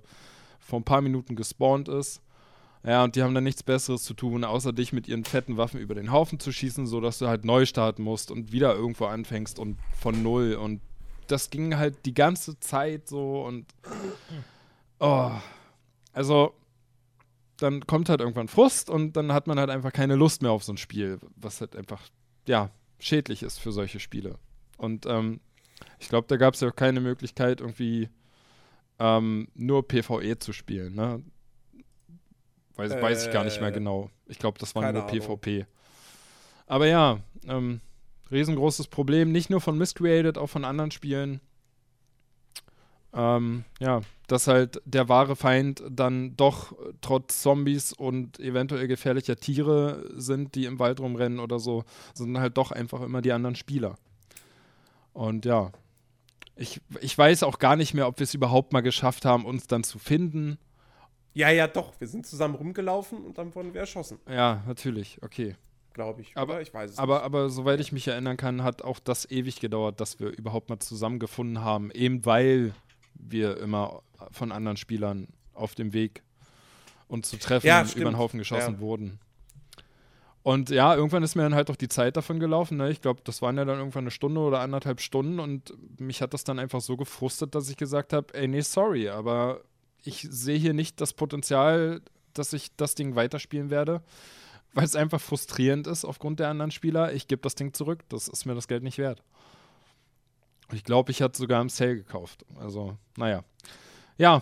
[0.60, 2.22] vor ein paar Minuten gespawnt ist.
[2.84, 5.80] Ja, und die haben dann nichts Besseres zu tun, außer dich mit ihren fetten Waffen
[5.80, 9.58] über den Haufen zu schießen, sodass du halt neu starten musst und wieder irgendwo anfängst
[9.58, 10.54] und von null.
[10.54, 10.82] Und
[11.28, 13.66] das ging halt die ganze Zeit so und.
[15.00, 15.32] Oh.
[16.14, 16.54] Also,
[17.58, 20.64] dann kommt halt irgendwann Frust und dann hat man halt einfach keine Lust mehr auf
[20.64, 22.02] so ein Spiel, was halt einfach,
[22.48, 22.70] ja,
[23.00, 24.38] schädlich ist für solche Spiele.
[24.78, 25.40] Und ähm,
[26.00, 28.10] ich glaube, da gab es ja auch keine Möglichkeit, irgendwie
[29.00, 30.96] ähm, nur PvE zu spielen.
[30.96, 31.24] Ne?
[32.76, 34.10] Weiß, äh, weiß ich gar nicht mehr genau.
[34.26, 35.20] Ich glaube, das war nur Ahnung.
[35.20, 35.66] PvP.
[36.68, 37.82] Aber ja, ähm,
[38.32, 41.42] riesengroßes Problem, nicht nur von Miscreated, auch von anderen Spielen.
[43.16, 50.10] Ähm, ja, dass halt der wahre Feind dann doch trotz Zombies und eventuell gefährlicher Tiere
[50.16, 51.84] sind, die im Wald rumrennen oder so,
[52.14, 53.96] sind halt doch einfach immer die anderen Spieler.
[55.14, 55.72] Und ja,
[56.56, 59.68] ich, ich weiß auch gar nicht mehr, ob wir es überhaupt mal geschafft haben, uns
[59.68, 60.58] dann zu finden.
[61.34, 61.94] Ja, ja, doch.
[62.00, 64.20] Wir sind zusammen rumgelaufen und dann wurden wir erschossen.
[64.30, 65.22] Ja, natürlich.
[65.22, 65.56] Okay.
[65.94, 66.36] Glaube ich.
[66.36, 66.62] Aber Oder?
[66.62, 67.24] ich weiß es aber, nicht.
[67.24, 70.80] aber soweit ich mich erinnern kann, hat auch das ewig gedauert, dass wir überhaupt mal
[70.80, 71.92] zusammengefunden haben.
[71.92, 72.74] Eben weil
[73.16, 74.02] wir immer
[74.32, 76.22] von anderen Spielern auf dem Weg
[77.08, 78.80] uns zu treffen Ja, über den Haufen geschossen Ja.
[78.80, 79.20] wurden.
[80.44, 82.78] Und ja, irgendwann ist mir dann halt auch die Zeit davon gelaufen.
[82.78, 82.92] Ne?
[82.92, 86.36] Ich glaube, das waren ja dann irgendwann eine Stunde oder anderthalb Stunden und mich hat
[86.36, 89.62] das dann einfach so gefrustet, dass ich gesagt habe, ey, nee, sorry, aber
[90.04, 92.00] ich sehe hier nicht das Potenzial,
[92.34, 94.04] dass ich das Ding weiterspielen werde,
[94.74, 97.12] weil es einfach frustrierend ist aufgrund der anderen Spieler.
[97.14, 99.24] Ich gebe das Ding zurück, das ist mir das Geld nicht wert.
[100.74, 102.46] Ich glaube, ich hatte sogar im Sale gekauft.
[102.58, 103.44] Also, naja.
[104.18, 104.42] Ja.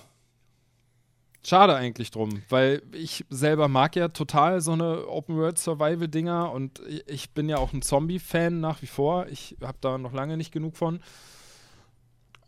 [1.45, 7.49] Schade eigentlich drum, weil ich selber mag ja total so eine Open-World-Survival-Dinger und ich- bin
[7.49, 9.27] ja auch ein Zombie-Fan nach wie vor.
[9.27, 11.01] Ich habe da noch lange nicht genug von.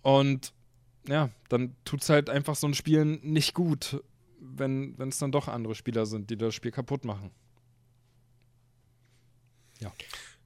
[0.01, 0.53] Und
[1.09, 4.01] ja, dann tut es halt einfach so ein Spielen nicht gut,
[4.39, 7.31] wenn es dann doch andere Spieler sind, die das Spiel kaputt machen.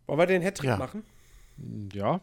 [0.08, 0.78] Wollen wir den Hattrick Ja.
[0.78, 1.04] machen?
[1.94, 2.22] Ja.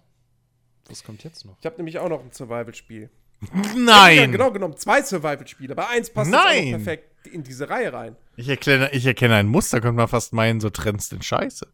[0.89, 1.57] Was kommt jetzt noch?
[1.61, 3.11] Ich habe nämlich auch noch ein Survival-Spiel.
[3.77, 4.17] Nein!
[4.17, 4.77] Ja, genau genommen.
[4.77, 5.73] Zwei Survival-Spiele.
[5.73, 6.71] Aber eins passt Nein!
[6.71, 8.17] perfekt in diese Reihe rein.
[8.37, 11.67] Ich, erkenne, ich erkenne ein Muster, könnte man fast meinen, so trennst den Scheiße.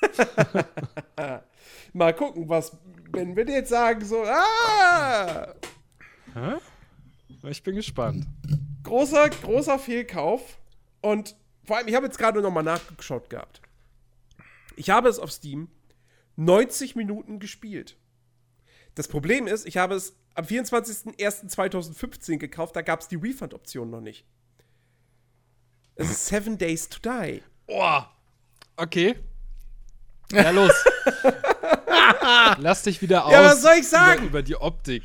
[1.92, 2.76] Mal gucken, was,
[3.10, 5.54] wenn wir jetzt sagen, so, ah,
[7.48, 8.26] Ich bin gespannt.
[8.84, 10.58] großer, großer Fehlkauf.
[11.00, 13.60] Und vor allem, ich habe jetzt gerade noch mal nachgeschaut gehabt.
[14.76, 15.68] Ich habe es auf Steam
[16.36, 17.96] 90 Minuten gespielt.
[18.94, 24.00] Das Problem ist, ich habe es am 24.01.2015 gekauft, da gab es die Refund-Option noch
[24.00, 24.24] nicht.
[25.94, 27.42] Es ist Seven Days to Die.
[27.66, 28.00] Oh.
[28.76, 29.16] Okay.
[30.32, 30.72] Ja, los.
[32.58, 33.32] Lass dich wieder aus.
[33.32, 34.20] Ja, was soll ich sagen?
[34.20, 35.02] Über, über die Optik.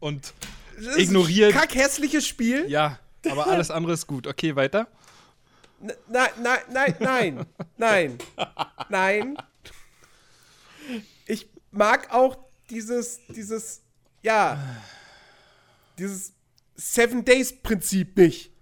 [0.00, 0.32] Und
[0.76, 1.52] Das ist Ignoriert.
[1.54, 2.68] Ein kackhässliches Spiel.
[2.68, 2.98] ja,
[3.30, 4.26] aber alles andere ist gut.
[4.26, 4.88] Okay, weiter.
[5.80, 7.46] Nein, nein, nein, nein,
[7.76, 8.18] nein,
[8.88, 9.36] nein.
[11.26, 12.36] Ich mag auch
[12.70, 13.82] dieses, dieses,
[14.22, 14.58] ja,
[15.98, 16.32] dieses
[16.74, 18.52] Seven Days Prinzip nicht.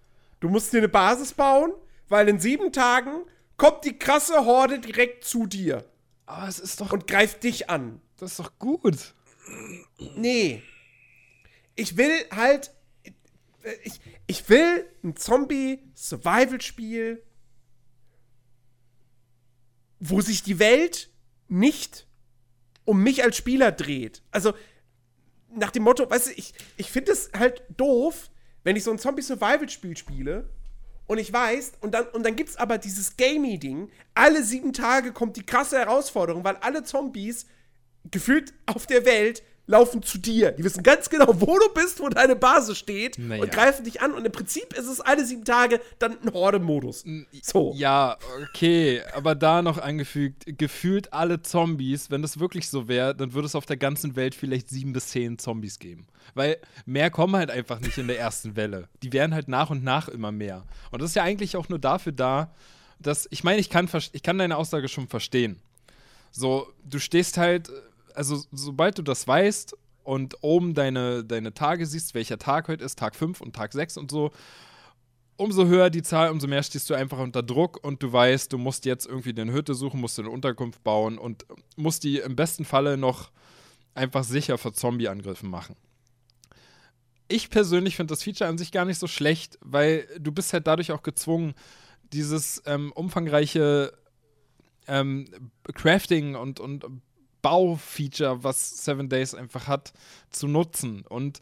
[0.41, 1.73] Du musst dir eine Basis bauen,
[2.09, 3.23] weil in sieben Tagen
[3.57, 5.85] kommt die krasse Horde direkt zu dir
[6.27, 8.01] Aber es ist doch, und greift dich an.
[8.19, 9.15] das ist doch gut.
[10.17, 10.63] Nee.
[11.75, 12.73] Ich will halt.
[13.83, 17.21] Ich, ich will ein Zombie-Survival-Spiel,
[19.99, 21.11] wo sich die Welt
[21.49, 22.06] nicht
[22.87, 24.23] um mich als Spieler dreht.
[24.31, 24.55] Also,
[25.55, 28.31] nach dem Motto, weißt du, ich, ich finde es halt doof,
[28.65, 30.49] wenn ich so ein Zombie-Survival-Spiel spiele
[31.07, 35.13] und ich weiß, und dann, und dann gibt es aber dieses Gamey-Ding, alle sieben Tage
[35.13, 37.47] kommt die krasse Herausforderung, weil alle Zombies
[38.11, 40.53] gefühlt auf der Welt laufen zu dir.
[40.53, 43.43] Die wissen ganz genau, wo du bist, wo deine Basis steht Naja.
[43.43, 44.13] und greifen dich an.
[44.13, 47.05] Und im Prinzip ist es alle sieben Tage dann ein Horde-Modus.
[47.43, 47.73] So.
[47.77, 48.17] Ja,
[48.49, 53.47] okay, aber da noch angefügt, gefühlt alle Zombies, wenn das wirklich so wäre, dann würde
[53.47, 56.07] es auf der ganzen Welt vielleicht sieben bis zehn Zombies geben.
[56.35, 58.89] Weil mehr kommen halt einfach nicht in der ersten Welle.
[59.03, 60.65] Die werden halt nach und nach immer mehr.
[60.91, 62.53] Und das ist ja eigentlich auch nur dafür da,
[62.99, 65.61] dass, ich meine, ich kann, ich kann deine Aussage schon verstehen.
[66.31, 67.71] So, du stehst halt,
[68.17, 72.99] also sobald du das weißt und oben deine, deine Tage siehst, welcher Tag heute ist,
[72.99, 74.31] Tag 5 und Tag 6 und so,
[75.37, 78.59] umso höher die Zahl, umso mehr stehst du einfach unter Druck und du weißt, du
[78.59, 81.45] musst jetzt irgendwie eine Hütte suchen, musst eine Unterkunft bauen und
[81.77, 83.31] musst die im besten Falle noch
[83.95, 85.77] einfach sicher vor Zombie-Angriffen machen.
[87.29, 90.67] Ich persönlich finde das Feature an sich gar nicht so schlecht, weil du bist halt
[90.67, 91.55] dadurch auch gezwungen,
[92.13, 93.93] dieses ähm, umfangreiche
[94.87, 95.27] ähm,
[95.75, 96.85] Crafting und, und
[97.47, 99.93] Baufeature, was Seven Days einfach hat,
[100.31, 101.05] zu nutzen.
[101.09, 101.39] Und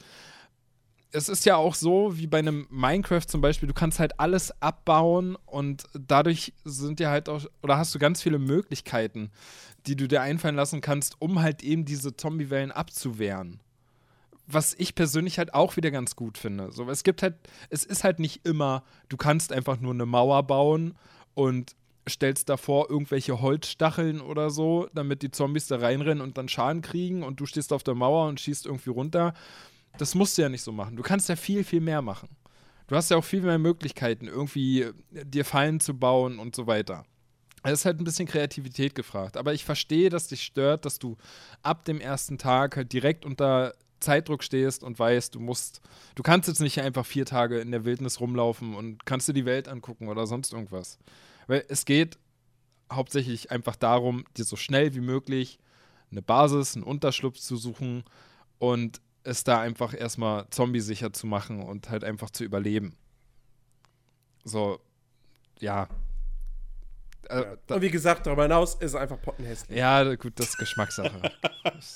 [1.13, 4.53] es ist ja auch so, wie bei einem Minecraft zum Beispiel, du kannst halt alles
[4.61, 9.31] abbauen und dadurch sind ja halt auch, oder hast du ganz viele Möglichkeiten,
[9.87, 13.61] die du dir einfallen lassen kannst, um halt eben diese Zombie-Wellen abzuwehren.
[14.47, 16.71] Was ich persönlich halt auch wieder ganz gut finde.
[16.71, 17.37] So, es gibt halt,
[17.71, 20.99] es ist halt nicht immer, du kannst einfach nur eine Mauer bauen
[21.33, 21.75] und
[22.09, 27.23] stellst davor irgendwelche Holzstacheln oder so, damit die Zombies da reinrennen und dann Schaden kriegen
[27.23, 29.35] und du stehst auf der Mauer und schießt irgendwie runter.
[29.99, 30.97] Das musst du ja nicht so machen.
[30.97, 32.29] Du kannst ja viel, viel mehr machen.
[32.87, 37.05] Du hast ja auch viel mehr Möglichkeiten, irgendwie dir Fallen zu bauen und so weiter.
[37.63, 39.39] Es ist halt ein bisschen Kreativität gefragt.
[39.39, 41.17] Aber ich verstehe, dass dich stört, dass du
[41.63, 45.81] ab dem ersten Tag halt direkt unter Zeitdruck stehst und weißt, du musst,
[46.15, 49.47] du kannst jetzt nicht einfach vier Tage in der Wildnis rumlaufen und kannst dir die
[49.47, 50.99] Welt angucken oder sonst irgendwas.
[51.47, 52.19] Weil es geht
[52.93, 55.59] hauptsächlich einfach darum, dir so schnell wie möglich
[56.11, 58.05] eine Basis, einen Unterschlupf zu suchen
[58.59, 62.97] und es da einfach erstmal zombiesicher zu machen und halt einfach zu überleben.
[64.45, 64.79] So,
[65.59, 65.89] ja.
[67.29, 67.75] Äh, Ja.
[67.77, 69.79] Und wie gesagt, darüber hinaus ist es einfach pottenhässlich.
[69.79, 71.33] ja, gut, das ist Geschmackssache.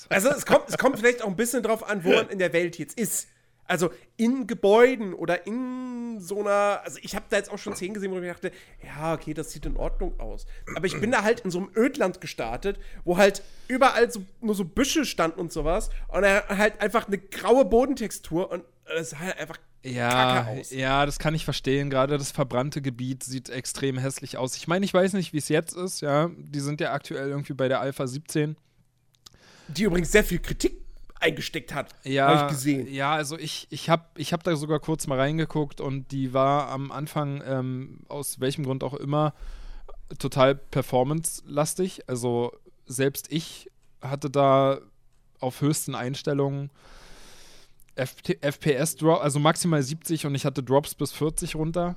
[0.09, 2.51] Also es kommt, es kommt vielleicht auch ein bisschen drauf an, wo man in der
[2.53, 3.27] Welt jetzt ist.
[3.69, 7.93] Also in Gebäuden oder in so einer, also ich habe da jetzt auch schon Szenen
[7.93, 8.51] gesehen, wo ich mir dachte,
[8.83, 10.47] ja, okay, das sieht in Ordnung aus.
[10.75, 14.55] Aber ich bin da halt in so einem Ödland gestartet, wo halt überall so, nur
[14.55, 18.63] so Büsche standen und sowas und er halt einfach eine graue Bodentextur und
[18.97, 20.71] es sah halt einfach Ja, kacke aus.
[20.71, 21.91] ja, das kann ich verstehen.
[21.91, 24.57] Gerade das verbrannte Gebiet sieht extrem hässlich aus.
[24.57, 26.31] Ich meine, ich weiß nicht, wie es jetzt ist, ja.
[26.35, 28.57] Die sind ja aktuell irgendwie bei der Alpha 17.
[29.67, 30.88] Die übrigens sehr viel Kritik
[31.19, 32.87] eingesteckt hat, Ja, habe ich gesehen.
[32.93, 36.69] ja, also ich, ich habe ich hab da sogar kurz mal reingeguckt und die war
[36.69, 39.33] am Anfang, ähm, aus welchem Grund auch immer,
[40.17, 42.07] total performance-lastig.
[42.07, 42.51] Also
[42.85, 43.69] selbst ich
[44.01, 44.79] hatte da
[45.39, 46.69] auf höchsten Einstellungen
[47.95, 51.95] FPS-Drop, also maximal 70 und ich hatte Drops bis 40 runter.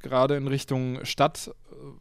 [0.00, 1.54] Gerade in Richtung Stadt.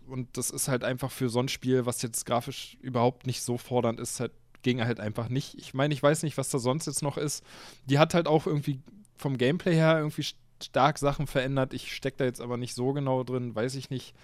[0.07, 3.57] Und das ist halt einfach für so ein Spiel, was jetzt grafisch überhaupt nicht so
[3.57, 4.32] fordernd ist, halt,
[4.66, 5.54] ging halt einfach nicht.
[5.60, 7.44] Ich meine, ich weiß nicht, was da sonst jetzt noch ist.
[7.86, 8.80] Die hat halt auch irgendwie
[9.16, 11.72] vom Gameplay her irgendwie st- stark Sachen verändert.
[11.74, 14.16] Ich stecke da jetzt aber nicht so genau drin, weiß ich nicht.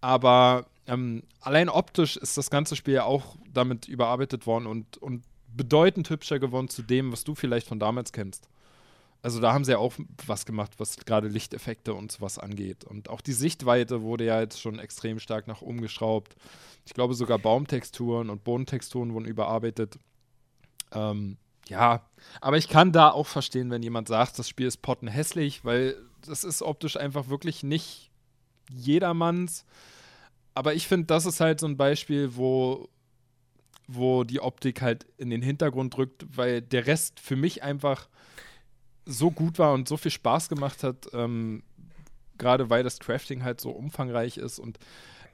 [0.00, 5.22] Aber ähm, allein optisch ist das ganze Spiel ja auch damit überarbeitet worden und, und
[5.54, 8.48] bedeutend hübscher geworden zu dem, was du vielleicht von damals kennst.
[9.26, 9.92] Also da haben sie ja auch
[10.24, 12.84] was gemacht, was gerade Lichteffekte und sowas angeht.
[12.84, 16.36] Und auch die Sichtweite wurde ja jetzt schon extrem stark nach oben geschraubt.
[16.84, 19.98] Ich glaube sogar Baumtexturen und Bodentexturen wurden überarbeitet.
[20.92, 22.08] Ähm, ja,
[22.40, 26.44] aber ich kann da auch verstehen, wenn jemand sagt, das Spiel ist pottenhässlich, weil das
[26.44, 28.12] ist optisch einfach wirklich nicht
[28.70, 29.64] jedermanns.
[30.54, 32.88] Aber ich finde, das ist halt so ein Beispiel, wo,
[33.88, 38.08] wo die Optik halt in den Hintergrund rückt, weil der Rest für mich einfach
[39.06, 41.62] so gut war und so viel Spaß gemacht hat, ähm,
[42.38, 44.58] gerade weil das Crafting halt so umfangreich ist.
[44.58, 44.78] Und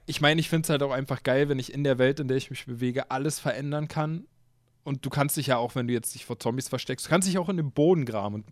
[0.05, 2.27] ich meine, ich finde es halt auch einfach geil, wenn ich in der Welt, in
[2.27, 4.25] der ich mich bewege, alles verändern kann.
[4.83, 7.27] Und du kannst dich ja auch, wenn du jetzt dich vor Zombies versteckst, du kannst
[7.27, 8.45] dich auch in den Boden graben und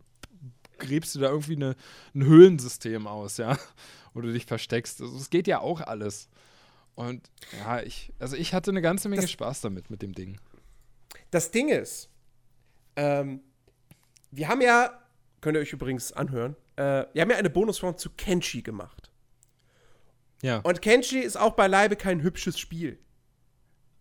[0.80, 1.76] gräbst du da irgendwie eine,
[2.16, 3.58] ein Höhlensystem aus, ja,
[4.14, 5.02] wo du dich versteckst.
[5.02, 6.30] Also, es geht ja auch alles.
[6.96, 7.30] Und
[7.60, 10.40] ja, ich, also ich hatte eine ganze Menge Das- Spaß damit, mit dem Ding.
[11.30, 12.10] Das Ding ist,
[12.96, 13.42] ähm,
[14.32, 14.98] wir haben ja,
[15.42, 19.12] könnt ihr euch übrigens anhören, äh, wir haben ja eine Bonusform zu Kenshi gemacht.
[20.42, 20.60] Ja.
[20.60, 23.00] Und Kenshi ist auch beileibe kein hübsches Spiel.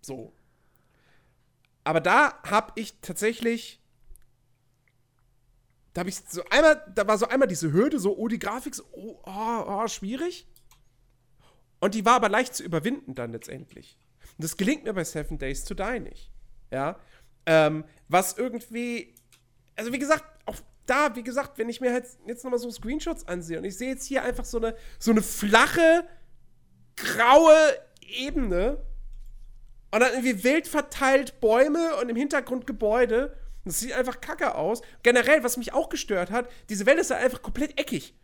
[0.01, 0.33] So.
[1.85, 3.83] Aber da habe ich tatsächlich.
[5.93, 8.75] Da habe ich so einmal, da war so einmal diese Hürde, so, oh, die Grafik
[8.75, 10.47] ist oh, oh, oh, schwierig.
[11.81, 13.99] Und die war aber leicht zu überwinden dann letztendlich.
[14.37, 16.31] Und das gelingt mir bei Seven Days to Die nicht.
[16.71, 17.01] Ja.
[17.47, 19.15] Ähm, was irgendwie,
[19.75, 20.57] also wie gesagt, auch
[20.91, 23.91] da, wie gesagt, wenn ich mir halt jetzt nochmal so Screenshots ansehe und ich sehe
[23.91, 26.07] jetzt hier einfach so eine, so eine flache,
[26.97, 27.57] graue
[28.03, 28.79] Ebene
[29.93, 33.37] und dann irgendwie wild verteilt Bäume und im Hintergrund Gebäude.
[33.65, 34.81] Das sieht einfach kacke aus.
[35.03, 38.15] Generell, was mich auch gestört hat, diese Welt ist halt einfach komplett eckig.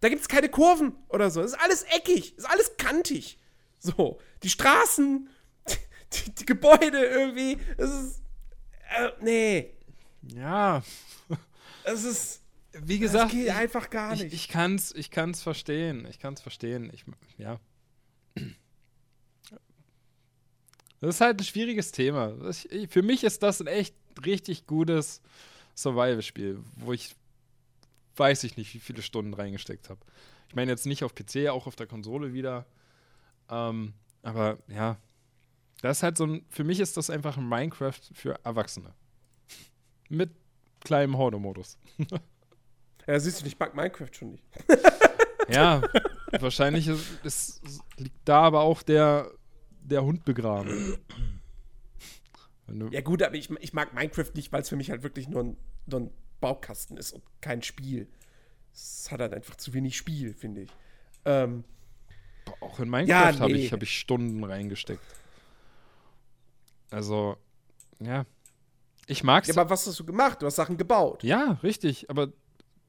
[0.00, 1.40] Da gibt es keine Kurven oder so.
[1.42, 3.38] Es ist alles eckig, es ist alles kantig.
[3.78, 5.28] So, die Straßen,
[6.12, 8.22] die, die Gebäude irgendwie, es ist.
[8.96, 9.74] Äh, nee,
[10.22, 10.82] Ja,
[11.84, 12.42] es ist.
[12.72, 14.34] wie gesagt, geht ich, einfach gar ich, nicht.
[14.34, 16.06] ich kann's, ich kann's verstehen.
[16.10, 16.90] Ich kann's verstehen.
[16.92, 17.04] Ich,
[17.38, 17.60] ja.
[21.00, 22.34] Das ist halt ein schwieriges Thema.
[22.70, 23.94] Ich, für mich ist das ein echt
[24.24, 25.20] richtig gutes
[25.74, 27.16] Survival-Spiel, wo ich
[28.16, 30.00] weiß ich nicht, wie viele Stunden reingesteckt habe.
[30.48, 32.66] Ich meine jetzt nicht auf PC, auch auf der Konsole wieder.
[33.48, 34.98] Ähm, aber ja,
[35.80, 38.94] das ist halt so ein, für mich ist das einfach ein Minecraft für Erwachsene.
[40.08, 40.30] Mit
[40.84, 41.78] kleinem Horde-Modus.
[43.04, 44.44] Ja, siehst du, ich mag Minecraft schon nicht.
[45.48, 45.82] Ja,
[46.38, 47.60] wahrscheinlich ist, ist,
[47.96, 49.28] liegt da aber auch der,
[49.80, 50.96] der Hund begraben.
[52.90, 55.42] Ja, gut, aber ich, ich mag Minecraft nicht, weil es für mich halt wirklich nur
[55.42, 55.56] ein,
[55.86, 56.10] nur ein
[56.40, 58.08] Baukasten ist und kein Spiel.
[58.72, 60.70] Es hat halt einfach zu wenig Spiel, finde ich.
[61.24, 61.64] Ähm,
[62.60, 63.66] auch in Minecraft Ja, habe nee.
[63.66, 65.02] ich, hab ich Stunden reingesteckt.
[66.90, 67.36] Also,
[67.98, 68.26] ja.
[69.06, 69.48] Ich mag's.
[69.48, 70.40] ja, Ja, aber was hast du gemacht?
[70.42, 71.22] Du hast Sachen gebaut.
[71.62, 72.28] richtig, aber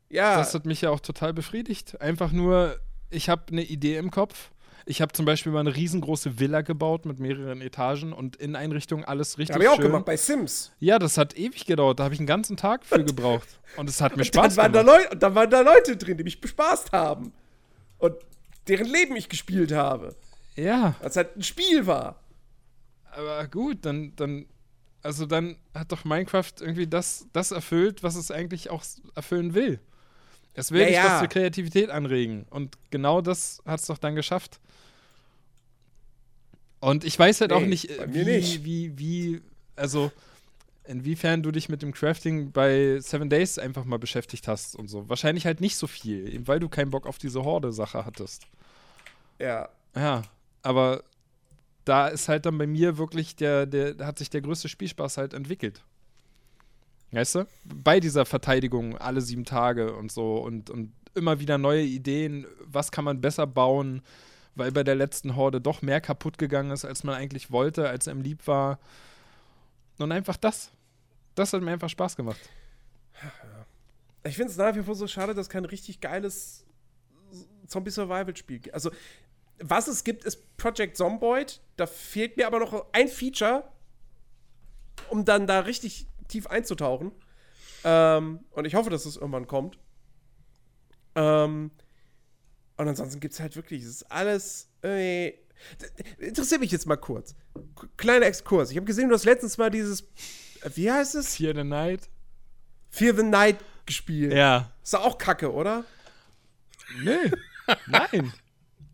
[0.10, 2.00] Ja, das hat mich ja auch total befriedigt.
[2.02, 2.78] Einfach nur,
[3.10, 4.52] ich habe eine Idee im Kopf.
[4.86, 9.38] Ich habe zum Beispiel mal eine riesengroße Villa gebaut mit mehreren Etagen und Inneneinrichtung alles
[9.38, 9.86] richtig habe ich auch schön.
[9.86, 10.74] gemacht bei Sims.
[10.80, 12.00] Ja, das hat ewig gedauert.
[12.00, 13.48] Da habe ich einen ganzen Tag für gebraucht.
[13.78, 15.08] Und es hat mir Dann Spaß waren, da gemacht.
[15.12, 17.32] Leu dann waren da Leute drin, die mich bespaßt haben.
[17.98, 18.16] Und
[18.68, 20.16] deren Leben ich gespielt habe.
[20.56, 22.20] Ja, Als halt ein Spiel war.
[23.12, 24.46] aber gut, dann, dann,
[25.04, 28.84] also dann hat doch Minecraft irgendwie das, das erfüllt, was es eigentlich auch
[29.16, 29.80] erfüllen will.
[30.56, 31.06] Es will Ja, dich ja.
[31.06, 32.46] was zur Kreativität anregen.
[32.50, 34.60] Und genau das hat es doch dann geschafft.
[36.80, 38.64] Und ich weiß halt auch Nee, nicht, bei äh, wie, nicht.
[38.66, 39.42] wie, wie,
[39.76, 40.12] also
[40.86, 45.08] inwiefern du dich mit dem Crafting bei Seven Days einfach mal beschäftigt hast und so.
[45.08, 48.44] Wahrscheinlich halt nicht so viel, eben weil du keinen Bock auf diese Horde-Sache hattest.
[49.40, 49.70] Ja.
[49.96, 50.24] Ja,
[50.62, 51.04] aber
[51.86, 55.34] da ist halt dann bei mir wirklich der, der, hat sich der größte Spielspaß halt
[55.34, 55.84] entwickelt.
[57.12, 57.48] Weißt du?
[57.66, 62.92] Bei dieser Verteidigung alle sieben Tage und so und, und immer wieder neue Ideen, was
[62.92, 64.02] kann man besser bauen,
[64.56, 68.08] weil bei der letzten Horde doch mehr kaputt gegangen ist, als man eigentlich wollte, als
[68.08, 68.80] einem lieb war.
[69.98, 70.72] Und einfach das.
[71.36, 72.40] Das hat mir einfach Spaß gemacht.
[74.24, 76.66] Ich finde es nach wie vor so schade, dass kein richtig geiles
[77.68, 78.72] Zombie-Survival-Spiel.
[78.72, 78.92] Also,
[79.60, 81.62] was es gibt, ist Project Zomboid.
[81.78, 83.68] Da fehlt mir aber noch ein Feature,
[85.10, 87.12] um dann da richtig tief einzutauchen.
[87.84, 89.78] Ähm, und ich hoffe, dass es irgendwann kommt.
[91.16, 91.72] Ähm,
[92.78, 94.70] und ansonsten gibt es halt wirklich, es ist alles.
[94.84, 95.34] Äh,
[96.18, 97.36] interessiert mich jetzt mal kurz.
[97.76, 98.72] K- Kleiner Exkurs.
[98.72, 100.04] Ich habe gesehen, du hast letztens mal dieses.
[100.76, 101.36] Wie heißt es?
[101.36, 102.10] Fear the Night?
[102.90, 104.34] Fear the Night gespielt.
[104.34, 104.72] Ja.
[104.82, 105.84] Ist doch auch kacke, oder?
[107.04, 107.32] Nee.
[107.88, 108.34] Nein.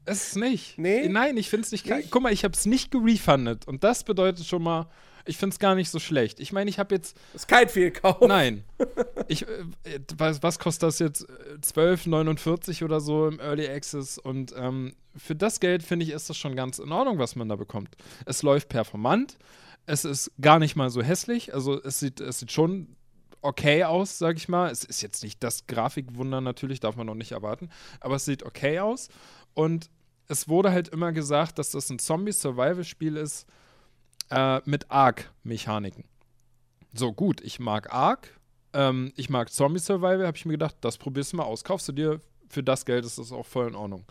[0.10, 0.77] Es ist nicht.
[0.80, 1.07] Nee?
[1.07, 1.86] Nein, ich finde es nicht.
[1.86, 2.10] Nicht?
[2.10, 3.68] Guck mal, ich habe es nicht gerefundet.
[3.68, 4.88] Und das bedeutet schon mal,
[5.26, 6.40] ich finde es gar nicht so schlecht.
[6.40, 7.15] Ich meine, ich habe jetzt.
[7.34, 8.22] Das ist kein Fehlkauf.
[8.22, 8.64] Nein.
[9.31, 11.30] Ich, äh, was, was kostet das jetzt?
[11.30, 14.18] Äh, 12,49 oder so im Early Access.
[14.18, 17.48] Und ähm, für das Geld, finde ich, ist das schon ganz in Ordnung, was man
[17.48, 17.95] da bekommt.
[18.26, 19.38] Es läuft performant.
[19.86, 21.53] Es ist gar nicht mal so hässlich.
[21.53, 22.95] Also, es sieht, es sieht schon
[23.44, 24.72] okay aus, sag ich mal.
[24.72, 27.69] Es ist jetzt nicht das Grafikwunder, natürlich, darf man noch nicht erwarten.
[27.99, 29.10] Aber es sieht okay aus.
[29.53, 29.91] Und
[30.30, 33.47] es wurde halt immer gesagt, dass das ein Zombie-Survival-Spiel ist
[34.30, 36.06] äh, mit Arc-Mechaniken.
[36.93, 38.39] So, gut, ich mag Arc,
[38.73, 41.64] ähm, ich mag Zombie Survival, habe ich mir gedacht, das probierst du mal aus.
[41.64, 44.06] Kaufst du dir, für das Geld ist das auch voll in Ordnung.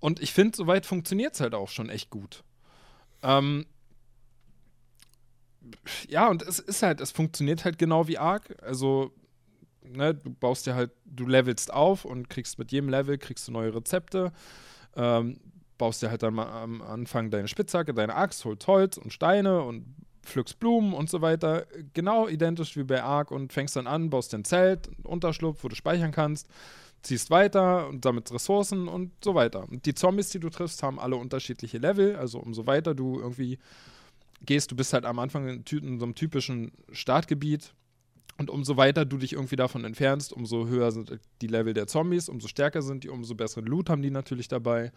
[0.00, 2.42] Und ich finde, soweit funktioniert es halt auch schon echt gut.
[3.22, 3.66] Ähm,
[6.08, 8.54] ja, und es ist halt, es funktioniert halt genau wie Arc.
[8.62, 9.12] Also,
[9.82, 13.52] ne, du baust dir halt, du levelst auf und kriegst mit jedem Level kriegst du
[13.52, 14.32] neue Rezepte.
[14.96, 15.38] Ähm,
[15.78, 19.62] baust dir halt dann mal am Anfang deine Spitzhacke, deine Axt, holst Holz und Steine
[19.62, 19.84] und
[20.22, 21.66] pflückst Blumen und so weiter.
[21.92, 25.68] Genau identisch wie bei Ark und fängst dann an, baust dir ein Zelt, Unterschlupf, wo
[25.68, 26.48] du speichern kannst,
[27.02, 29.68] ziehst weiter und damit Ressourcen und so weiter.
[29.68, 32.16] Und die Zombies, die du triffst, haben alle unterschiedliche Level.
[32.16, 33.58] Also umso weiter du irgendwie
[34.42, 37.74] gehst, du bist halt am Anfang in so einem typischen Startgebiet.
[38.36, 42.28] Und umso weiter du dich irgendwie davon entfernst, umso höher sind die Level der Zombies,
[42.28, 44.92] umso stärker sind die, umso besseren Loot haben die natürlich dabei.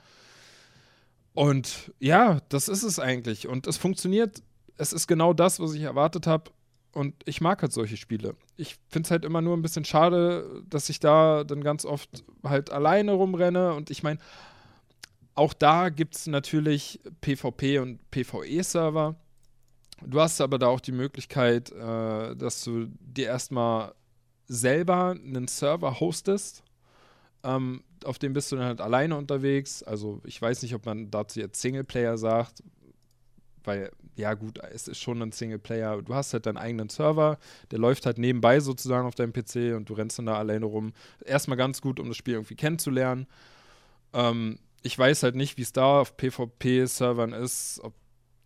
[1.34, 3.48] Und ja, das ist es eigentlich.
[3.48, 4.42] Und es funktioniert.
[4.78, 6.52] Es ist genau das, was ich erwartet habe.
[6.94, 8.36] Und ich mag halt solche Spiele.
[8.56, 12.24] Ich finde es halt immer nur ein bisschen schade, dass ich da dann ganz oft
[12.44, 13.76] halt alleine rumrenne.
[13.76, 14.18] Und ich meine,
[15.36, 19.16] auch da gibt es natürlich PvP und PvE-Server.
[20.06, 23.94] Du hast aber da auch die Möglichkeit, äh, dass du dir erstmal
[24.48, 26.64] selber einen Server hostest.
[27.44, 29.84] Ähm, auf dem bist du dann halt alleine unterwegs.
[29.84, 32.64] Also ich weiß nicht, ob man dazu jetzt Singleplayer sagt,
[33.64, 36.02] weil, ja gut, es ist schon ein Singleplayer.
[36.02, 37.38] Du hast halt deinen eigenen Server,
[37.72, 40.94] der läuft halt nebenbei sozusagen auf deinem PC und du rennst dann da alleine rum.
[41.26, 43.28] Erstmal ganz gut, um das Spiel irgendwie kennenzulernen.
[44.14, 47.94] Ähm, ich weiß halt nicht, wie es da auf PvP-Servern ist, ob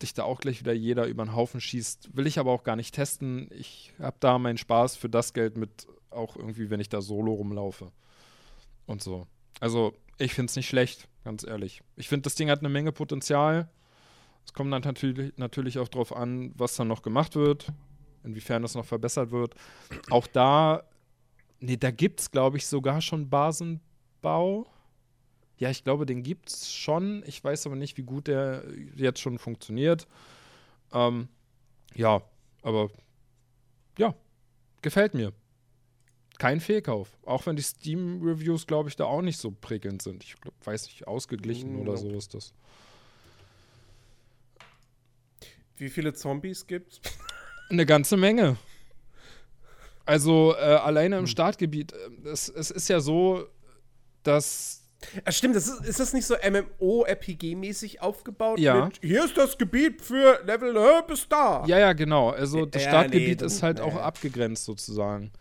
[0.02, 2.15] dich da auch gleich wieder jeder über den Haufen schießt.
[2.15, 3.49] Will ich aber auch gar nicht testen.
[3.52, 7.34] Ich habe da meinen Spaß für das Geld mit, auch irgendwie, wenn ich da solo
[7.34, 7.91] rumlaufe.
[8.86, 9.28] Und so.
[9.60, 11.82] Also, ich finde es nicht schlecht, ganz ehrlich.
[11.95, 13.69] Ich finde, das Ding hat eine Menge Potenzial.
[14.45, 17.68] Es kommt dann natürlich, natürlich auch drauf an, was dann noch gemacht wird,
[18.23, 19.56] inwiefern das noch verbessert wird.
[20.10, 20.84] Auch da,
[21.60, 24.68] nee, da gibt es, glaube ich, sogar schon Basenbau.
[25.62, 27.22] Ja, ich glaube, den gibt es schon.
[27.28, 28.64] Ich weiß aber nicht, wie gut der
[28.96, 30.08] jetzt schon funktioniert.
[30.92, 31.28] Ähm,
[31.94, 32.24] ja,
[32.64, 32.90] aber
[33.96, 34.16] ja,
[34.82, 35.34] gefällt mir.
[36.40, 37.16] Kein Fehlkauf.
[37.28, 40.24] Auch wenn die Steam-Reviews, glaube ich, da auch nicht so prickelnd sind.
[40.24, 42.56] Ich glaub, weiß nicht, ausgeglichen Mm, oder so ist das.
[45.78, 47.02] Wie viele Zombies gibt's?
[47.70, 48.58] Eine ganze Menge.
[50.06, 51.94] Also äh, alleine im Startgebiet.
[51.94, 53.46] äh, Es, es ist ja so,
[54.24, 54.81] dass
[55.26, 58.60] Ah, stimmt, das ist, ist das nicht so MMO-RPG-mäßig aufgebaut?
[58.60, 58.86] Ja.
[58.86, 61.64] Mit, hier ist das Gebiet für Level äh, bis da.
[61.65, 62.30] Ja, ja, genau.
[62.30, 63.99] Also das Ja, Startgebiet nee, ist halt auch nee.
[63.99, 65.32] abgegrenzt sozusagen.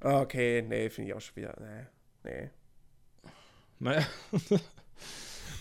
[0.00, 1.54] Okay, nee, finde ich auch schon wieder.
[2.24, 2.30] Nee.
[2.30, 2.50] nee.
[3.78, 4.06] Naja.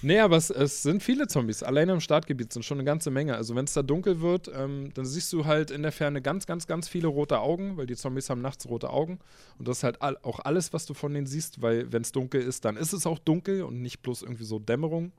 [0.01, 1.63] nee, aber es, es sind viele Zombies.
[1.63, 3.35] Alleine im Startgebiet sind schon eine ganze Menge.
[3.35, 6.45] Also wenn es da dunkel wird, ähm, dann siehst du halt in der Ferne ganz,
[6.45, 9.19] ganz, ganz viele rote Augen, weil die Zombies haben nachts rote Augen.
[9.57, 12.11] Und das ist halt all, auch alles, was du von denen siehst, weil wenn es
[12.11, 15.11] dunkel ist, dann ist es auch dunkel und nicht bloß irgendwie so Dämmerung.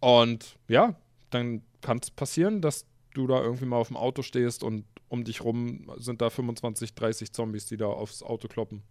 [0.00, 0.94] Und ja,
[1.30, 5.24] dann kann es passieren, dass du da irgendwie mal auf dem Auto stehst und um
[5.24, 8.82] dich rum sind da 25, 30 Zombies, die da aufs Auto kloppen.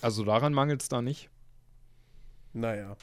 [0.00, 1.28] Also daran mangelt es da nicht.
[2.54, 2.96] Naja.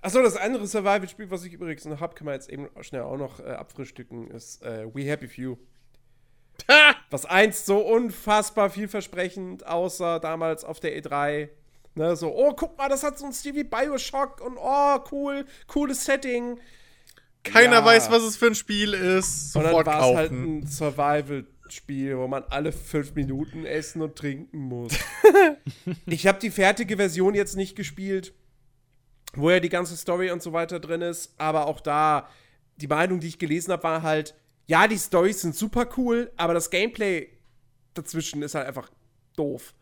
[0.00, 3.16] Achso, das andere Survival-Spiel, was ich übrigens noch habe, kann man jetzt eben schnell auch
[3.16, 5.56] noch äh, abfrühstücken, ist äh, We Happy Few.
[7.10, 11.48] was einst so unfassbar vielversprechend aussah, damals auf der E3.
[11.94, 15.44] Ne, so, oh, guck mal, das hat so ein Stil wie Bioshock und oh, cool,
[15.66, 16.58] cooles Setting.
[17.44, 17.84] Keiner Ja.
[17.84, 19.54] weiß, was es für ein Spiel ist.
[19.54, 24.16] Und dann Sofort war es halt ein Survival-Spiel, wo man alle fünf Minuten essen und
[24.16, 24.92] trinken muss.
[26.06, 28.34] ich habe die fertige Version jetzt nicht gespielt,
[29.34, 32.28] wo ja die ganze Story und so weiter drin ist, aber auch da,
[32.76, 34.34] die Meinung, die ich gelesen habe, war halt,
[34.66, 37.28] ja, die Storys sind super cool, aber das Gameplay
[37.94, 38.90] dazwischen ist halt einfach
[39.36, 39.74] doof.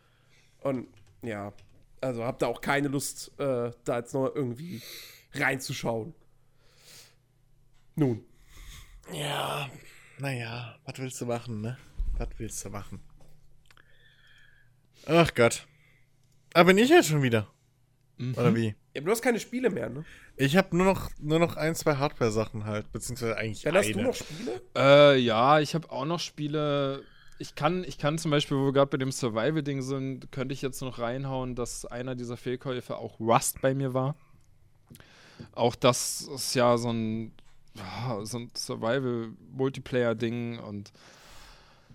[0.63, 0.89] Und
[1.23, 1.53] ja,
[2.01, 4.81] also hab da auch keine Lust, äh, da jetzt noch irgendwie
[5.35, 6.15] reinzuschauen.
[7.97, 8.25] Nun.
[9.13, 9.69] Ja,
[10.21, 11.79] naja, was willst du machen, ne?
[12.19, 13.01] Was willst du machen?
[15.07, 15.67] Ach Gott.
[16.53, 17.47] Aber bin ich jetzt schon wieder?
[18.37, 18.75] Oder wie?
[18.95, 20.05] Ja, du hast keine Spiele mehr, ne?
[20.37, 23.87] Ich habe nur noch, nur noch ein, zwei Hardware-Sachen halt, beziehungsweise eigentlich Dann eine.
[23.87, 24.61] hast du noch Spiele?
[24.77, 27.03] Äh, ja, ich habe auch noch Spiele.
[27.39, 30.61] Ich kann, ich kann zum Beispiel, wo wir gerade bei dem Survival-Ding sind, könnte ich
[30.61, 34.17] jetzt noch reinhauen, dass einer dieser Fehlkäufe auch Rust bei mir war.
[35.53, 37.33] Auch das ist ja so ein,
[37.81, 40.93] ja, so ein Survival-Multiplayer-Ding und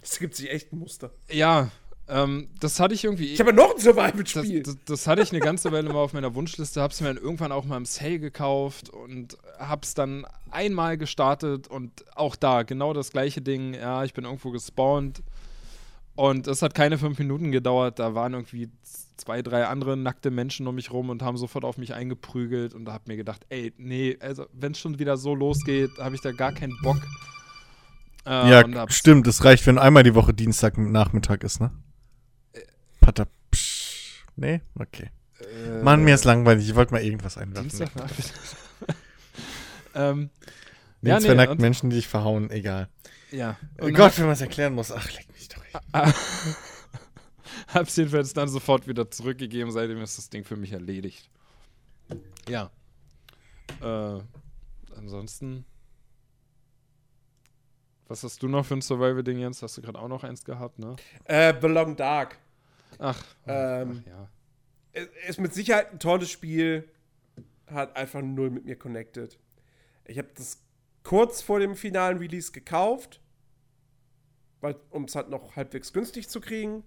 [0.02, 1.12] Es gibt sich echt ein Muster.
[1.30, 1.70] ja,
[2.08, 3.34] ähm, das hatte ich irgendwie.
[3.34, 4.62] Ich habe noch ein das, Survival-Spiel.
[4.62, 7.52] das, das hatte ich eine ganze Weile mal auf meiner Wunschliste, hab's mir dann irgendwann
[7.52, 13.10] auch mal im Sale gekauft und hab's dann einmal gestartet und auch da genau das
[13.12, 13.74] gleiche Ding.
[13.74, 15.24] Ja, ich bin irgendwo gespawnt
[16.16, 18.00] und es hat keine fünf Minuten gedauert.
[18.00, 18.70] Da waren irgendwie
[19.18, 22.86] zwei, drei andere nackte Menschen um mich rum und haben sofort auf mich eingeprügelt und
[22.86, 26.22] da hab mir gedacht, ey, nee, also wenn es schon wieder so losgeht, habe ich
[26.22, 26.98] da gar keinen Bock.
[28.26, 29.28] Äh, Ja, stimmt.
[29.28, 31.72] Es reicht, wenn einmal die Woche Dienstag Nachmittag ist, ne?
[33.00, 33.28] Pater.
[33.52, 34.24] Psch.
[34.36, 34.62] Nee?
[34.80, 35.12] Okay.
[35.40, 36.68] äh, Mann, mir ist langweilig.
[36.68, 37.70] Ich wollte mal irgendwas einwerfen.
[37.70, 38.34] Dienstagnachmittag.
[39.96, 40.30] ähm,
[41.02, 42.50] Nee, Ja, zwei nee, nackten und- Menschen, die dich verhauen.
[42.50, 42.90] Egal.
[43.32, 43.58] Ja.
[43.80, 44.92] Oh Und Gott, wenn man es erklären muss.
[44.92, 45.64] Ach, leck mich doch.
[47.68, 51.30] Hab's jedenfalls dann sofort wieder zurückgegeben, seitdem ist das Ding für mich erledigt.
[52.48, 52.72] Ja.
[53.82, 54.20] Äh,
[54.96, 55.66] ansonsten.
[58.08, 59.62] Was hast du noch für ein Survival-Ding, Jens?
[59.64, 60.96] Hast du gerade auch noch eins gehabt, ne?
[61.24, 62.38] Äh, Belong Dark.
[63.00, 64.30] Ach, Ähm, ach ja.
[65.28, 66.88] Ist mit Sicherheit ein tolles Spiel.
[67.68, 69.38] Hat einfach null mit mir connected.
[70.06, 70.62] Ich habe das
[71.06, 73.22] kurz vor dem finalen Release gekauft,
[74.90, 76.84] um es halt noch halbwegs günstig zu kriegen.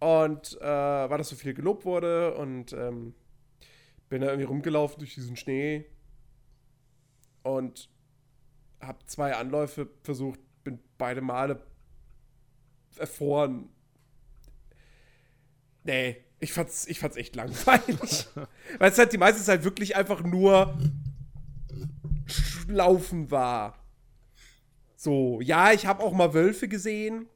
[0.00, 3.14] Und äh, weil das so viel gelobt wurde und ähm,
[4.08, 5.86] bin da irgendwie rumgelaufen durch diesen Schnee
[7.42, 7.88] und
[8.80, 11.66] habe zwei Anläufe versucht, bin beide Male
[12.96, 13.70] erfroren.
[15.84, 18.28] Nee, ich fand's, ich fand's echt langweilig.
[18.78, 20.78] Weil es halt die meiste Zeit wirklich einfach nur
[22.68, 23.78] Laufen war.
[24.96, 27.26] So, ja, ich habe auch mal Wölfe gesehen.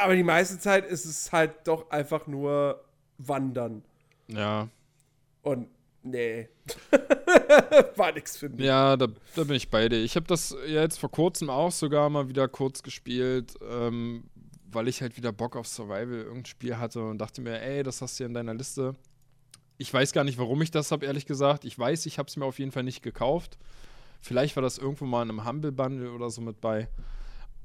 [0.00, 2.84] Aber die meiste Zeit ist es halt doch einfach nur
[3.18, 3.84] Wandern.
[4.28, 4.68] Ja,
[5.42, 5.68] Und
[6.02, 6.48] nee.
[7.96, 8.64] war nix für mich.
[8.64, 10.02] ja da, da bin ich bei dir.
[10.02, 14.24] Ich habe das ja jetzt vor kurzem auch sogar mal wieder kurz gespielt, ähm,
[14.70, 18.00] weil ich halt wieder Bock auf Survival irgendein Spiel hatte und dachte mir, ey, das
[18.00, 18.94] hast du ja in deiner Liste.
[19.78, 21.64] Ich weiß gar nicht, warum ich das habe, ehrlich gesagt.
[21.64, 23.58] Ich weiß, ich habe es mir auf jeden Fall nicht gekauft.
[24.20, 26.88] Vielleicht war das irgendwo mal in einem Humble Bundle oder so mit bei.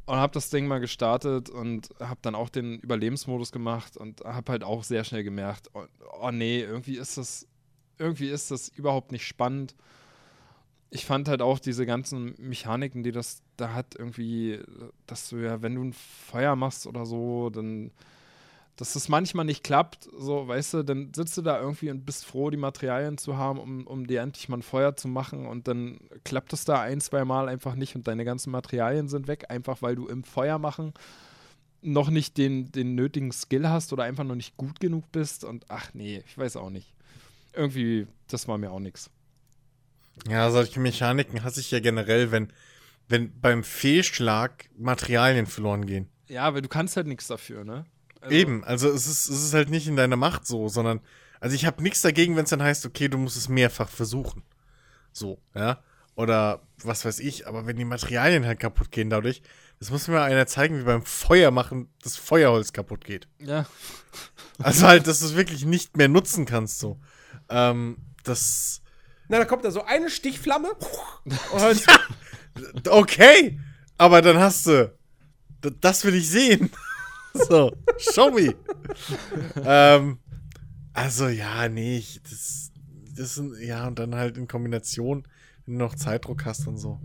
[0.07, 4.53] Und habe das Ding mal gestartet und habe dann auch den Überlebensmodus gemacht und habe
[4.53, 5.83] halt auch sehr schnell gemerkt, oh,
[6.21, 7.45] oh nee, irgendwie ist das,
[7.97, 9.75] irgendwie ist das überhaupt nicht spannend.
[10.89, 14.59] Ich fand halt auch diese ganzen Mechaniken, die das da hat, irgendwie,
[15.07, 17.91] dass du ja, wenn du ein Feuer machst oder so, dann,
[18.77, 22.25] dass das manchmal nicht klappt, so, weißt du, dann sitzt du da irgendwie und bist
[22.25, 25.67] froh, die Materialien zu haben, um, um dir endlich mal ein Feuer zu machen und
[25.67, 29.45] dann klappt es da ein, zwei Mal einfach nicht und deine ganzen Materialien sind weg,
[29.49, 30.93] einfach weil du im Feuer machen
[31.81, 35.65] noch nicht den, den nötigen Skill hast oder einfach noch nicht gut genug bist und
[35.69, 36.93] ach nee, ich weiß auch nicht.
[37.53, 39.09] Irgendwie, das war mir auch nichts.
[40.27, 42.51] Ja, solche Mechaniken hasse ich ja generell, wenn,
[43.07, 46.07] wenn beim Fehlschlag Materialien verloren gehen.
[46.27, 47.85] Ja, weil du kannst halt nichts dafür, ne?
[48.21, 51.01] Also- Eben, also es ist, es ist halt nicht in deiner Macht so, sondern,
[51.39, 54.43] also ich habe nichts dagegen, wenn es dann heißt, okay, du musst es mehrfach versuchen.
[55.11, 55.81] So, ja.
[56.15, 59.41] Oder was weiß ich, aber wenn die Materialien halt kaputt gehen dadurch,
[59.79, 63.27] das muss mir mal einer zeigen, wie beim Feuer machen das Feuerholz kaputt geht.
[63.39, 63.67] Ja.
[64.57, 66.99] Also halt, dass du es wirklich nicht mehr nutzen kannst, so.
[67.49, 68.81] Ähm, das.
[69.27, 70.69] Na, da kommt da so eine Stichflamme.
[71.51, 71.85] Und
[72.87, 73.59] Okay,
[73.99, 74.91] aber dann hast du.
[75.81, 76.71] Das will ich sehen.
[77.37, 78.55] So, show me.
[79.63, 80.19] ähm,
[80.93, 82.71] also, ja, nee, ich, das,
[83.15, 85.27] das sind, ja, und dann halt in Kombination,
[85.65, 86.99] wenn du noch Zeitdruck hast und so.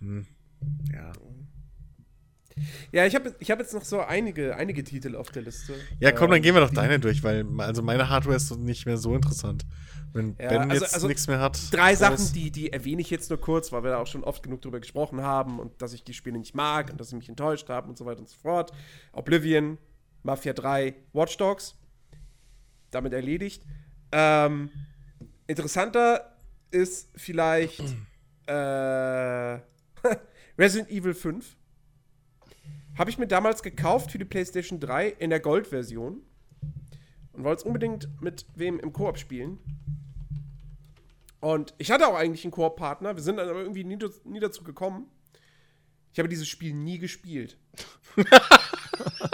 [0.00, 0.26] Hm,
[0.92, 1.12] ja.
[2.92, 5.74] ja, ich habe ich hab jetzt noch so einige, einige Titel auf der Liste.
[6.00, 8.86] Ja, komm, dann Ähm, gehen wir doch deine durch, weil also meine Hardware ist nicht
[8.86, 9.64] mehr so interessant.
[10.14, 11.58] Wenn Ja, Ben also- jetzt also nichts mehr hat.
[11.72, 11.94] Drei.
[11.96, 14.62] Sachen, die, die erwähne ich jetzt nur kurz, weil wir da auch schon oft genug
[14.62, 17.68] drüber gesprochen haben und dass ich die Spiele nicht mag und dass sie mich enttäuscht
[17.68, 18.70] haben und so weiter und so fort.
[19.12, 19.76] Oblivion,
[20.22, 21.74] Mafia 3, Watch Dogs.
[22.92, 23.64] Damit erledigt.
[24.12, 24.70] Ähm,
[25.48, 26.36] interessanter
[26.70, 27.82] ist vielleicht
[28.46, 28.52] äh,
[30.56, 31.56] Resident Evil 5.
[32.96, 36.22] Habe ich mir damals gekauft für die PlayStation 3 in der Gold-Version
[37.34, 39.58] und wollte es unbedingt mit wem im Koop spielen.
[41.40, 43.16] Und ich hatte auch eigentlich einen Koop-Partner.
[43.16, 45.10] Wir sind dann aber irgendwie nie, nie dazu gekommen.
[46.12, 47.58] Ich habe dieses Spiel nie gespielt.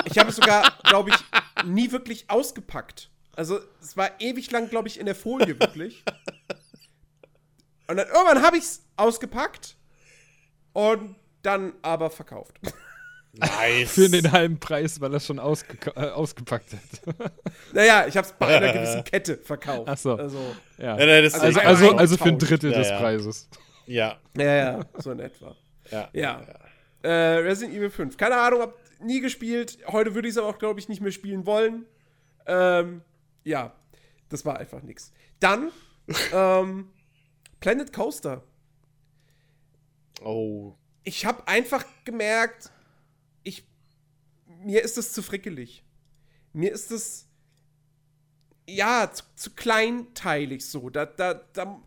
[0.06, 3.10] ich habe es sogar, glaube ich, nie wirklich ausgepackt.
[3.36, 6.02] Also es war ewig lang, glaube ich, in der Folie wirklich.
[7.86, 9.76] Und dann irgendwann habe ich es ausgepackt
[10.72, 12.58] und dann aber verkauft.
[13.32, 13.90] Nice.
[13.92, 17.32] Für den halben Preis, weil er schon ausge äh, ausgepackt hat.
[17.72, 19.88] naja, ich habe es bei einer gewissen Kette verkauft.
[19.88, 20.16] Ach so.
[20.16, 20.38] Also,
[20.78, 20.98] ja.
[20.98, 22.98] Ja, Also Also, also, also für ein Drittel Ja, des ja.
[22.98, 23.48] Preises.
[23.86, 25.54] ja, ja, ja, so in etwa.
[25.90, 26.08] ja.
[26.12, 26.42] Ja.
[27.02, 27.08] Äh,
[27.38, 28.16] Resident Evil 5.
[28.16, 29.78] Keine Ahnung, hab nie gespielt.
[29.86, 31.86] Heute würde ich es aber auch, glaube ich, nicht mehr spielen wollen.
[32.46, 33.00] Ähm,
[33.44, 33.72] ja,
[34.28, 35.12] das war einfach nix.
[35.38, 35.70] Dann
[36.34, 36.90] ähm,
[37.60, 38.42] Planet Coaster.
[40.22, 40.74] Oh.
[41.04, 42.70] Ich habe einfach gemerkt,
[44.64, 45.84] mir ist das zu frickelig.
[46.52, 47.26] Mir ist das,
[48.68, 50.90] ja, zu, zu kleinteilig so.
[50.90, 51.80] Da, da, da,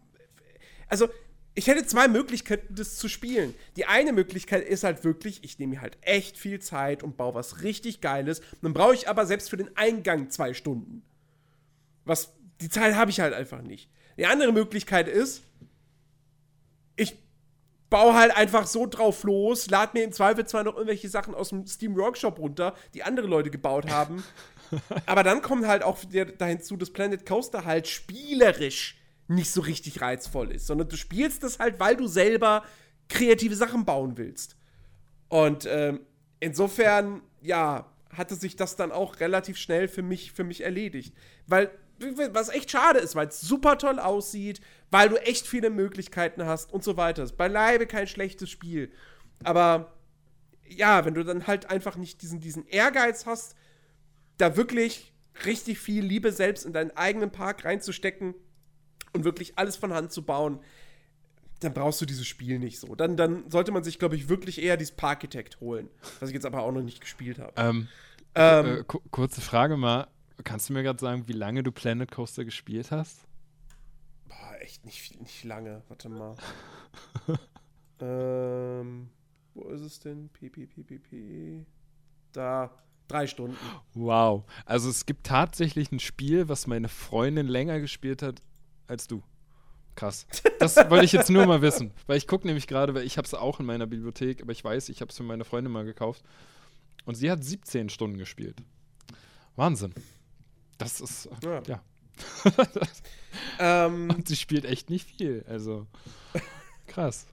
[0.87, 1.09] also,
[1.55, 3.53] ich hätte zwei Möglichkeiten, das zu spielen.
[3.75, 7.35] Die eine Möglichkeit ist halt wirklich, ich nehme mir halt echt viel Zeit und baue
[7.35, 8.41] was richtig Geiles.
[8.61, 11.03] Dann brauche ich aber selbst für den Eingang zwei Stunden.
[12.05, 13.89] Was, die Zeit habe ich halt einfach nicht.
[14.17, 15.43] Die andere Möglichkeit ist,
[17.93, 21.49] baue halt einfach so drauf los, lad mir im Zweifel zwar noch irgendwelche Sachen aus
[21.49, 24.23] dem Steam Workshop runter, die andere Leute gebaut haben.
[25.05, 28.97] aber dann kommt halt auch wieder dahin zu, dass Planet Coaster halt spielerisch
[29.27, 32.63] nicht so richtig reizvoll ist, sondern du spielst das halt, weil du selber
[33.09, 34.55] kreative Sachen bauen willst.
[35.29, 35.99] Und ähm,
[36.39, 41.13] insofern, ja, hatte sich das dann auch relativ schnell für mich, für mich erledigt.
[41.45, 41.69] Weil,
[42.31, 44.61] was echt schade ist, weil es super toll aussieht,
[44.91, 47.23] weil du echt viele Möglichkeiten hast und so weiter.
[47.23, 48.91] Ist beileibe kein schlechtes Spiel.
[49.43, 49.93] Aber
[50.67, 53.55] ja, wenn du dann halt einfach nicht diesen, diesen Ehrgeiz hast,
[54.37, 55.13] da wirklich
[55.45, 58.33] richtig viel Liebe selbst in deinen eigenen Park reinzustecken
[59.13, 60.59] und wirklich alles von Hand zu bauen,
[61.59, 62.93] dann brauchst du dieses Spiel nicht so.
[62.95, 65.89] Dann, dann sollte man sich, glaube ich, wirklich eher dieses Parkitect holen,
[66.19, 67.53] was ich jetzt aber auch noch nicht gespielt habe.
[67.55, 67.87] Ähm,
[68.35, 70.07] Ähm, äh, ku- kurze Frage mal.
[70.43, 73.27] Kannst du mir gerade sagen, wie lange du Planet Coaster gespielt hast?
[74.33, 75.81] boah, echt nicht, nicht lange.
[75.87, 76.35] Warte mal.
[77.99, 79.09] ähm,
[79.53, 80.29] wo ist es denn?
[80.29, 81.65] PPPPP.
[82.31, 82.71] Da.
[83.07, 83.57] Drei Stunden.
[83.93, 84.45] Wow.
[84.65, 88.41] Also es gibt tatsächlich ein Spiel, was meine Freundin länger gespielt hat
[88.87, 89.21] als du.
[89.95, 90.25] Krass.
[90.59, 91.91] Das wollte ich jetzt nur mal wissen.
[92.07, 94.63] Weil ich gucke nämlich gerade, weil ich habe es auch in meiner Bibliothek, aber ich
[94.63, 96.23] weiß, ich habe es für meine Freundin mal gekauft.
[97.05, 98.63] Und sie hat 17 Stunden gespielt.
[99.57, 99.93] Wahnsinn.
[100.77, 101.61] Das ist, Ja.
[101.67, 101.83] ja.
[103.59, 105.43] Ähm, Und sie spielt echt nicht viel.
[105.47, 105.87] Also,
[106.87, 107.25] krass.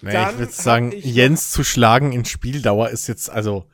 [0.00, 3.66] Nee, Dann ich würde sagen, ich Jens zu schlagen in Spieldauer ist jetzt, also,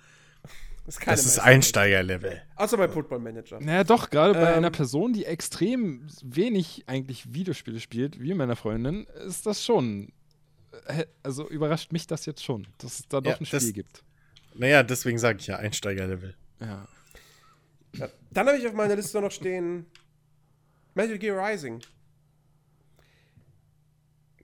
[0.87, 1.39] ist keine das ist.
[1.39, 2.43] Einsteigerlevel.
[2.57, 3.61] Außer bei Football Manager.
[3.61, 4.59] Naja, doch, gerade bei Ähm.
[4.59, 10.13] einer Person, die extrem wenig eigentlich Videospiele spielt, wie meiner Freundin, ist das schon.
[11.23, 14.03] Also überrascht mich das jetzt schon, dass es da doch Ja, ein das- Spiel gibt.
[14.55, 16.35] Naja, deswegen sage ich ja Einsteigerlevel.
[16.61, 16.87] Ja.
[17.95, 18.09] Ja.
[18.31, 19.87] Dann habe ich auf meiner Liste noch stehen
[20.95, 21.81] Metal Gear Rising.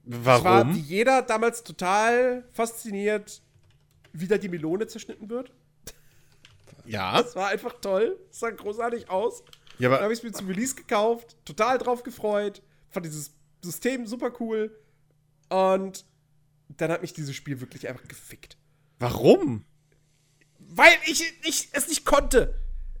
[0.07, 0.75] Ich war wie Warum?
[0.75, 3.41] jeder damals total fasziniert,
[4.13, 5.51] wie da die Melone zerschnitten wird.
[6.85, 8.19] Ja, Das war einfach toll.
[8.29, 9.43] Das sah großartig aus.
[9.79, 13.31] ja Dann aber habe ich es mir zum Release gekauft, total drauf gefreut, fand dieses
[13.63, 14.77] System super cool.
[15.49, 16.05] Und
[16.69, 18.57] dann hat mich dieses Spiel wirklich einfach gefickt.
[18.99, 19.65] warum?
[20.59, 22.55] Weil ich, ich es nicht konnte.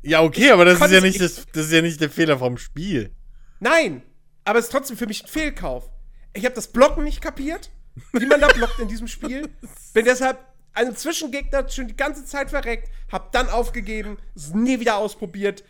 [0.05, 2.37] Ja, okay, aber das ist ja nicht ich- das, das ist ja nicht der Fehler
[2.37, 3.11] vom Spiel.
[3.59, 4.03] Nein,
[4.43, 5.89] aber es ist trotzdem für mich ein Fehlkauf.
[6.33, 7.71] Ich habe das Blocken nicht kapiert,
[8.13, 9.49] wie man da blockt in diesem Spiel.
[9.93, 10.37] Bin deshalb
[10.73, 15.63] einem Zwischengegner schon die ganze Zeit verreckt, hab dann aufgegeben, es nie wieder ausprobiert.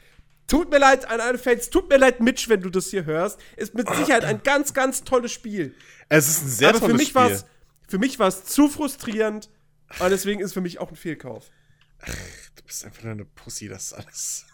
[0.48, 3.40] Tut mir leid an alle Fans, tut mir leid, Mitch, wenn du das hier hörst.
[3.56, 5.74] Ist mit Sicherheit ein ganz, ganz tolles Spiel.
[6.10, 7.22] Es ist ein sehr Aber für tolles mich Spiel.
[7.22, 7.46] war's,
[7.88, 9.50] für mich war es zu frustrierend
[10.00, 11.50] und deswegen ist für mich auch ein Fehlkauf.
[12.56, 14.46] Du bist einfach nur eine Pussy, das ist alles.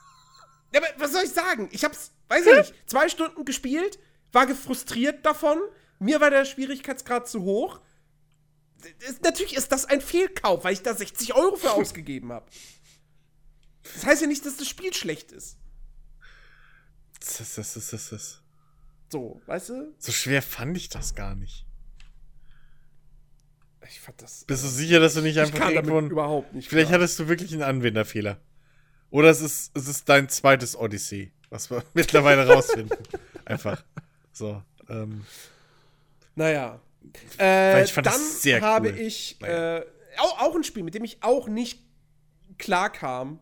[0.74, 1.70] Ja, aber was soll ich sagen?
[1.72, 4.00] Ich hab's, weiß ich nicht, zwei Stunden gespielt,
[4.32, 5.60] war gefrustriert davon.
[6.00, 7.82] Mir war der Schwierigkeitsgrad zu hoch.
[9.00, 12.50] Ist- Natürlich ist das ein Fehlkauf, weil ich da 60 Euro für ausgegeben habe.
[13.84, 15.58] Das heißt ja nicht, dass das Spiel schlecht ist.
[17.20, 18.42] Das, das, das, das, das, das.
[19.12, 19.96] So, weißt du?
[20.00, 21.66] So schwer fand ich das gar nicht.
[23.88, 24.44] Ich fand das.
[24.46, 25.96] Bist du sicher, dass du nicht Ich einfach kann irgendwo.
[25.96, 26.70] damit überhaupt nicht.
[26.70, 27.00] Vielleicht klar.
[27.02, 28.38] hattest du wirklich einen Anwenderfehler.
[29.10, 32.98] Oder es ist, es ist dein zweites Odyssey, was wir mittlerweile rausfinden.
[33.46, 33.84] Einfach.
[34.32, 34.62] So.
[34.90, 35.26] Ähm,
[36.36, 36.80] Naja.
[37.40, 39.00] Äh, ich fand dann das sehr habe cool.
[39.00, 39.80] ich Naja.
[39.80, 39.86] äh,
[40.20, 41.82] auch, auch ein Spiel, mit dem ich auch nicht
[42.58, 43.40] klar kam.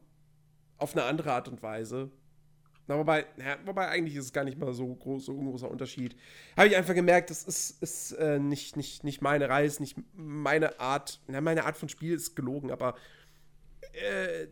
[0.78, 2.10] Auf eine andere Art und Weise.
[2.90, 5.70] Na, wobei, na, wobei eigentlich ist es gar nicht mal so groß, so ein großer
[5.70, 6.16] Unterschied.
[6.58, 10.80] Habe ich einfach gemerkt, das ist, ist äh, nicht, nicht, nicht meine Reise, nicht meine
[10.80, 11.22] Art.
[11.28, 12.96] Na, meine Art von Spiel ist gelogen, aber
[13.94, 14.48] äh,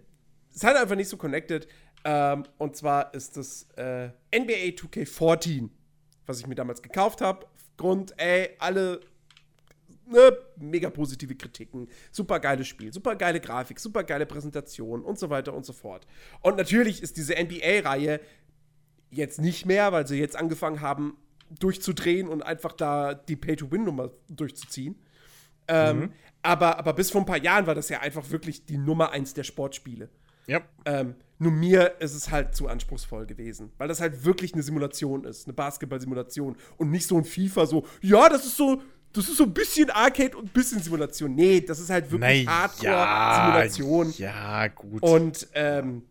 [0.54, 1.68] es hat einfach nicht so connected.
[2.06, 5.72] Ähm, und zwar ist das äh, NBA 2K14,
[6.28, 7.48] was ich mir damals gekauft habe.
[7.76, 9.00] Grund, ey, alle
[10.10, 15.30] ne, mega positive Kritiken, super geiles Spiel, super geile Grafik, super geile Präsentation und so
[15.30, 16.08] weiter und so fort.
[16.42, 18.20] Und natürlich ist diese NBA-Reihe
[19.10, 21.18] jetzt nicht mehr, weil sie jetzt angefangen haben,
[21.60, 24.96] durchzudrehen und einfach da die Pay-to-Win-Nummer durchzuziehen.
[25.70, 26.12] Ähm,
[26.42, 29.34] aber, aber bis vor ein paar Jahren war das ja einfach wirklich die Nummer eins
[29.34, 30.10] der Sportspiele.
[30.48, 30.62] ja.
[30.86, 35.24] Ähm, nur mir ist es halt zu anspruchsvoll gewesen, weil das halt wirklich eine Simulation
[35.24, 38.82] ist, eine Basketball-Simulation und nicht so ein FIFA so, ja, das ist so,
[39.18, 41.34] das ist so ein bisschen Arcade und ein bisschen Simulation.
[41.36, 44.14] Nee, das ist halt wirklich Na Hardcore-Simulation.
[44.18, 45.02] Ja, gut.
[45.04, 46.04] Und ähm,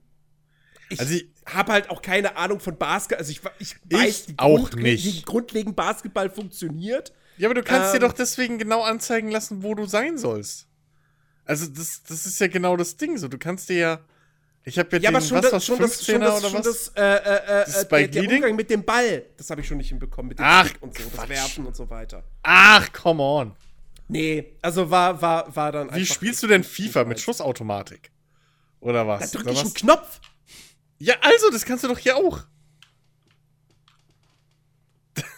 [0.88, 3.18] ich Also ich- habe halt auch keine Ahnung von Basketball.
[3.18, 5.04] Also ich, ich weiß, Ich auch Grundre- nicht.
[5.04, 7.12] wie grundlegend Basketball funktioniert.
[7.38, 10.66] ja, aber du kannst dir ähm, doch deswegen genau anzeigen lassen, wo du sein sollst.
[11.44, 13.16] Also, das, das ist ja genau das Ding.
[13.18, 14.00] So, du kannst dir ja.
[14.68, 16.58] Ich habe ja, Ja, aber schon was das, schon das, 15er schon das, oder schon
[16.58, 16.66] was?
[16.66, 17.16] das, äh, äh,
[17.62, 18.34] äh, Das äh, der, der?
[18.34, 20.98] Umgang mit dem Ball, das habe ich schon nicht hinbekommen, mit dem Ach, Stick und
[20.98, 21.28] so, das Quatsch.
[21.28, 22.24] Werfen und so weiter.
[22.42, 23.56] Ach, come on.
[24.08, 28.10] Nee, also war, war, war dann Wie spielst du denn FIFA mit Schussautomatik?
[28.80, 29.30] Oder was?
[29.30, 29.74] Da drücke Oder ich einen?
[29.74, 30.20] Knopf.
[30.98, 32.40] Ja, also, das kannst du doch hier auch.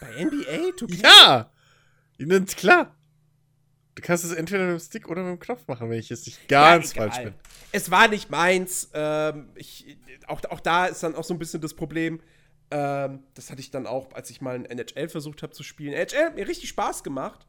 [0.01, 0.73] Bei NBA?
[0.79, 1.51] Du Ja!
[2.19, 2.95] Ja, Klar.
[3.99, 6.25] Du kannst es entweder mit dem Stick oder mit dem Knopf machen, wenn ich jetzt
[6.27, 7.35] nicht ganz Ja, falsch bin.
[7.73, 8.89] Es war nicht meins.
[8.95, 9.99] Ähm, ich,
[10.29, 12.21] auch, auch da ist dann auch so ein bisschen das Problem.
[12.71, 15.95] Ähm, das hatte ich dann auch, als ich mal ein NHL versucht habe zu spielen.
[15.95, 17.45] NHL hat mir richtig Spaß gemacht.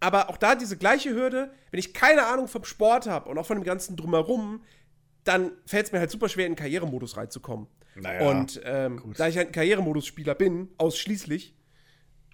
[0.00, 3.44] Aber auch da diese gleiche Hürde, wenn ich keine Ahnung vom Sport habe und auch
[3.44, 4.64] von dem ganzen Drumherum,
[5.24, 7.66] dann fällt es mir halt super schwer, in den Karrieremodus reinzukommen.
[7.96, 11.54] Naja, und ähm, da ich halt ein Karrieremodus-Spieler bin, ausschließlich,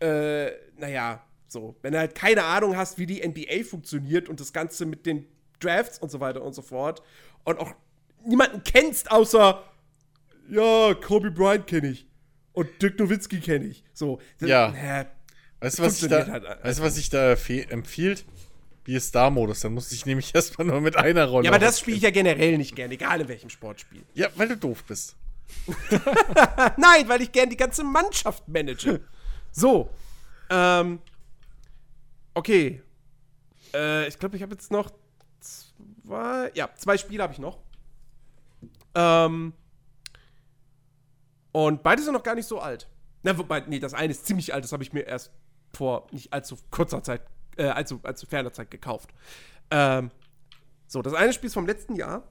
[0.00, 4.52] äh, naja, so, wenn du halt keine Ahnung hast, wie die NBA funktioniert und das
[4.52, 5.26] Ganze mit den
[5.60, 7.02] Drafts und so weiter und so fort
[7.44, 7.72] und auch
[8.26, 9.62] niemanden kennst, außer,
[10.50, 12.06] ja, Kobe Bryant kenne ich
[12.52, 13.84] und Dirk Nowitzki kenne ich.
[13.92, 14.68] So, dann- Ja.
[14.70, 15.06] naja,
[15.60, 18.24] Weißt du, was ich da, halt weißt du, was ich da empfiehlt?
[18.84, 19.60] Wie ist Star-Modus?
[19.60, 21.44] Da musste ich nämlich erstmal nur mit einer Rolle.
[21.44, 24.02] ja, aber das spiele ich ja generell nicht gern, egal in welchem Sportspiel.
[24.14, 25.14] Ja, weil du doof bist.
[26.76, 29.00] Nein, weil ich gern die ganze Mannschaft manage.
[29.52, 29.90] So.
[30.50, 30.98] Ähm.
[32.34, 32.82] Okay.
[33.74, 34.90] Äh, ich glaube, ich habe jetzt noch
[35.40, 36.50] zwei.
[36.54, 37.58] Ja, zwei Spiele habe ich noch.
[38.94, 39.52] Ähm.
[41.52, 42.88] Und beide sind noch gar nicht so alt.
[43.22, 45.30] Na, wobei, nee, das eine ist ziemlich alt, das habe ich mir erst
[45.74, 47.22] vor nicht allzu kurzer Zeit,
[47.56, 49.10] äh, allzu, allzu ferner Zeit gekauft.
[49.70, 50.10] Ähm.
[50.86, 52.22] So, das eine Spiel ist vom letzten Jahr.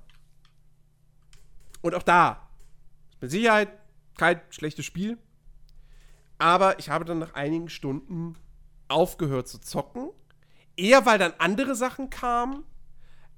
[1.82, 2.48] Und auch da
[3.20, 3.70] mit Sicherheit
[4.18, 5.18] kein schlechtes Spiel.
[6.38, 8.36] Aber ich habe dann nach einigen Stunden
[8.92, 10.10] aufgehört zu zocken.
[10.78, 12.64] Eher weil dann andere Sachen kamen.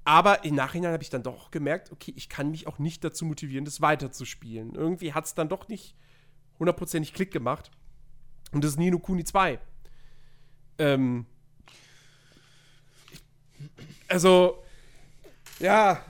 [0.04, 3.24] Aber im Nachhinein habe ich dann doch gemerkt, okay, ich kann mich auch nicht dazu
[3.24, 4.74] motivieren, das weiterzuspielen.
[4.74, 5.96] Irgendwie hat es dann doch nicht
[6.58, 7.70] hundertprozentig Klick gemacht.
[8.52, 9.58] Und das ist Nino Kuni 2.
[10.78, 11.26] Ähm.
[14.08, 14.62] Also,
[15.58, 16.04] ja,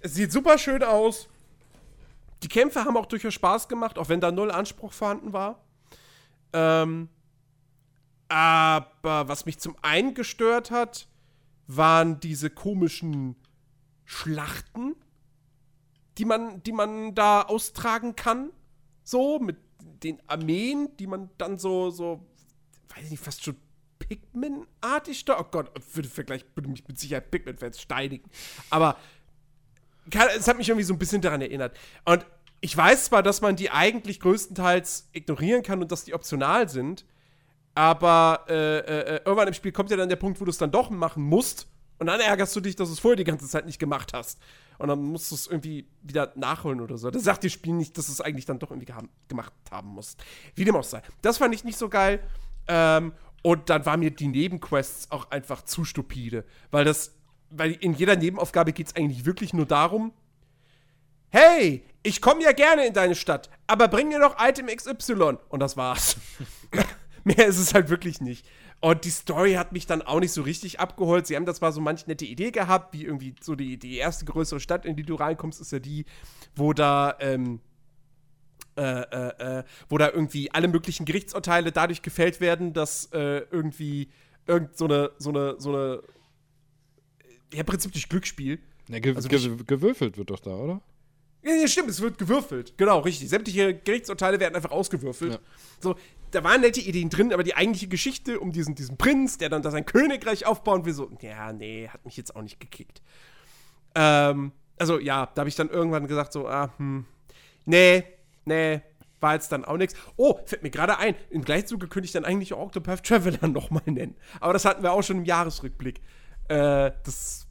[0.00, 1.28] es sieht super schön aus.
[2.42, 5.62] Die Kämpfe haben auch durchaus Spaß gemacht, auch wenn da null Anspruch vorhanden war.
[6.52, 7.08] Ähm,
[8.30, 11.08] aber was mich zum einen gestört hat,
[11.66, 13.34] waren diese komischen
[14.04, 14.94] Schlachten,
[16.16, 18.50] die man, die man da austragen kann.
[19.02, 19.56] So, mit
[20.04, 22.24] den Armeen, die man dann so, so,
[22.94, 23.56] weiß ich nicht, fast schon
[23.98, 25.38] Pikmin-artig da.
[25.40, 28.30] Oh Gott, für den würde mich mit Sicherheit Pikmin-Fans steinigen.
[28.70, 28.96] Aber
[30.36, 31.76] es hat mich irgendwie so ein bisschen daran erinnert.
[32.04, 32.24] Und
[32.60, 37.04] ich weiß zwar, dass man die eigentlich größtenteils ignorieren kann und dass die optional sind,
[37.74, 40.58] aber äh, äh, äh irgendwann im Spiel kommt ja dann der Punkt, wo du es
[40.58, 41.66] dann doch machen musst.
[41.98, 44.38] Und dann ärgerst du dich, dass du es vorher die ganze Zeit nicht gemacht hast.
[44.78, 47.10] Und dann musst du es irgendwie wieder nachholen oder so.
[47.10, 48.90] Das sagt dir Spiel nicht, dass du es eigentlich dann doch irgendwie
[49.28, 50.24] gemacht haben musst.
[50.54, 51.02] Wie dem auch sei.
[51.20, 52.22] Das fand ich nicht so geil.
[52.66, 56.44] Ähm, und dann waren mir die Nebenquests auch einfach zu stupide.
[56.70, 57.12] Weil das,
[57.50, 60.14] weil in jeder Nebenaufgabe geht es eigentlich wirklich nur darum,
[61.28, 65.36] hey, ich komme ja gerne in deine Stadt, aber bring mir doch Item XY.
[65.50, 66.16] Und das war's.
[67.36, 68.46] Mehr ist es halt wirklich nicht.
[68.80, 71.26] Und die Story hat mich dann auch nicht so richtig abgeholt.
[71.26, 74.24] Sie haben das zwar so manche nette Idee gehabt, wie irgendwie so die, die erste
[74.24, 76.06] größere Stadt, in die du reinkommst, ist ja die,
[76.56, 77.60] wo da, ähm,
[78.76, 84.08] äh, äh, äh, wo da irgendwie alle möglichen Gerichtsurteile dadurch gefällt werden, dass äh, irgendwie
[84.46, 86.02] irgend so eine, so eine, so eine,
[87.52, 88.60] ja, im Prinzip durch Glücksspiel.
[88.88, 90.80] Ja, ge also ge gewürfelt wird doch da, oder?
[91.42, 92.76] Ja, stimmt, es wird gewürfelt.
[92.76, 93.28] Genau, richtig.
[93.28, 95.34] Sämtliche Gerichtsurteile werden einfach ausgewürfelt.
[95.34, 95.38] Ja.
[95.80, 95.96] So,
[96.32, 99.62] da waren nette Ideen drin, aber die eigentliche Geschichte um diesen, diesen Prinz, der dann
[99.62, 103.02] da sein Königreich aufbauen will, so, ja, nee, hat mich jetzt auch nicht gekickt.
[103.94, 107.06] Ähm, also ja, da habe ich dann irgendwann gesagt, so, ah, hm,
[107.64, 108.04] nee,
[108.44, 108.82] nee,
[109.20, 109.94] war jetzt dann auch nichts.
[110.16, 113.48] Oh, fällt mir gerade ein, im gleichen Zuge könnte ich dann eigentlich auch Octopath Traveler
[113.48, 114.16] nochmal nennen.
[114.40, 116.00] Aber das hatten wir auch schon im Jahresrückblick.
[116.48, 117.46] Äh, das,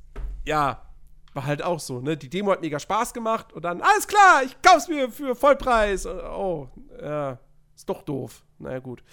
[0.45, 0.88] ja,
[1.33, 2.17] war halt auch so, ne?
[2.17, 6.05] Die Demo hat mega Spaß gemacht und dann, alles klar, ich kauf's mir für Vollpreis.
[6.05, 6.69] Oh,
[7.01, 7.39] ja,
[7.75, 8.43] ist doch doof.
[8.57, 9.03] Naja, gut.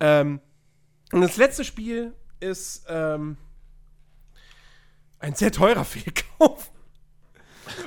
[0.00, 0.40] Ähm,
[1.12, 3.36] und das letzte Spiel ist ähm,
[5.18, 6.70] ein sehr teurer Fehlkauf.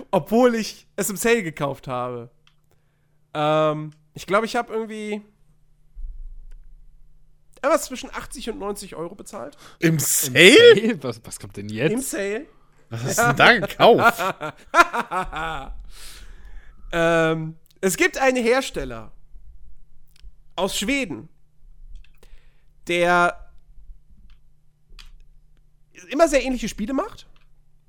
[0.09, 2.31] Obwohl ich es im Sale gekauft habe.
[3.33, 5.21] Ähm, ich glaube, ich habe irgendwie
[7.61, 9.57] etwas zwischen 80 und 90 Euro bezahlt.
[9.79, 10.55] Im Sale?
[10.73, 11.03] Im Sale?
[11.03, 11.91] Was, was kommt denn jetzt?
[11.91, 12.47] Im Sale.
[12.89, 14.23] Was hast du denn da gekauft?
[16.91, 19.11] ähm, es gibt einen Hersteller
[20.55, 21.29] aus Schweden,
[22.87, 23.51] der
[26.09, 27.27] immer sehr ähnliche Spiele macht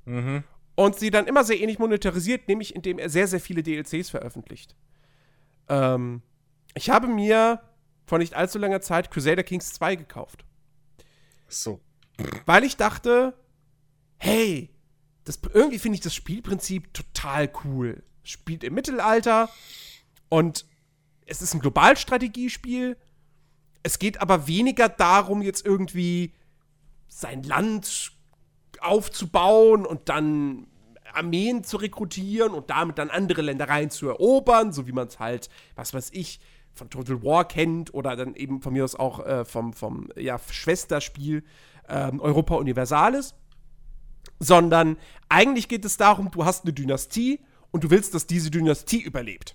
[0.05, 0.43] mhm.
[0.75, 4.75] und sie dann immer sehr ähnlich monetarisiert, nämlich indem er sehr, sehr viele DLCs veröffentlicht.
[5.69, 6.23] Ähm,
[6.75, 7.61] ich habe mir
[8.07, 10.45] vor nicht allzu langer Zeit Crusader Kings 2 gekauft.
[11.47, 11.81] So.
[12.47, 13.35] Weil ich dachte,
[14.17, 14.71] hey,
[15.29, 18.03] das, irgendwie finde ich das Spielprinzip total cool.
[18.23, 19.51] Spielt im Mittelalter
[20.29, 20.65] und
[21.27, 22.97] es ist ein Globalstrategiespiel.
[23.83, 26.33] Es geht aber weniger darum, jetzt irgendwie
[27.09, 28.13] sein Land
[28.81, 30.67] aufzubauen und dann
[31.13, 35.51] Armeen zu rekrutieren und damit dann andere Ländereien zu erobern, so wie man es halt,
[35.75, 36.41] was weiß ich,
[36.73, 40.39] von Total War kennt oder dann eben von mir aus auch äh, vom, vom ja,
[40.39, 41.45] Schwesterspiel
[41.89, 43.35] ähm, Europa Universalis
[44.39, 44.97] sondern
[45.29, 47.41] eigentlich geht es darum, du hast eine Dynastie
[47.71, 49.55] und du willst, dass diese Dynastie überlebt.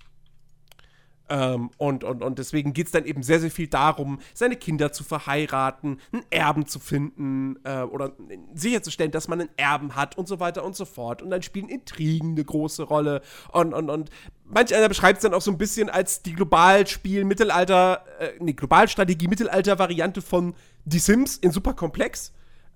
[1.30, 4.92] Ähm, und, und, und deswegen geht es dann eben sehr, sehr viel darum, seine Kinder
[4.92, 8.12] zu verheiraten, einen Erben zu finden äh, oder
[8.52, 11.22] sicherzustellen, dass man einen Erben hat und so weiter und so fort.
[11.22, 13.22] Und dann spielen Intrigen eine große Rolle.
[13.52, 14.10] Und, und, und
[14.44, 18.52] manch einer beschreibt es dann auch so ein bisschen als die Globalspiel, Mittelalter, äh, nee,
[18.52, 22.32] Globalstrategie, Mittelalter-Variante von Die Sims in super komplex.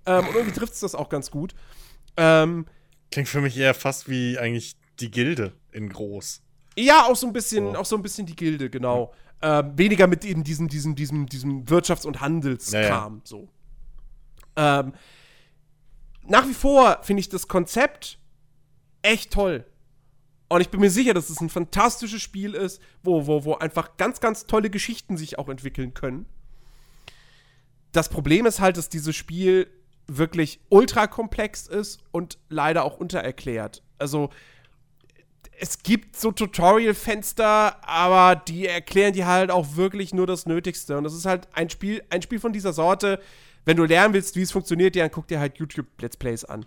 [0.07, 1.55] Ähm, und irgendwie trifft es das auch ganz gut.
[2.19, 2.67] Ähm,
[3.11, 6.43] Klingt für mich eher fast wie eigentlich die Gilde in groß.
[6.77, 7.79] Ja, auch so ein bisschen, so.
[7.79, 9.15] auch so ein bisschen die Gilde, genau.
[9.41, 9.61] Ja.
[9.61, 13.21] Ähm, weniger mit eben diesem, diesem, diesem, diesem Wirtschafts- und Handelskram, ja, ja.
[13.23, 13.49] so.
[14.57, 14.93] Ähm,
[16.25, 18.19] nach wie vor finde ich das Konzept
[19.03, 19.65] echt toll.
[20.49, 23.97] Und ich bin mir sicher, dass es ein fantastisches Spiel ist, wo, wo, wo einfach
[23.97, 26.27] ganz, ganz tolle Geschichten sich auch entwickeln können.
[27.93, 29.69] Das Problem ist halt, dass dieses Spiel
[30.09, 33.83] wirklich ultra komplex ist und leider auch untererklärt.
[33.99, 34.31] Also
[35.61, 40.97] es gibt so Tutorial-Fenster, aber die erklären dir halt auch wirklich nur das Nötigste.
[40.97, 43.21] Und das ist halt ein Spiel, ein Spiel von dieser Sorte.
[43.65, 46.65] Wenn du lernen willst, wie es funktioniert, dann guck dir halt YouTube-Let's Plays an.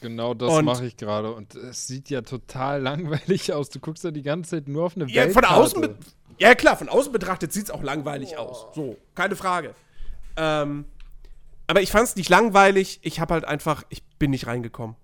[0.00, 1.32] Genau das mache ich gerade.
[1.32, 3.68] Und es sieht ja total langweilig aus.
[3.68, 5.96] Du guckst ja die ganze Zeit nur auf eine ja, Von außen
[6.38, 8.40] ja, klar, von außen betrachtet sieht es auch langweilig oh.
[8.40, 8.66] aus.
[8.74, 9.74] So, keine Frage.
[10.36, 10.86] Ähm,
[11.72, 13.00] aber ich fand es nicht langweilig.
[13.00, 14.94] Ich habe halt einfach, ich bin nicht reingekommen.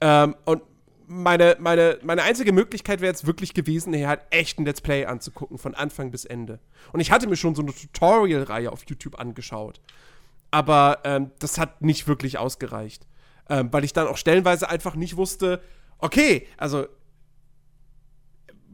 [0.00, 0.62] Ähm, und
[1.08, 5.04] meine, meine, meine einzige Möglichkeit wäre jetzt wirklich gewesen, hier halt echt ein Let's Play
[5.04, 6.60] anzugucken, von Anfang bis Ende.
[6.92, 9.80] Und ich hatte mir schon so eine Tutorial-Reihe auf YouTube angeschaut.
[10.52, 13.04] Aber ähm, das hat nicht wirklich ausgereicht.
[13.48, 15.60] Ähm, weil ich dann auch stellenweise einfach nicht wusste,
[15.98, 16.86] okay, also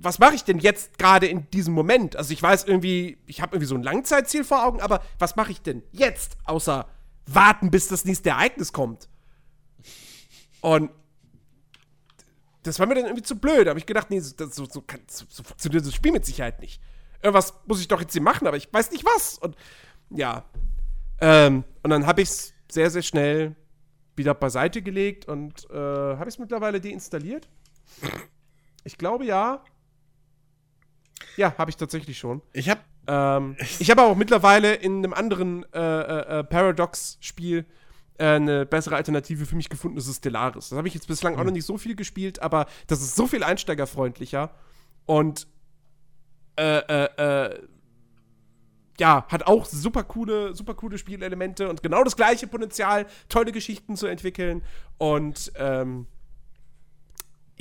[0.03, 2.17] was mache ich denn jetzt gerade in diesem Moment?
[2.17, 5.53] Also ich weiß irgendwie, ich habe irgendwie so ein Langzeitziel vor Augen, aber was mache
[5.53, 6.89] ich denn jetzt, außer
[7.27, 9.09] warten, bis das nächste Ereignis kommt?
[10.61, 10.91] Und
[12.63, 13.67] das war mir dann irgendwie zu blöd.
[13.67, 16.61] Da habe ich gedacht, nee, so, so, so, kann, so, funktioniert das Spiel mit Sicherheit
[16.61, 16.81] nicht.
[17.23, 19.39] Irgendwas muss ich doch jetzt hier machen, aber ich weiß nicht was.
[19.39, 19.57] Und
[20.11, 20.45] ja.
[21.21, 23.57] Ähm, und dann habe ich es sehr, sehr schnell
[24.17, 27.49] wieder beiseite gelegt und äh, habe ich es mittlerweile deinstalliert?
[28.85, 29.63] Ich glaube ja.
[31.37, 32.43] Ja, habe ich tatsächlich schon.
[32.53, 37.67] Ich habe Ähm, ich habe auch mittlerweile in einem anderen äh, äh, äh, Paradox-Spiel
[38.19, 40.69] äh, eine bessere Alternative für mich gefunden, das ist Stellaris.
[40.69, 43.27] Das habe ich jetzt bislang auch noch nicht so viel gespielt, aber das ist so
[43.27, 44.51] viel einsteigerfreundlicher
[45.07, 45.47] und
[46.57, 47.59] äh, äh, äh,
[49.01, 53.97] ja, hat auch super coole, super coole Spielelemente und genau das gleiche Potenzial, tolle Geschichten
[53.97, 54.63] zu entwickeln.
[54.99, 56.07] Und ähm,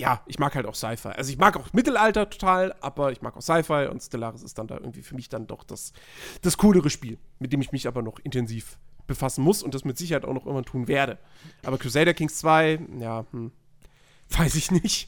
[0.01, 1.09] ja, ich mag halt auch Sci-Fi.
[1.09, 4.65] Also ich mag auch Mittelalter total, aber ich mag auch Sci-Fi und Stellaris ist dann
[4.65, 5.93] da irgendwie für mich dann doch das,
[6.41, 9.97] das coolere Spiel, mit dem ich mich aber noch intensiv befassen muss und das mit
[9.99, 11.19] Sicherheit auch noch immer tun werde.
[11.63, 13.51] Aber Crusader Kings 2, ja, hm,
[14.29, 15.07] weiß ich nicht.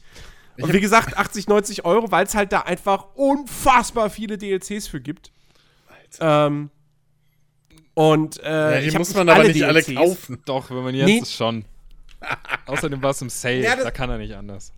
[0.60, 5.00] Und wie gesagt, 80, 90 Euro, weil es halt da einfach unfassbar viele DLCs für
[5.00, 5.32] gibt.
[6.20, 6.70] Ähm,
[7.94, 9.98] und äh, ja, die muss man aber nicht alle DLCs.
[9.98, 10.42] kaufen.
[10.44, 11.18] Doch, wenn man jetzt Nee.
[11.18, 11.64] ist schon.
[12.66, 14.72] Außerdem war es im Sale, Ja, da kann er nicht anders.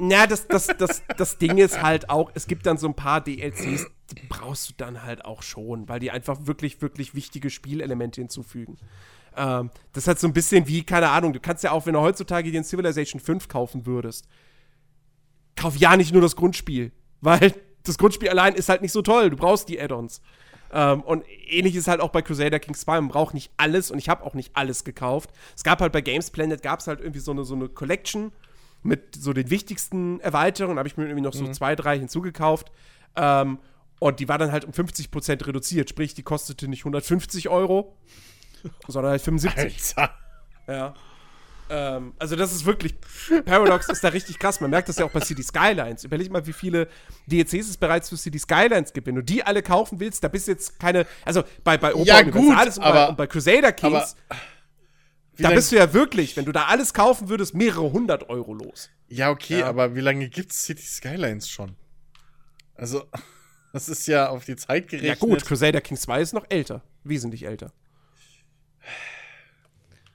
[0.00, 3.20] Ja, das, das, das, das Ding ist halt auch, es gibt dann so ein paar
[3.20, 8.20] DLCs, die brauchst du dann halt auch schon, weil die einfach wirklich, wirklich wichtige Spielelemente
[8.20, 8.78] hinzufügen.
[9.36, 11.94] Ähm, das ist halt so ein bisschen wie, keine Ahnung, du kannst ja auch, wenn
[11.94, 14.28] du heutzutage dir ein Civilization 5 kaufen würdest,
[15.56, 19.30] kauf ja nicht nur das Grundspiel, weil das Grundspiel allein ist halt nicht so toll,
[19.30, 20.20] du brauchst die Add-ons.
[20.70, 23.98] Ähm, und ähnlich ist halt auch bei Crusader Kings 2, man braucht nicht alles und
[23.98, 25.30] ich habe auch nicht alles gekauft.
[25.56, 28.32] Es gab halt bei Games Planet, gab es halt irgendwie so eine, so eine Collection
[28.82, 32.70] mit so den wichtigsten Erweiterungen, habe ich mir irgendwie noch so zwei, drei hinzugekauft.
[33.16, 33.58] Ähm,
[34.00, 37.96] und die war dann halt um 50% reduziert, sprich, die kostete nicht 150 Euro,
[38.88, 39.96] sondern halt 75.
[39.98, 40.14] Alter.
[40.68, 40.94] Ja.
[41.70, 42.94] Ähm, also das ist wirklich,
[43.44, 44.60] Paradox ist da richtig krass.
[44.60, 46.04] Man merkt das ja auch bei City Skylines.
[46.04, 46.88] Überleg mal, wie viele
[47.26, 49.06] DLCs es bereits für City Skylines gibt.
[49.06, 52.20] Wenn du die alle kaufen willst, da bist jetzt keine, also bei, bei Europa Ja,
[52.20, 54.16] Universalis gut, und, bei, aber- und bei Crusader Kings,
[55.38, 58.28] Wie da lang- bist du ja wirklich, wenn du da alles kaufen würdest, mehrere hundert
[58.28, 58.90] Euro los.
[59.08, 59.66] Ja, okay, Ja.
[59.68, 61.76] aber wie lange gibt's City Skylines schon?
[62.74, 63.04] Also,
[63.72, 65.20] das ist ja auf die Zeit Ja gerechnet.
[65.20, 66.82] gut, Crusader Kings 2 ist noch älter.
[67.04, 67.72] Wesentlich älter.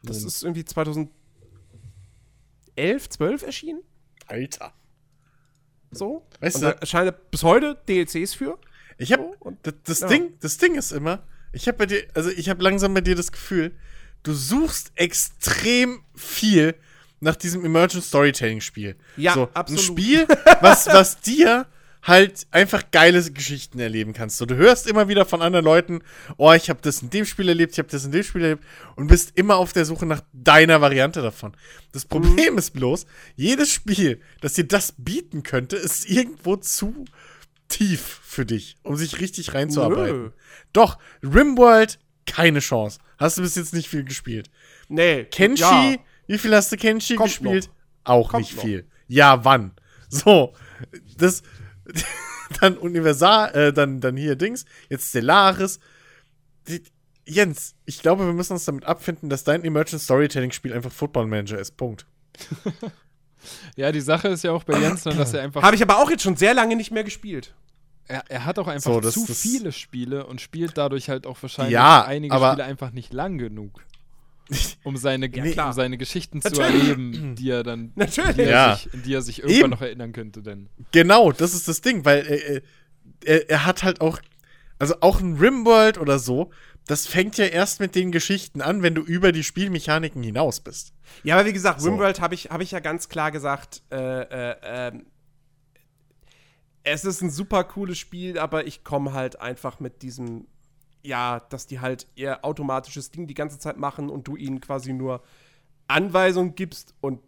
[0.03, 0.27] Das Hm.
[0.27, 1.09] ist irgendwie 2011,
[3.09, 3.81] 12 erschienen.
[4.27, 4.73] Alter.
[5.91, 6.27] So.
[6.39, 8.59] Weißt und du- da erscheinen bis heute DLCs für.
[8.97, 10.07] Ich habe So, das, das ja.
[10.07, 13.15] Ding, das Ding ist immer, ich habe bei dir, also ich habe langsam bei dir
[13.15, 13.75] das Gefühl,
[14.23, 16.75] du suchst extrem viel
[17.19, 18.95] nach diesem Emergent Storytelling Spiel.
[19.17, 19.81] Ja, so, absolut.
[19.81, 20.27] Ein Spiel,
[20.61, 21.67] was was dir
[22.01, 24.37] halt einfach geile Geschichten erleben kannst.
[24.37, 26.01] So, du hörst immer wieder von anderen Leuten,
[26.35, 28.63] oh, ich habe das in dem Spiel erlebt, ich habe das in dem Spiel erlebt
[28.97, 31.53] und bist immer auf der Suche nach deiner Variante davon.
[31.93, 32.09] Das Mhm.
[32.09, 33.05] Problem ist bloß,
[33.37, 37.05] jedes Spiel, das dir das bieten könnte, ist irgendwo zu
[37.69, 40.23] tief für dich, um sich richtig reinzuarbeiten.
[40.23, 40.29] Nö.
[40.73, 42.99] Doch, Rimworld, keine Chance.
[43.23, 44.49] Hast du bis jetzt nicht viel gespielt.
[44.89, 45.23] Nee.
[45.23, 45.95] Kenshi, ja.
[46.27, 47.67] wie viel hast du Kenshi Kommt gespielt?
[47.67, 48.11] noch.
[48.11, 48.63] Auch Kommt nicht noch.
[48.63, 48.85] viel.
[49.07, 49.71] Ja, wann?
[50.09, 50.53] So,
[51.17, 51.41] das,
[52.59, 55.79] dann Universal, äh, dann, dann hier Dings, jetzt Stellaris.
[56.67, 56.83] Die,
[57.25, 61.57] Jens, ich glaube, wir müssen uns damit abfinden, dass dein Emergent Storytelling-Spiel einfach Football Manager
[61.57, 61.77] ist.
[61.77, 62.05] Punkt.
[63.75, 65.61] Ja, die Sache ist ja auch bei Jens, ne, dass er einfach.
[65.63, 67.53] Habe ich aber auch jetzt schon sehr lange nicht mehr gespielt.
[68.07, 71.25] Er, er hat auch einfach So, das- zu das- viele Spiele und spielt dadurch halt
[71.25, 73.81] auch wahrscheinlich Ja, einige aber- Spiele einfach nicht lang genug.
[74.83, 75.67] Um seine, Ja, klar.
[75.67, 76.81] um seine Geschichten zu Natürlich.
[76.81, 78.35] erleben, die er dann, Natürlich.
[78.35, 78.75] die er Ja.
[78.75, 79.69] sich, in die er sich irgendwann Eben.
[79.71, 80.67] noch erinnern könnte, denn.
[80.91, 82.61] Genau, das ist das Ding, weil äh, äh,
[83.25, 84.19] er, er hat halt auch,
[84.79, 86.51] also auch ein Rimworld oder so,
[86.87, 90.91] das fängt ja erst mit den Geschichten an, wenn du über die Spielmechaniken hinaus bist.
[91.23, 91.89] Ja, aber wie gesagt, So.
[91.89, 93.95] Rimworld habe ich, hab ich ja ganz klar gesagt, äh,
[94.51, 95.05] äh, ähm,
[96.83, 100.47] es ist ein super cooles Spiel, aber ich komme halt einfach mit diesem,
[101.01, 104.93] ja, dass die halt ihr automatisches Ding die ganze Zeit machen und du ihnen quasi
[104.93, 105.23] nur
[105.87, 107.19] Anweisungen gibst und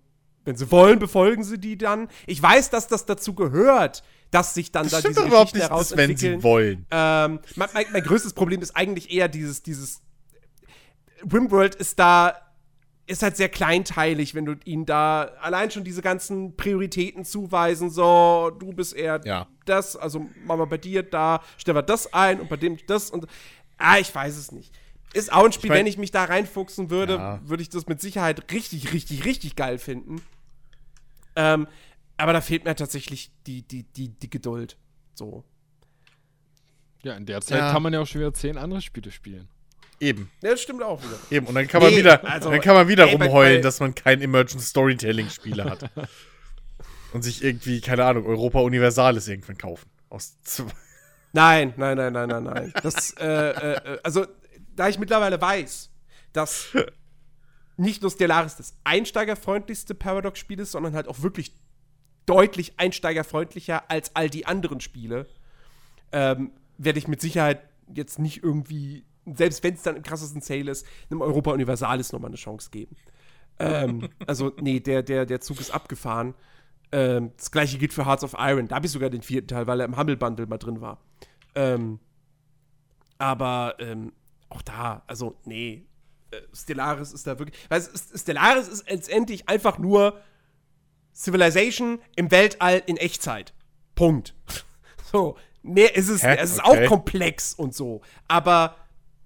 [0.44, 2.08] wenn sie wollen, befolgen sie die dann.
[2.28, 5.62] Ich weiß, dass das dazu gehört, dass sich dann Das da diese nicht, dass, wenn
[5.62, 6.40] herausentwickeln.
[6.40, 6.86] sie wollen.
[6.92, 10.02] Ähm, mein, mein, mein größtes Problem ist eigentlich eher dieses, dieses
[11.32, 12.45] Rimworld ist da,
[13.08, 18.52] ist halt sehr kleinteilig, wenn du ihnen da allein schon diese ganzen Prioritäten zuweisen, so,
[18.58, 19.48] du bist eher Ja.
[19.66, 23.12] das, also machen wir bei dir da, stellen wir das ein und bei dem das
[23.12, 23.28] und,
[23.78, 24.74] ah, ich weiß es nicht.
[25.14, 27.40] Ist auch ein Spiel, mein- wenn ich mich da reinfuchsen würde, Ja.
[27.48, 30.22] würde ich das mit Sicherheit richtig, richtig, richtig geil finden.
[31.36, 31.68] Ähm,
[32.18, 34.78] aber da fehlt mir tatsächlich die, die, die, die Geduld.
[35.14, 35.44] So.
[37.04, 37.72] Ja, in der Zeit Ja.
[37.72, 39.48] kann man ja auch schon wieder zehn andere Spiele spielen.
[40.00, 41.18] Eben, Ja, das stimmt auch wieder.
[41.32, 41.48] eben.
[41.48, 43.62] Und dann kann man Nee, wieder, also, dann kann man wieder ey, bei- rumheulen, bei-
[43.62, 45.90] dass man kein Emergent Storytelling-Spiele hat.
[47.14, 49.90] und sich irgendwie, keine Ahnung, Europa Universalis irgendwann kaufen.
[50.10, 50.72] Aus zwei-
[51.34, 52.74] Nein, nein, nein, nein, nein, nein.
[52.82, 54.26] Das, äh, äh, also,
[54.76, 55.90] da ich mittlerweile weiß,
[56.34, 56.68] dass
[57.78, 61.54] nicht nur Stellaris das einsteigerfreundlichste Paradox-Spiel ist, sondern halt auch wirklich
[62.26, 65.28] deutlich einsteigerfreundlicher als all die anderen Spiele,
[66.12, 67.62] ähm, werde ich mit Sicherheit
[67.94, 72.30] jetzt nicht irgendwie, selbst wenn es dann im krassesten Sale ist, einem Europa Universalis nochmal
[72.30, 72.96] eine Chance geben.
[73.60, 76.34] ähm, also, nee, der, der, der Zug ist abgefahren.
[76.92, 78.68] Ähm, das gleiche gilt für Hearts of Iron.
[78.68, 81.00] Da habe ich sogar den vierten Teil, weil er im Humble Bundle mal drin war.
[81.56, 82.00] Ähm,
[83.18, 84.12] aber ähm,
[84.50, 85.86] auch da, also, nee.
[86.32, 87.58] Äh, Stellaris ist da wirklich.
[87.70, 90.20] Weil Stellaris ist letztendlich einfach nur
[91.14, 93.54] Civilization im Weltall in Echtzeit.
[93.96, 94.36] Punkt.
[95.12, 95.38] So.
[95.62, 96.24] Mehr ist es.
[96.24, 96.36] Hä?
[96.40, 96.86] Es ist Okay.
[96.86, 98.02] auch komplex und so.
[98.28, 98.76] Aber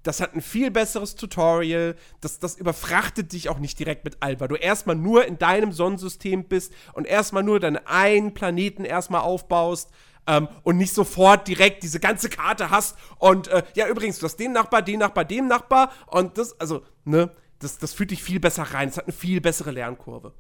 [0.10, 1.96] das hat ein viel besseres Tutorial.
[2.20, 6.46] Das, das überfrachtet dich auch nicht direkt mit weil du erstmal nur in deinem Sonnensystem
[6.46, 9.92] bist und erstmal nur deinen einen Planeten erstmal aufbaust
[10.26, 12.98] ähm, und nicht sofort direkt diese ganze Karte hast.
[13.20, 16.84] Und äh, ja, übrigens, du hast den Nachbar, den Nachbar, dem Nachbar und das, also,
[17.06, 17.30] ne,
[17.60, 18.90] das, das fühlt dich viel besser rein.
[18.90, 20.34] Es hat eine viel bessere Lernkurve.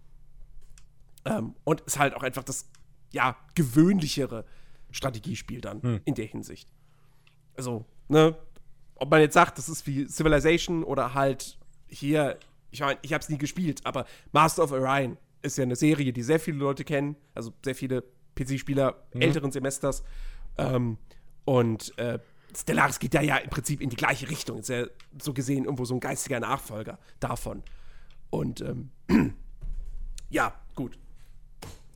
[1.25, 2.67] Ähm, und ist halt auch einfach das,
[3.11, 4.45] ja, gewöhnlichere
[4.89, 6.67] Strategiespiel dann in der Hinsicht.
[7.55, 8.35] Also, ne,
[8.99, 11.57] ob man jetzt sagt, das ist wie Civilization oder halt
[11.88, 12.38] hier,
[12.71, 16.13] ich meine, ich habe es nie gespielt, aber Master of Orion ist ja eine Serie,
[16.13, 18.03] die sehr viele Leute kennen, also sehr viele
[18.35, 20.03] PC-Spieler älteren Semesters.
[20.57, 20.97] Ähm,
[21.45, 22.19] und äh,
[22.55, 24.59] Stellaris geht ja ja im Prinzip in die gleiche Richtung.
[24.59, 24.85] Ist ja
[25.21, 27.63] so gesehen irgendwo so ein geistiger Nachfolger davon.
[28.30, 28.91] Und ähm,
[30.30, 30.97] ja, gut.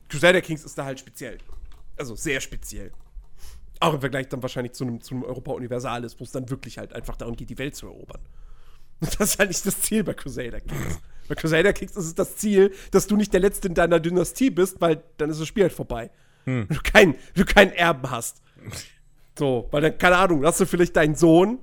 [0.08, 1.38] Crusader Kings ist da halt speziell.
[1.96, 2.92] Also sehr speziell.
[3.80, 6.78] Auch im Vergleich dann wahrscheinlich zu einem, zu einem Europa Universalis, wo es dann wirklich
[6.78, 8.20] halt einfach darum geht, die Welt zu erobern.
[9.00, 11.00] Und das ist halt nicht das Ziel bei Crusader Kings.
[11.28, 14.50] bei Crusader Kings ist es das Ziel, dass du nicht der Letzte in deiner Dynastie
[14.50, 16.10] bist, weil dann ist das Spiel halt vorbei.
[16.44, 18.42] Wenn, du kein, du keinen Erben hast.
[19.38, 21.58] So, weil dann, keine Ahnung, hast du vielleicht deinen Sohn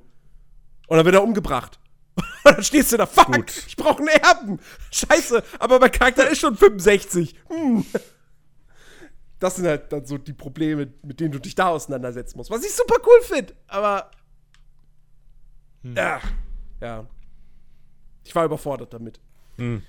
[0.88, 1.80] und dann wird er umgebracht.
[2.44, 3.64] Und dann stehst du da, fuck, Gut.
[3.68, 4.60] ich brauche einen Erben.
[4.92, 7.36] Scheiße, aber mein Charakter ist schon 65.
[7.48, 7.86] Hm.
[9.42, 12.52] Das sind halt dann so die Probleme, mit denen du dich da auseinandersetzen musst.
[12.52, 14.12] Was ich super cool finde, aber.
[15.84, 16.22] Ja,
[16.80, 17.08] ja.
[18.24, 19.20] Ich war überfordert damit.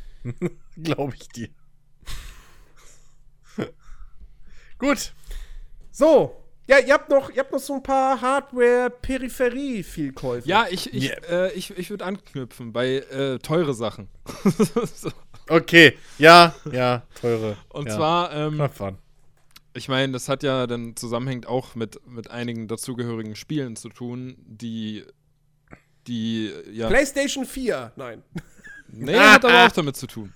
[0.83, 1.51] Glaube ich dir.
[4.79, 5.12] Gut.
[5.91, 10.49] So, ja, ihr habt noch, ihr habt noch so ein paar Hardware-Peripherie-Vielkäufe.
[10.49, 11.15] Ja, ich, ich, Ja.
[11.29, 14.09] äh, ich, ich würde anknüpfen bei äh, teure Sachen.
[14.95, 15.11] so.
[15.49, 15.99] Okay.
[16.16, 17.59] Ja, ja, teure.
[17.69, 17.97] Und ja.
[17.97, 18.57] zwar, ähm.
[19.74, 24.36] Ich meine, das hat ja dann zusammenhängt auch mit, mit einigen dazugehörigen Spielen zu tun,
[24.47, 25.05] die,
[26.07, 26.89] die, ja.
[26.89, 28.23] PlayStation 4, nein.
[28.89, 30.32] Nee, hat aber auch damit zu tun.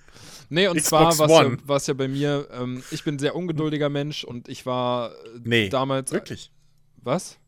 [0.48, 1.28] Nee, und Xbox zwar
[1.66, 5.10] war es ja, bei mir, ähm, ich bin ein sehr ungeduldiger Mensch und ich war
[5.10, 5.14] äh,
[5.44, 5.68] Nee.
[5.68, 6.12] damals.
[6.12, 6.52] Wirklich.
[7.02, 7.38] Was?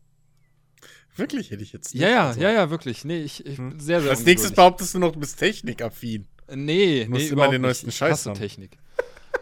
[1.15, 2.41] Wirklich hätte ich jetzt Ja, ja, also.
[2.41, 3.03] ja, ja, wirklich.
[3.05, 6.27] Nee, ich, ich bin sehr, sehr Als nächstes behauptest du noch, du bist technikaffin.
[6.53, 7.61] Nee, musst nee, immer den nicht.
[7.61, 8.37] neuesten Ich Scheiß hasse haben.
[8.39, 8.77] Technik.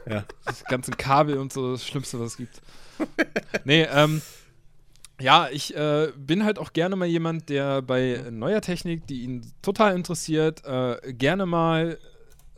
[0.10, 0.26] Ja.
[0.46, 2.62] Das ganze Kabel und so, das Schlimmste, was es gibt.
[3.66, 4.22] nee, ähm,
[5.20, 9.52] ja, ich äh, bin halt auch gerne mal jemand, der bei neuer Technik, die ihn
[9.62, 11.98] total interessiert, äh, gerne mal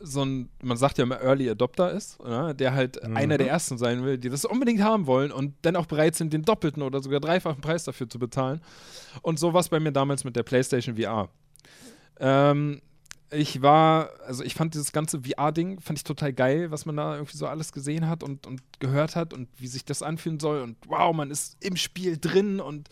[0.00, 3.76] so ein, man sagt ja immer Early Adopter ist, ja, der halt einer der ersten
[3.76, 7.02] sein will, die das unbedingt haben wollen und dann auch bereit sind, den doppelten oder
[7.02, 8.62] sogar dreifachen Preis dafür zu bezahlen.
[9.22, 11.28] Und so war es bei mir damals mit der PlayStation VR.
[12.18, 12.80] Ähm,
[13.32, 17.14] ich war, also ich fand dieses ganze VR-Ding, fand ich total geil, was man da
[17.14, 20.62] irgendwie so alles gesehen hat und, und gehört hat und wie sich das anfühlen soll
[20.62, 22.88] und wow, man ist im Spiel drin und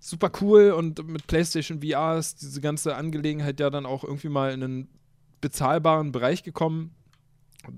[0.00, 4.52] super cool und mit PlayStation VR ist diese ganze Angelegenheit ja dann auch irgendwie mal
[4.52, 4.88] in einen
[5.40, 6.94] bezahlbaren Bereich gekommen.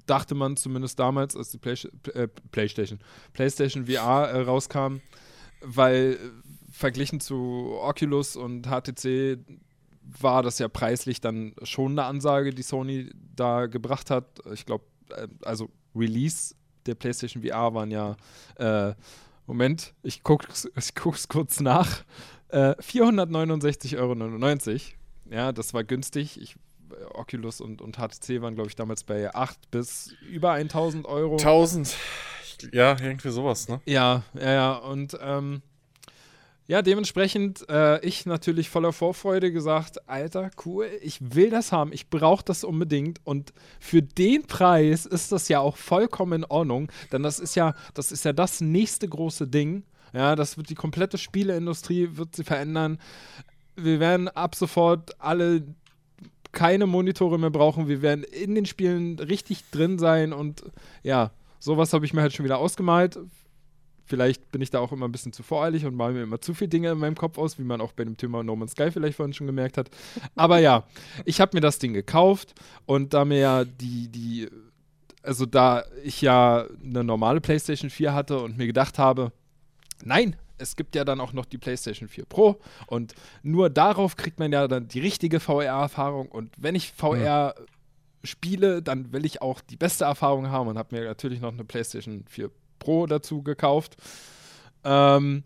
[0.06, 1.74] Dachte man zumindest damals, als die Play
[2.12, 3.00] äh, PlayStation,
[3.32, 4.96] PlayStation VR äh, rauskam,
[5.62, 9.38] weil äh, verglichen zu Oculus und HTC
[10.20, 14.26] war das ja preislich dann schon eine Ansage, die Sony da gebracht hat.
[14.52, 16.54] Ich glaube, äh, also Release
[16.86, 18.16] der PlayStation VR waren ja,
[18.56, 18.94] äh,
[19.46, 22.04] Moment, ich guck's, ich guck's kurz nach,
[22.48, 25.34] äh, 469,99 Euro.
[25.34, 26.40] Ja, das war günstig.
[26.40, 26.56] Ich,
[26.90, 31.36] äh, Oculus und, und HTC waren, glaube ich, damals bei 8 bis über 1000 Euro.
[31.36, 31.88] 1000.
[32.62, 33.80] Ich- Ja, irgendwie sowas, ne?
[33.86, 34.72] Ja, ja, ja.
[34.74, 35.62] Und ähm,
[36.70, 42.10] ja, dementsprechend äh, ich natürlich voller Vorfreude gesagt, Alter, cool, ich will das haben, ich
[42.10, 43.18] brauche das unbedingt.
[43.24, 47.74] Und für den Preis ist das ja auch vollkommen in Ordnung, denn das ist ja,
[47.94, 49.82] das ist ja das nächste große Ding.
[50.12, 53.00] Ja, das wird die komplette Spieleindustrie wird sie verändern.
[53.74, 55.64] Wir werden ab sofort alle
[56.52, 57.88] keine Monitore mehr brauchen.
[57.88, 60.62] Wir werden in den Spielen richtig drin sein und
[61.02, 61.32] ja,
[61.62, 63.18] Sowas habe ich mir halt schon wieder ausgemalt.
[64.10, 66.52] Vielleicht bin ich da auch immer ein bisschen zu voreilig und male mir immer zu
[66.52, 68.90] viele Dinge in meinem Kopf aus, wie man auch bei dem Thema No Man's Sky
[68.90, 69.88] vielleicht vorhin schon gemerkt hat.
[70.34, 70.82] Aber ja,
[71.24, 72.56] ich habe mir das Ding gekauft
[72.86, 74.48] und da mir ja die, die,
[75.22, 79.30] also da ich ja eine normale PlayStation 4 hatte und mir gedacht habe,
[80.02, 82.58] nein, es gibt ja dann auch noch die PlayStation 4 Pro
[82.88, 83.14] und
[83.44, 87.54] nur darauf kriegt man ja dann die richtige VR-Erfahrung und wenn ich VR ja.
[88.24, 91.62] spiele, dann will ich auch die beste Erfahrung haben und habe mir natürlich noch eine
[91.62, 92.50] PlayStation 4
[92.80, 93.96] Pro dazu gekauft.
[94.82, 95.44] Ähm,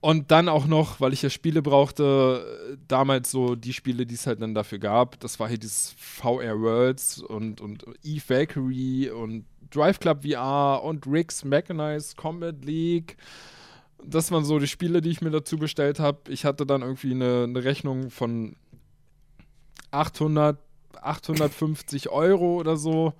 [0.00, 4.26] und dann auch noch, weil ich ja Spiele brauchte, damals so die Spiele, die es
[4.26, 5.20] halt dann dafür gab.
[5.20, 11.06] Das war hier dieses VR Worlds und, und Eve Valkyrie und Drive Club VR und
[11.06, 13.16] Rick's Mechanized Combat League.
[14.04, 16.32] Das waren so die Spiele, die ich mir dazu bestellt habe.
[16.32, 18.56] Ich hatte dann irgendwie eine, eine Rechnung von
[19.92, 20.58] 800,
[21.00, 23.14] 850 Euro oder so.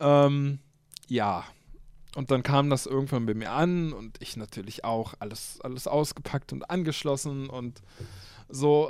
[0.00, 0.58] Ähm,
[1.06, 1.44] ja,
[2.18, 6.52] und dann kam das irgendwann bei mir an und ich natürlich auch alles, alles ausgepackt
[6.52, 7.80] und angeschlossen und
[8.48, 8.88] so.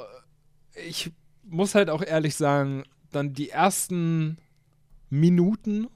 [0.89, 4.39] Ich muss halt auch ehrlich sagen, dann die ersten
[5.11, 5.89] Minuten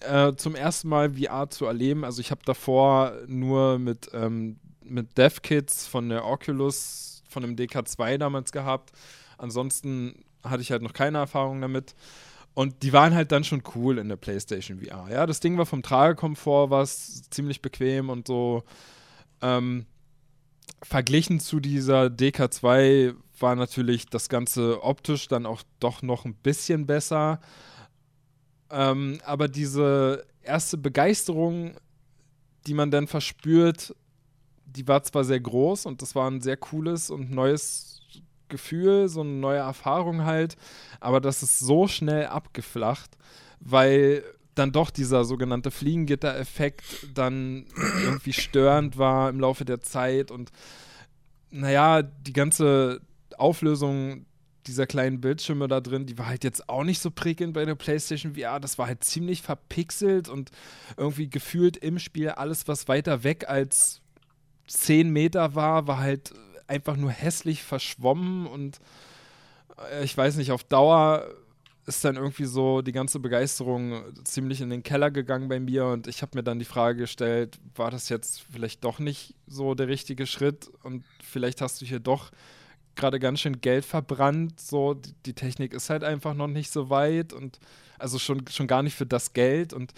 [0.00, 2.04] äh, zum ersten Mal VR zu erleben.
[2.04, 8.18] Also ich habe davor nur mit, ähm, mit DevKits von der Oculus, von dem DK2
[8.18, 8.90] damals gehabt.
[9.38, 11.94] Ansonsten hatte ich halt noch keine Erfahrung damit.
[12.54, 15.08] Und die waren halt dann schon cool in der PlayStation VR.
[15.10, 18.62] Ja, das Ding war vom Tragekomfort was ziemlich bequem und so.
[19.42, 19.86] Ähm,
[20.82, 26.86] verglichen zu dieser DK2 war natürlich das Ganze optisch dann auch doch noch ein bisschen
[26.86, 27.40] besser.
[28.70, 31.76] Ähm, aber diese erste Begeisterung,
[32.66, 33.94] die man dann verspürt,
[34.66, 37.93] die war zwar sehr groß und das war ein sehr cooles und neues
[38.48, 40.56] Gefühl, so eine neue Erfahrung halt,
[41.00, 43.16] aber das ist so schnell abgeflacht,
[43.60, 44.22] weil
[44.54, 47.66] dann doch dieser sogenannte Fliegengitter-Effekt dann
[48.02, 50.50] irgendwie störend war im Laufe der Zeit und
[51.50, 53.00] naja, die ganze
[53.36, 54.26] Auflösung
[54.66, 57.74] dieser kleinen Bildschirme da drin, die war halt jetzt auch nicht so prickelnd bei der
[57.74, 58.60] PlayStation VR.
[58.60, 60.50] Das war halt ziemlich verpixelt und
[60.96, 64.00] irgendwie gefühlt im Spiel alles, was weiter weg als
[64.66, 66.32] 10 Meter war, war halt
[66.66, 68.80] einfach nur hässlich verschwommen und
[69.90, 71.26] äh, ich weiß nicht, auf Dauer
[71.86, 76.06] ist dann irgendwie so die ganze Begeisterung ziemlich in den Keller gegangen bei mir und
[76.06, 79.88] ich habe mir dann die Frage gestellt, war das jetzt vielleicht doch nicht so der
[79.88, 82.30] richtige Schritt und vielleicht hast du hier doch
[82.94, 84.94] gerade ganz schön Geld verbrannt, so
[85.26, 87.58] die, Technik ist halt einfach noch nicht so weit und
[87.98, 89.92] also schon, schon gar nicht für das Geld und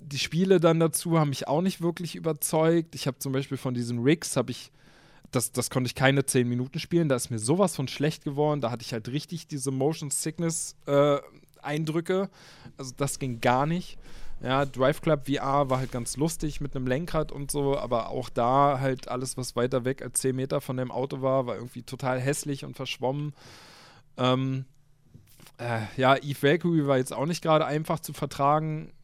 [0.00, 2.94] die Spiele dann dazu haben mich auch nicht wirklich überzeugt.
[2.94, 4.70] Ich habe zum Beispiel von diesen Rigs habe ich
[5.30, 7.08] das, das konnte ich keine 10 Minuten spielen.
[7.08, 8.60] Da ist mir sowas von schlecht geworden.
[8.60, 11.18] Da hatte ich halt richtig diese Motion Sickness äh,
[11.62, 12.30] Eindrücke.
[12.76, 13.98] Also das ging gar nicht.
[14.42, 18.30] Ja, Drive Club VR war halt ganz lustig mit einem Lenkrad und so, aber auch
[18.30, 21.82] da halt alles, was weiter weg als 10 Meter von dem Auto war, war irgendwie
[21.82, 23.34] total hässlich und verschwommen.
[24.16, 24.64] Ähm,
[25.58, 28.94] äh, ja, Eve Valkyrie war jetzt auch nicht gerade einfach zu vertragen,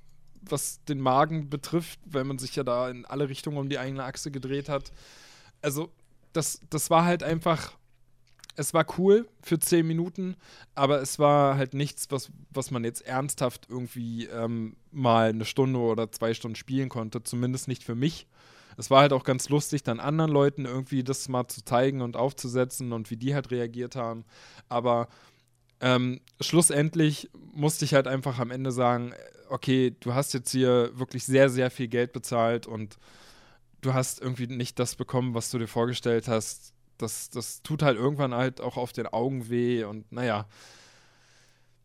[0.40, 4.04] was den Magen betrifft, weil man sich ja da in alle Richtungen um die eigene
[4.04, 4.90] Achse gedreht hat.
[5.60, 5.90] Also
[6.36, 7.72] das, das war halt einfach,
[8.56, 10.36] es war cool für zehn Minuten,
[10.74, 15.78] aber es war halt nichts, was, was man jetzt ernsthaft irgendwie ähm, mal eine Stunde
[15.78, 18.26] oder zwei Stunden spielen konnte, zumindest nicht für mich.
[18.78, 22.16] Es war halt auch ganz lustig, dann anderen Leuten irgendwie das mal zu zeigen und
[22.16, 24.24] aufzusetzen und wie die halt reagiert haben.
[24.68, 25.08] Aber
[25.80, 29.14] ähm, schlussendlich musste ich halt einfach am Ende sagen,
[29.48, 32.98] okay, du hast jetzt hier wirklich sehr, sehr viel Geld bezahlt und
[33.80, 36.72] du hast irgendwie nicht das bekommen, was du dir vorgestellt hast.
[36.98, 40.46] Das, das tut halt irgendwann halt auch auf den Augen weh und naja.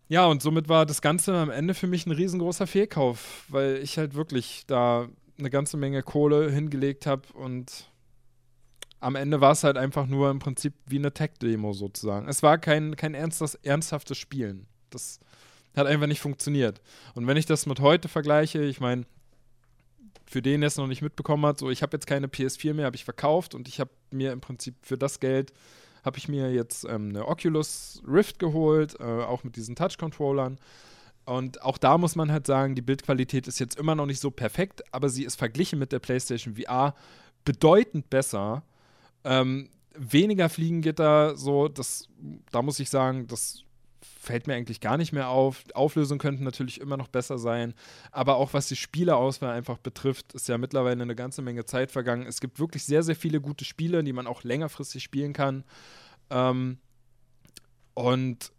[0.08, 3.98] Ja, und somit war das Ganze am Ende für mich ein riesengroßer Fehlkauf, weil ich
[3.98, 5.08] halt wirklich da
[5.40, 7.90] eine ganze Menge Kohle hingelegt habe und
[9.00, 12.28] am Ende war es halt einfach nur im Prinzip wie eine Tech-Demo sozusagen.
[12.28, 14.68] Es war kein, kein ernstes, ernsthaftes Spielen.
[14.92, 15.20] Das
[15.76, 16.82] hat einfach nicht funktioniert.
[17.16, 19.06] Und wenn ich das mit heute vergleiche, ich meine,
[20.32, 22.86] für den, der es noch nicht mitbekommen hat, so ich habe jetzt keine PS4 mehr,
[22.86, 25.52] habe ich verkauft und ich habe mir im Prinzip für das Geld
[26.04, 30.58] habe ich mir jetzt ähm, eine Oculus Rift geholt, äh, auch mit diesen Touch-Controllern.
[31.26, 34.32] Und auch da muss man halt sagen, die Bildqualität ist jetzt immer noch nicht so
[34.32, 36.96] perfekt, aber sie ist verglichen mit der PlayStation VR
[37.46, 38.64] bedeutend besser.
[39.24, 42.08] Ähm, weniger Fliegengitter, so, das,
[42.52, 43.64] da muss ich sagen, das
[44.22, 45.64] fällt mir eigentlich gar nicht mehr auf.
[45.74, 47.74] Auflösung könnten natürlich immer noch besser sein.
[48.12, 52.28] Aber auch was die Spielerauswahl einfach betrifft, ist ja mittlerweile eine ganze Menge Zeit vergangen.
[52.28, 55.64] Es gibt wirklich sehr, sehr viele gute Spiele, die man auch längerfristig spielen kann.
[56.30, 56.78] Ähm,
[57.96, 58.52] und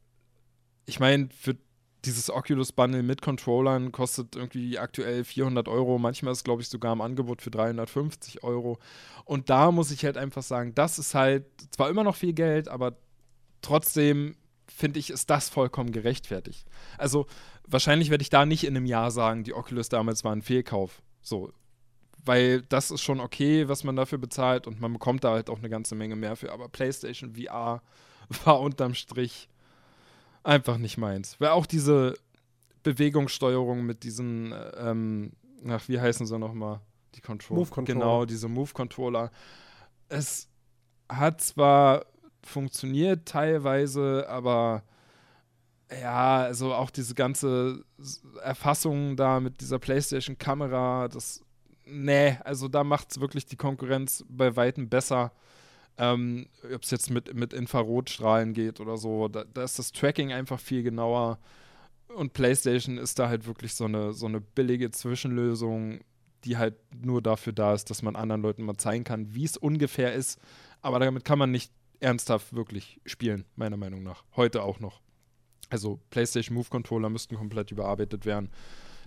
[0.84, 1.56] ich meine, für
[2.04, 5.98] dieses Oculus Bundle mit Controllern kostet irgendwie aktuell 400 Euro.
[5.98, 8.80] Manchmal ist glaube ich, sogar im Angebot für 350 Euro.
[9.24, 12.66] Und da muss ich halt einfach sagen, das ist halt zwar immer noch viel Geld,
[12.66, 12.96] aber
[13.60, 14.34] trotzdem
[14.82, 16.66] finde ich, ist das vollkommen gerechtfertigt.
[16.98, 17.26] Also
[17.68, 21.02] wahrscheinlich werde ich da nicht in einem Jahr sagen, die Oculus damals war ein Fehlkauf.
[21.20, 21.52] So.
[22.24, 25.58] Weil das ist schon okay, was man dafür bezahlt und man bekommt da halt auch
[25.58, 26.50] eine ganze Menge mehr für.
[26.50, 27.80] Aber PlayStation VR
[28.44, 29.48] war unterm Strich
[30.42, 31.40] einfach nicht meins.
[31.40, 32.14] Weil auch diese
[32.82, 35.30] Bewegungssteuerung mit diesen, ähm,
[35.68, 36.80] ach, wie heißen sie nochmal?
[37.14, 37.60] Die Controller.
[37.60, 38.00] Move Controller.
[38.00, 39.30] Genau, diese Move-Controller.
[40.08, 40.48] Es
[41.08, 42.04] hat zwar
[42.44, 44.82] funktioniert teilweise, aber
[46.00, 47.84] ja, also auch diese ganze
[48.42, 51.42] Erfassung da mit dieser PlayStation-Kamera, das,
[51.84, 55.32] nee, also da macht es wirklich die Konkurrenz bei Weitem besser.
[55.98, 60.32] Ähm, Ob es jetzt mit, mit Infrarotstrahlen geht oder so, da, da ist das Tracking
[60.32, 61.38] einfach viel genauer.
[62.16, 66.00] Und PlayStation ist da halt wirklich so eine, so eine billige Zwischenlösung,
[66.44, 69.56] die halt nur dafür da ist, dass man anderen Leuten mal zeigen kann, wie es
[69.56, 70.40] ungefähr ist.
[70.80, 71.72] Aber damit kann man nicht
[72.02, 74.24] ernsthaft wirklich spielen, meiner Meinung nach.
[74.36, 75.00] Heute auch noch.
[75.70, 78.50] Also PlayStation Move Controller müssten komplett überarbeitet werden.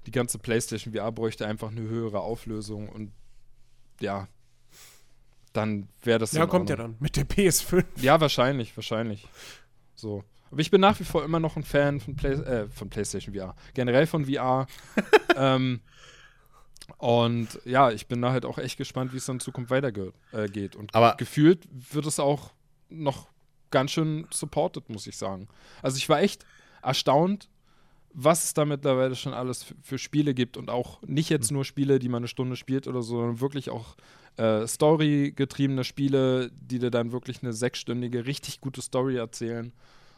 [0.06, 3.12] Die ganze PlayStation VR bräuchte einfach eine höhere Auflösung und
[4.00, 4.28] ja,
[5.54, 6.32] dann wäre das.
[6.34, 7.86] Ja, kommt ja dann mit der PS5.
[7.98, 9.28] Ja, wahrscheinlich, wahrscheinlich.
[9.94, 10.24] So.
[10.52, 13.34] Aber ich bin nach wie vor immer noch ein Fan von, Play äh, von PlayStation
[13.34, 13.56] VR.
[13.74, 14.68] Generell von VR.
[15.36, 15.82] ähm,
[16.98, 20.14] und ja, ich bin da halt auch echt gespannt, wie es dann in Zukunft weitergeht.
[20.32, 20.76] Äh, geht.
[20.76, 22.55] Und Aber- gefühlt wird es auch
[22.96, 23.28] noch
[23.72, 25.48] ganz schön supported, muss ich sagen.
[25.82, 26.46] Also ich war echt
[26.82, 27.50] erstaunt,
[28.14, 32.00] was es da mittlerweile schon alles für, Spiele gibt und auch nicht jetzt nur Spiele,
[32.00, 33.98] die man eine Stunde spielt oder so, sondern wirklich auch
[34.38, 39.74] äh, Story-getriebene Spiele, die dir dann wirklich eine sechsstündige, richtig gute Story erzählen.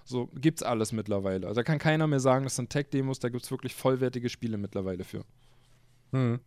[0.06, 1.48] So gibt's alles mittlerweile.
[1.48, 5.04] Also da kann keiner mehr sagen, das sind Tech-Demos, da gibt's wirklich vollwertige Spiele mittlerweile
[5.04, 5.26] für.
[6.12, 6.40] Hm.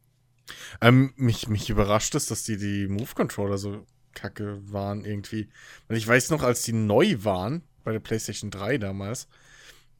[0.81, 3.85] Ähm, mich, mich überrascht es, dass die, die Move-Controller so
[4.15, 5.49] kacke waren irgendwie.
[5.89, 9.29] Weil ich weiß noch, als die neu waren, bei der PlayStation 3 damals,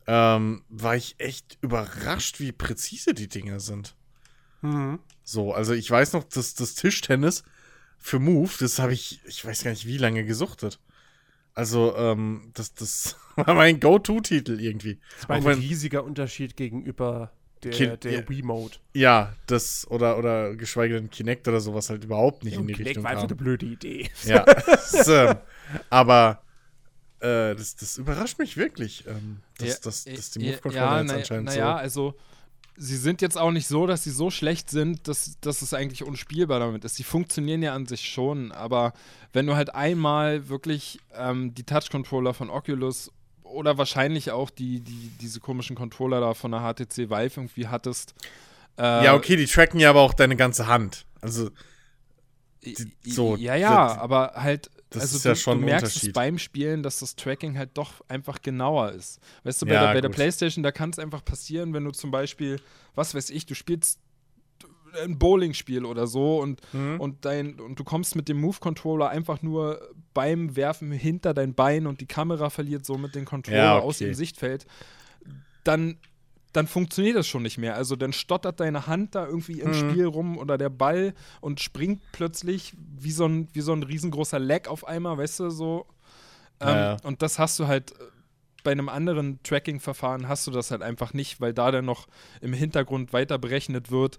[0.07, 3.95] ähm, war ich echt überrascht, wie präzise die Dinger sind.
[4.63, 4.99] Mhm.
[5.23, 7.45] So, also ich weiß noch, dass das Tischtennis
[7.99, 10.81] für Move, das habe ich, ich weiß gar nicht, wie lange gesuchtet.
[11.55, 14.99] Also, ähm, das, das war mein Go-To-Titel irgendwie.
[15.17, 17.33] Das war ein riesiger Unterschied gegenüber
[17.63, 18.29] der, Kind- der ja.
[18.29, 18.77] Wii-Mode.
[18.95, 22.89] Ja, das, oder, oder geschweige denn Kinect oder sowas halt überhaupt nicht in die Kinect
[22.89, 24.09] Richtung war einfach eine blöde Idee.
[24.25, 24.45] Ja,
[25.07, 25.37] ähm,
[25.91, 26.43] aber
[27.21, 31.73] äh, das, das überrascht mich wirklich, ähm, dass, dass, dass die Move-Controller jetzt anscheinend naja,
[31.73, 31.79] so.
[31.79, 32.15] also
[32.77, 36.03] sie sind jetzt auch nicht so, dass sie so schlecht sind, dass, dass es eigentlich
[36.03, 36.97] unspielbar damit ist.
[36.97, 38.95] Sie funktionieren ja an sich schon, aber
[39.35, 43.13] wenn du halt einmal wirklich ähm, die Touch-Controller von Oculus
[43.53, 48.15] oder wahrscheinlich auch die, die, diese komischen Controller da von der HTC Vive irgendwie hattest.
[48.79, 51.05] Äh, Ja, okay, die tracken ja aber auch deine ganze Hand.
[51.21, 51.51] Also,
[52.65, 52.77] die-
[53.13, 56.13] so, ja, ja, das- aber halt, das also ist ja du, schon du merkst es
[56.13, 59.21] beim Spielen, dass das Tracking halt doch einfach genauer ist.
[59.45, 60.09] Weißt du, bei, Ja, der, bei der.
[60.11, 62.61] Playstation, da kann es einfach passieren, wenn du zum Beispiel,
[62.95, 63.99] was weiß ich, du spielst
[65.05, 67.01] ein Bowling-Spiel oder so und, Mhm.
[67.01, 69.81] und, dein, und du kommst mit dem Move-Controller einfach nur
[70.15, 74.07] beim Werfen hinter dein Bein und die Kamera verliert somit den Controller Ja, aus okay.
[74.07, 74.67] dem Sichtfeld,
[75.65, 75.99] dann,
[76.53, 77.77] dann funktioniert das schon nicht mehr.
[77.77, 79.75] Also dann stottert deine Hand da irgendwie im Mhm.
[79.75, 84.39] Spiel rum oder der Ball und springt plötzlich wie so ein, wie so ein riesengroßer
[84.39, 85.87] Lag auf einmal, weißt du, so.
[86.61, 86.97] Ähm, Ja, ja.
[87.05, 87.95] Und das hast du halt äh,
[88.63, 92.07] bei einem anderen Tracking-Verfahren hast du das halt einfach nicht, weil da dann noch
[92.43, 94.19] im Hintergrund weiter berechnet wird,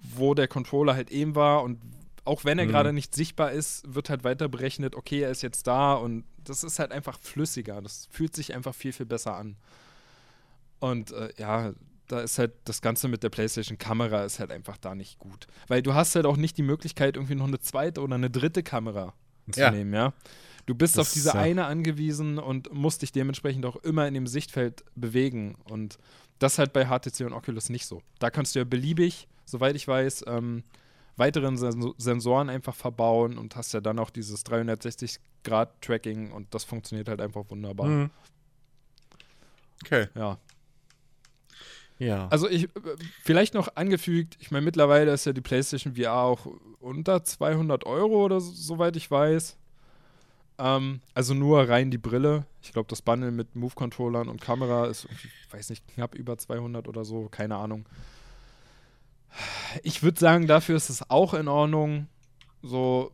[0.00, 1.80] wo der Controller halt eben war und
[2.24, 2.70] auch wenn er Mhm.
[2.70, 6.64] gerade nicht sichtbar ist, wird halt weiter berechnet, okay, er ist jetzt da und das
[6.64, 7.80] ist halt einfach flüssiger.
[7.80, 9.56] Das fühlt sich einfach viel, viel besser an.
[10.80, 11.72] Und äh, ja,
[12.08, 15.46] da ist halt das Ganze mit der PlayStation-Kamera ist halt einfach da nicht gut.
[15.68, 18.62] Weil du hast halt auch nicht die Möglichkeit, irgendwie noch eine zweite oder eine dritte
[18.62, 19.14] Kamera
[19.50, 19.70] zu Ja.
[19.70, 20.12] nehmen, ja.
[20.66, 24.06] Du bist Das auf diese ist ja- eine angewiesen und musst dich dementsprechend auch immer
[24.08, 25.56] in dem Sichtfeld bewegen.
[25.70, 25.98] Und
[26.38, 28.02] das halt bei HTC und Oculus nicht so.
[28.18, 30.62] Da kannst du ja beliebig, soweit ich weiß, ähm,
[31.16, 37.08] weiteren Senso Sensoren einfach verbauen und hast ja dann auch dieses 360-Grad-Tracking und das funktioniert
[37.08, 37.86] halt einfach wunderbar.
[37.86, 38.10] Mhm.
[39.84, 40.38] Okay, Ja.
[41.98, 42.28] ja.
[42.28, 42.68] Also ich, äh,
[43.22, 46.46] vielleicht noch angefügt, ich meine, mittlerweile ist ja die PlayStation VR auch
[46.80, 49.56] unter 200 Euro oder so, soweit ich weiß.
[50.58, 52.46] Ähm, also nur rein die Brille.
[52.62, 56.88] Ich glaube, das Bundle mit Move-Controllern und Kamera ist, ich weiß nicht, knapp über 200
[56.88, 57.86] oder so, keine Ahnung.
[59.82, 62.08] Ich würde sagen, dafür ist es auch in Ordnung.
[62.62, 63.12] So,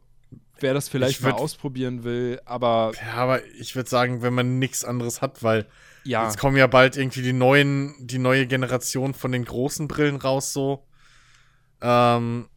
[0.61, 4.35] wer das vielleicht Ich mal würd- ausprobieren will, aber Ja, aber ich würde sagen, wenn
[4.35, 5.67] man nichts anderes hat, weil
[6.05, 10.17] ja, jetzt kommen ja bald irgendwie die neuen, die neue Generation von den großen Brillen
[10.17, 10.85] raus, so.
[11.81, 12.49] Ähm,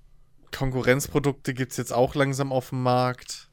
[0.56, 3.50] Konkurrenzprodukte gibt's jetzt auch langsam auf dem Markt.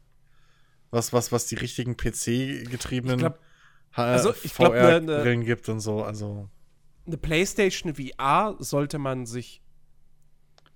[0.90, 3.38] Was, was, was die richtigen PC-getriebenen Ich glaub-
[3.94, 6.02] also ich glaub, ne- ne- VR-Brillen gibt und so.
[6.04, 6.48] Also,
[7.06, 9.61] eine PlayStation VR sollte man sich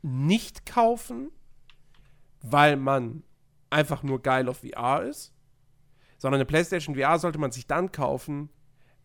[0.07, 1.31] nicht kaufen,
[2.43, 3.23] weil man
[3.70, 5.35] einfach nur geil auf VR ist,
[6.19, 8.49] sondern eine PlayStation VR sollte man sich dann kaufen,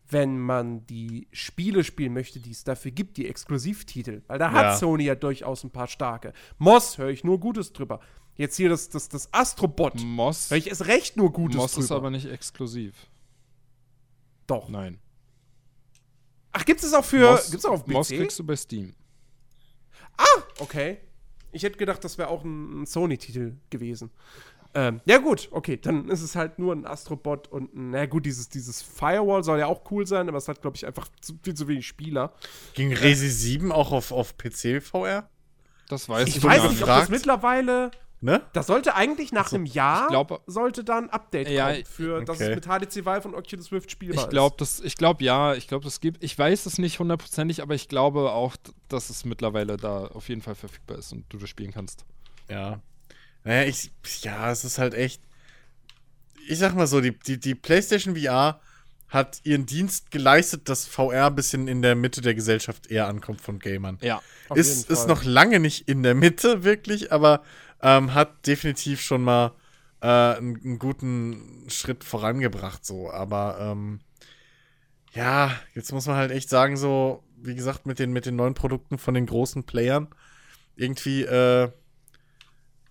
[0.08, 4.22] wenn man die Spiele spielen möchte, die es dafür gibt, die Exklusivtitel.
[4.26, 4.52] Weil da Ja.
[4.52, 6.32] hat Sony ja durchaus ein paar starke.
[6.58, 8.00] Moss höre ich nur Gutes drüber.
[8.34, 9.94] Jetzt hier das, das, das Astrobot.
[10.02, 11.84] Moss, Höre ich erst recht nur Gutes Moss drüber.
[11.84, 12.94] ist aber nicht exklusiv.
[14.46, 14.68] Doch.
[14.68, 14.98] Nein.
[16.52, 17.30] Ach, gibt es auch für.
[17.30, 17.90] Moss, gibt's auch auf PC?
[17.92, 18.94] Moss kriegst du bei Steam.
[20.58, 20.98] Okay.
[21.52, 24.10] Ich hätte gedacht, das wäre auch ein, ein Sony-Titel gewesen.
[24.74, 28.24] Ähm, ja, gut, okay, dann ist es halt nur ein Astrobot und ein, na gut,
[28.24, 31.38] dieses, dieses Firewall soll ja auch cool sein, aber es hat, glaube ich, einfach zu,
[31.42, 32.32] viel zu wenig Spieler.
[32.72, 35.28] ging Resi 7 auch auf, auf PC VR?
[35.88, 37.90] Das weiß ich, Ich, bin weiß nicht, ob das mittlerweile.
[38.24, 38.40] Ne?
[38.52, 41.84] Das sollte eigentlich nach Also, einem Jahr ich glaub- sollte da ein Update Ja, kommen,
[41.84, 42.50] für, dass okay.
[42.50, 45.66] es mit HTC Vive und Oculus Rift spielbar Ich glaube, das, ich glaube ja, ich
[45.66, 46.22] glaube, das gibt.
[46.22, 48.54] Ich weiß es nicht hundertprozentig, aber ich glaube auch,
[48.88, 52.04] dass es mittlerweile da auf jeden Fall verfügbar ist und du das spielen kannst.
[52.48, 52.80] Ja.
[53.42, 53.90] Naja, ich,
[54.22, 55.20] ja, es ist halt echt.
[56.48, 58.60] Ich sag mal so, die, die, die PlayStation VR
[59.08, 63.40] hat ihren Dienst geleistet, dass VR ein bisschen in der Mitte der Gesellschaft eher ankommt
[63.40, 63.98] von Gamern.
[64.00, 64.22] Ja.
[64.48, 67.42] Auf Ist, jeden ist noch lange nicht in der Mitte, wirklich, aber
[67.82, 69.52] ähm, hat definitiv schon mal
[70.00, 73.10] äh, einen, einen guten Schritt vorangebracht, so.
[73.10, 74.00] Aber ähm,
[75.12, 78.54] ja, jetzt muss man halt echt sagen, so, wie gesagt, mit den, mit den neuen
[78.54, 80.08] Produkten von den großen Playern,
[80.76, 81.70] irgendwie äh,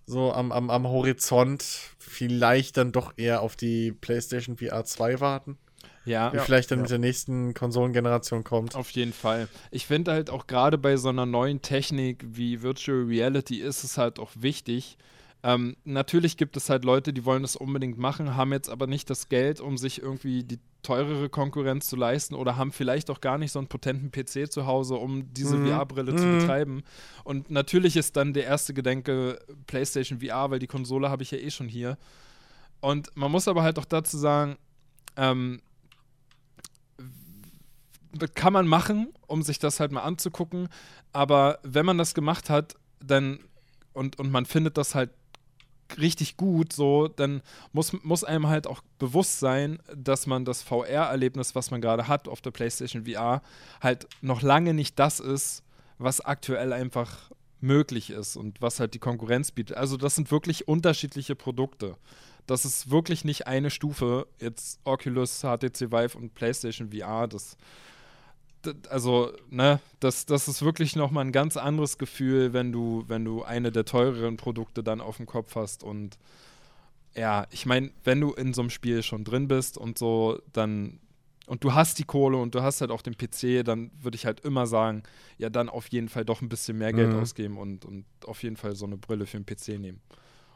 [0.06, 1.64] so am, am, am Horizont
[1.98, 5.58] vielleicht dann doch eher auf die PlayStation VR 2 warten,
[6.04, 8.74] Ja, die vielleicht dann mit der nächsten Konsolengeneration kommt.
[8.74, 9.48] Auf jeden Fall.
[9.70, 13.98] Ich finde halt auch gerade bei so einer neuen Technik wie Virtual Reality ist es
[13.98, 14.98] halt auch wichtig.
[15.44, 19.10] Ähm, natürlich gibt es halt Leute, die wollen das unbedingt machen, haben jetzt aber nicht
[19.10, 23.38] das Geld, um sich irgendwie die teurere Konkurrenz zu leisten oder haben vielleicht auch gar
[23.38, 25.66] nicht so einen potenten PC zu Hause, um diese Mhm.
[25.66, 26.38] VR-Brille zu Mhm.
[26.38, 26.82] betreiben.
[27.24, 31.38] Und natürlich ist dann der erste Gedanke PlayStation VR, weil die Konsole habe ich ja
[31.38, 31.98] eh schon hier.
[32.80, 34.56] Und man muss aber halt auch dazu sagen,
[35.16, 35.60] ähm,
[38.34, 40.68] kann man machen, um sich das halt mal anzugucken.
[41.12, 43.40] Aber wenn man das gemacht hat, dann
[43.92, 45.10] und, und man findet das halt
[45.98, 51.54] richtig gut, so, dann muss, muss einem halt auch bewusst sein, dass man das VR-Erlebnis,
[51.54, 53.42] was man gerade hat auf der PlayStation VR,
[53.82, 55.62] halt noch lange nicht das ist,
[55.98, 57.30] was aktuell einfach
[57.60, 59.76] möglich ist und was halt die Konkurrenz bietet.
[59.76, 61.96] Also das sind wirklich unterschiedliche Produkte.
[62.46, 64.26] Das ist wirklich nicht eine Stufe.
[64.40, 67.56] Jetzt Oculus, HTC Vive und PlayStation VR, das
[68.90, 73.42] also, ne, das, das ist wirklich nochmal ein ganz anderes Gefühl, wenn du, wenn du
[73.42, 75.82] eine der teureren Produkte dann auf dem Kopf hast.
[75.82, 76.18] Und
[77.14, 80.98] ja, ich meine, wenn du in so einem Spiel schon drin bist und so, dann
[81.46, 84.24] und du hast die Kohle und du hast halt auch den PC, dann würde ich
[84.26, 85.02] halt immer sagen,
[85.38, 87.18] ja, dann auf jeden Fall doch ein bisschen mehr Geld Mhm.
[87.20, 90.00] ausgeben und, und auf jeden Fall so eine Brille für den PC nehmen.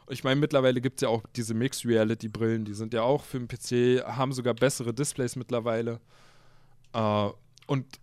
[0.09, 3.25] Ich meine, mittlerweile gibt es ja auch diese Mixed Reality Brillen, die sind ja auch
[3.25, 5.99] für den PC, haben sogar bessere Displays mittlerweile.
[6.93, 7.29] Äh,
[7.67, 7.99] und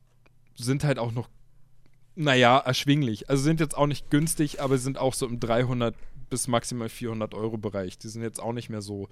[0.55, 1.29] sind halt auch noch,
[2.15, 3.29] naja, erschwinglich.
[3.29, 5.97] Also sind jetzt auch nicht günstig, aber sind auch so im 300
[6.31, 7.99] bis maximal 400 Euro Bereich.
[7.99, 9.09] Die sind jetzt auch nicht mehr so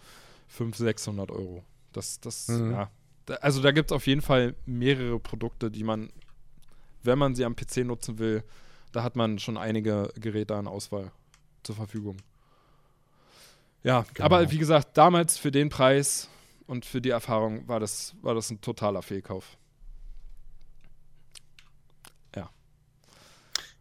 [0.48, 1.64] 500, 600 Euro.
[1.92, 2.70] Das, das, Mhm.
[2.72, 2.90] ja.
[3.40, 6.10] Also da gibt es auf jeden Fall mehrere Produkte, die man,
[7.02, 8.42] wenn man sie am PC nutzen will,
[8.92, 11.10] da hat man schon einige Geräte an Auswahl
[11.62, 12.16] zur Verfügung.
[13.82, 14.26] Ja, Genau.
[14.26, 16.28] aber wie gesagt, damals für den Preis
[16.66, 19.56] und für die Erfahrung war das, war das ein totaler Fehlkauf.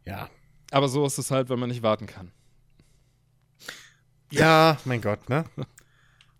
[0.06, 0.30] Ja.
[0.72, 2.32] Aber so ist es halt, wenn man nicht warten kann.
[4.32, 5.46] Ja, mein Gott, ne?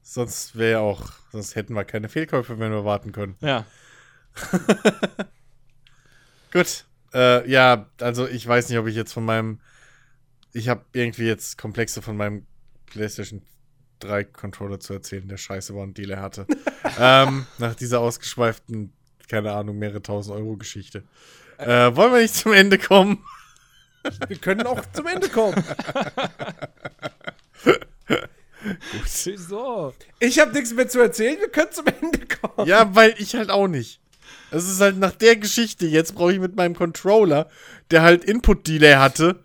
[0.02, 3.38] Sonst wäre auch, sonst hätten wir keine Fehlkäufe, wenn wir warten können.
[3.40, 3.66] Ja.
[6.52, 6.86] Gut.
[7.14, 9.62] Äh, ja, also ich weiß nicht, ob ich jetzt von meinem.
[10.52, 12.46] Ich habe irgendwie jetzt Komplexe von meinem
[12.88, 13.42] PlayStation
[14.00, 16.46] 3 Controller zu erzählen, der scheiße war und Deal er hatte.
[17.00, 18.92] ähm, nach dieser ausgeschweiften,
[19.30, 21.04] keine Ahnung, mehrere tausend Euro Geschichte.
[21.58, 23.24] Äh, wollen wir nicht zum Ende kommen?
[24.28, 25.64] Wir können auch zum Ende kommen.
[29.24, 29.94] Wieso?
[30.20, 32.68] Ich habe nichts mehr zu erzählen, wir können zum Ende kommen.
[32.68, 34.00] Ja, weil ich halt auch nicht.
[34.52, 37.50] Es ist halt nach der Geschichte, jetzt brauche ich mit meinem Controller,
[37.90, 39.40] der halt Input-Delay hatte,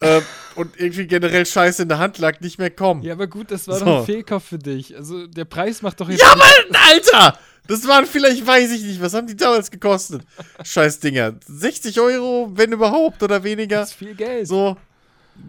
[0.00, 0.20] äh,
[0.54, 3.02] und irgendwie generell Scheiße in der Hand lag, nicht mehr kommen.
[3.02, 3.84] Ja, aber gut, das war So.
[3.84, 4.96] doch ein Fehlkauf für dich.
[4.96, 6.20] Also der Preis macht doch jetzt.
[6.22, 6.48] Ja, Mann,
[6.90, 7.38] Alter!
[7.66, 10.22] Das waren vielleicht, weiß ich nicht, was haben die damals gekostet?
[10.62, 11.34] Scheiß Dinger.
[11.46, 13.80] 60 Euro, wenn überhaupt, oder weniger.
[13.80, 14.46] Das ist viel Geld.
[14.46, 14.76] So,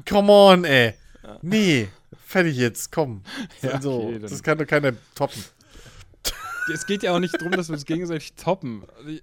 [0.07, 0.93] come on, ey.
[1.41, 1.89] Nee,
[2.25, 3.21] fertig jetzt, komm.
[3.61, 5.43] Ja, also, okay, das kann doch keiner toppen.
[6.73, 8.83] Es geht ja auch nicht darum, dass wir uns gegenseitig toppen.
[8.97, 9.19] Also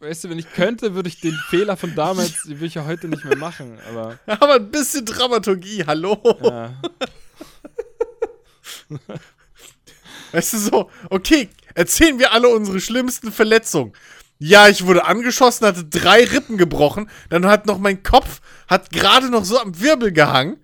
[0.00, 2.86] Weißt du, wenn ich könnte, würde ich den Fehler von damals, den würde ich ja
[2.86, 3.78] heute nicht mehr machen.
[3.90, 6.18] Aber Aber ein bisschen Dramaturgie, hallo.
[6.42, 6.72] ja.
[10.32, 11.50] Weißt du so, okay,
[11.80, 13.92] erzählen wir alle unsere schlimmsten Verletzungen.
[14.38, 19.30] Ja, ich wurde angeschossen, hatte drei Rippen gebrochen, dann hat noch mein Kopf, hat gerade
[19.30, 20.58] noch so am Wirbel gehangen.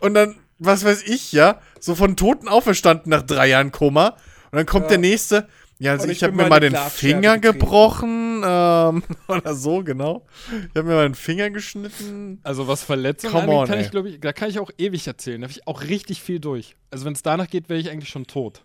[0.00, 4.08] Und dann, was weiß ich, ja, so von Toten auferstanden nach drei Jahren Koma.
[4.50, 4.90] Und dann kommt Ja.
[4.90, 5.48] der nächste.
[5.78, 10.24] Ja, also Und ich, ich habe mir mal den Finger gebrochen, ähm, oder so, genau.
[10.48, 12.40] Ich habe mir mal den Finger geschnitten.
[12.44, 13.84] Also was Verletzungen Come angeht, on, kann ey.
[13.84, 15.40] ich, glaube ich, da kann ich auch ewig erzählen.
[15.40, 16.76] Da habe ich auch richtig viel durch.
[16.90, 18.64] Also wenn es danach geht, wäre ich eigentlich schon tot.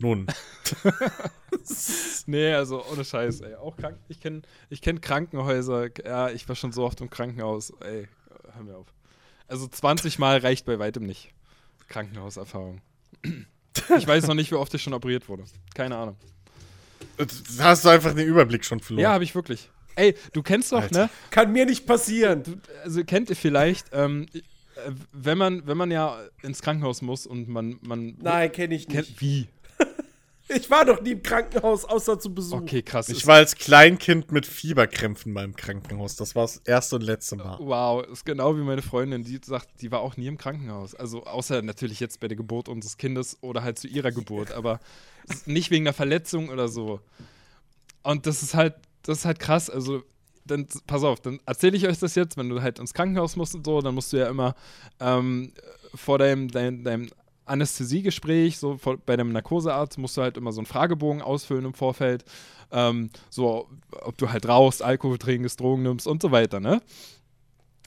[0.00, 0.26] Nun,
[2.26, 3.54] Nee, also ohne Scheiß, ey.
[3.56, 3.98] Auch krank.
[4.08, 5.88] Ich kenne ich kenn Krankenhäuser.
[6.04, 7.72] Ja, ich war schon so oft im Krankenhaus.
[7.80, 8.08] Ey,
[8.54, 8.86] hör mir auf.
[9.48, 11.32] Also 20 Mal reicht bei weitem nicht.
[11.88, 12.80] Krankenhauserfahrung.
[13.98, 15.44] Ich weiß noch nicht, wie oft ich schon operiert wurde.
[15.74, 16.16] Keine Ahnung.
[17.16, 19.02] da hast du einfach den Überblick schon verloren.
[19.02, 19.68] Ja, habe ich wirklich.
[19.96, 21.04] Ey, du kennst doch, Alter.
[21.04, 21.10] ne?
[21.30, 22.42] Kann mir nicht passieren.
[22.44, 27.26] Du, also kennt ihr vielleicht, ähm, äh, wenn man, wenn man ja ins Krankenhaus muss
[27.26, 28.96] und man, man Nein, kenne ich nicht.
[29.08, 29.48] kennt, wie?
[30.54, 32.60] Ich war doch nie im Krankenhaus, außer zu Besuch.
[32.60, 33.08] Okay, krass.
[33.08, 36.16] Ich war als Kleinkind mit Fieberkrämpfen beim Krankenhaus.
[36.16, 37.56] Das war das erste und letzte Mal.
[37.60, 40.94] Wow, ist genau wie meine Freundin, die sagt, die war auch nie im Krankenhaus.
[40.94, 44.80] Also außer natürlich jetzt bei der Geburt unseres Kindes oder halt zu ihrer Geburt, aber
[45.46, 47.00] nicht wegen einer Verletzung oder so.
[48.02, 49.70] Und das ist halt, das ist halt krass.
[49.70, 50.02] Also
[50.44, 53.54] dann, pass auf, dann erzähle ich euch das jetzt, wenn du halt ins Krankenhaus musst
[53.54, 54.54] und so, dann musst du ja immer
[54.98, 55.52] ähm,
[55.94, 57.08] vor deinem, deinem, deinem
[57.50, 61.74] Anästhesiegespräch, so vor, bei deinem Narkosearzt, musst du halt immer so einen Fragebogen ausfüllen im
[61.74, 62.24] Vorfeld.
[62.72, 63.68] Ähm, so,
[64.02, 66.80] ob du halt rauchst, Alkohol trinkst, Drogen nimmst und so weiter, ne?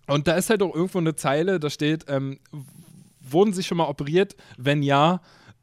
[0.07, 2.39] Und da ist halt auch irgendwo eine Zeile, da steht, ähm,
[3.21, 4.35] wurden sie schon mal operiert?
[4.57, 5.21] Wenn ja,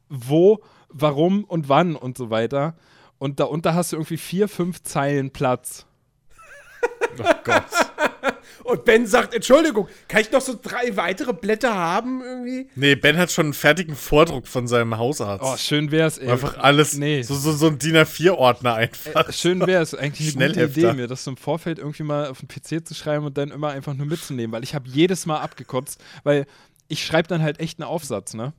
[0.09, 2.75] wo, warum und wann und so weiter.
[3.19, 5.85] Und darunter hast du irgendwie vier, fünf Zeilen Platz.
[7.19, 7.65] Oh Gott.
[8.63, 12.67] Und Ben sagt, Entschuldigung, kann ich noch so drei weitere Blätter haben irgendwie?
[12.75, 15.43] Nee, Ben hat schon einen fertigen Vordruck von seinem Hausarzt.
[15.45, 16.29] Oh, schön wär's, ey.
[16.29, 16.97] einfach alles.
[16.97, 17.21] Nee.
[17.23, 19.29] So, so, so ein DIN A4-Ordner einfach.
[19.29, 20.63] Äh, schön wäre es eigentlich eine gute.
[20.63, 23.51] Idee, mir das so im Vorfeld irgendwie mal auf den PC zu schreiben und dann
[23.51, 26.45] immer einfach nur mitzunehmen, weil ich habe jedes Mal abgekotzt, weil
[26.87, 28.53] ich schreibe dann halt echt einen Aufsatz, ne?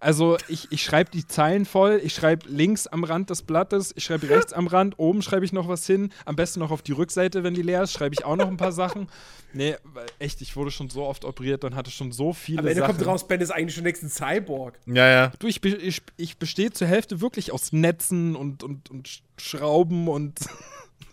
[0.00, 4.04] Also ich, ich schreibe die Zeilen voll, ich schreibe links am Rand des Blattes, ich
[4.04, 6.92] schreibe rechts am Rand, oben schreibe ich noch was hin, am besten noch auf die
[6.92, 9.08] Rückseite, wenn die leer ist, schreibe ich auch noch ein paar Sachen.
[9.52, 12.66] Nee, weil echt, ich wurde schon so oft operiert und hatte schon so viele Am
[12.66, 12.96] Ende Sachen.
[12.96, 14.78] kommt raus, Ben ist eigentlich schon längst ein Cyborg.
[14.86, 15.32] Ja, ja.
[15.38, 20.06] Du, ich, ich, ich bestehe zur Hälfte wirklich aus Netzen und, und, und Sch- Schrauben
[20.06, 20.38] und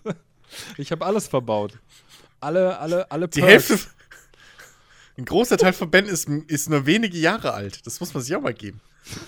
[0.77, 1.79] ich habe alles verbaut.
[2.39, 3.69] Alle, alle, alle Die Perks.
[3.69, 3.89] Hälfte.
[5.17, 7.85] Ein großer Teil von Ben ist, ist nur wenige Jahre alt.
[7.85, 8.81] Das muss man sich auch mal geben.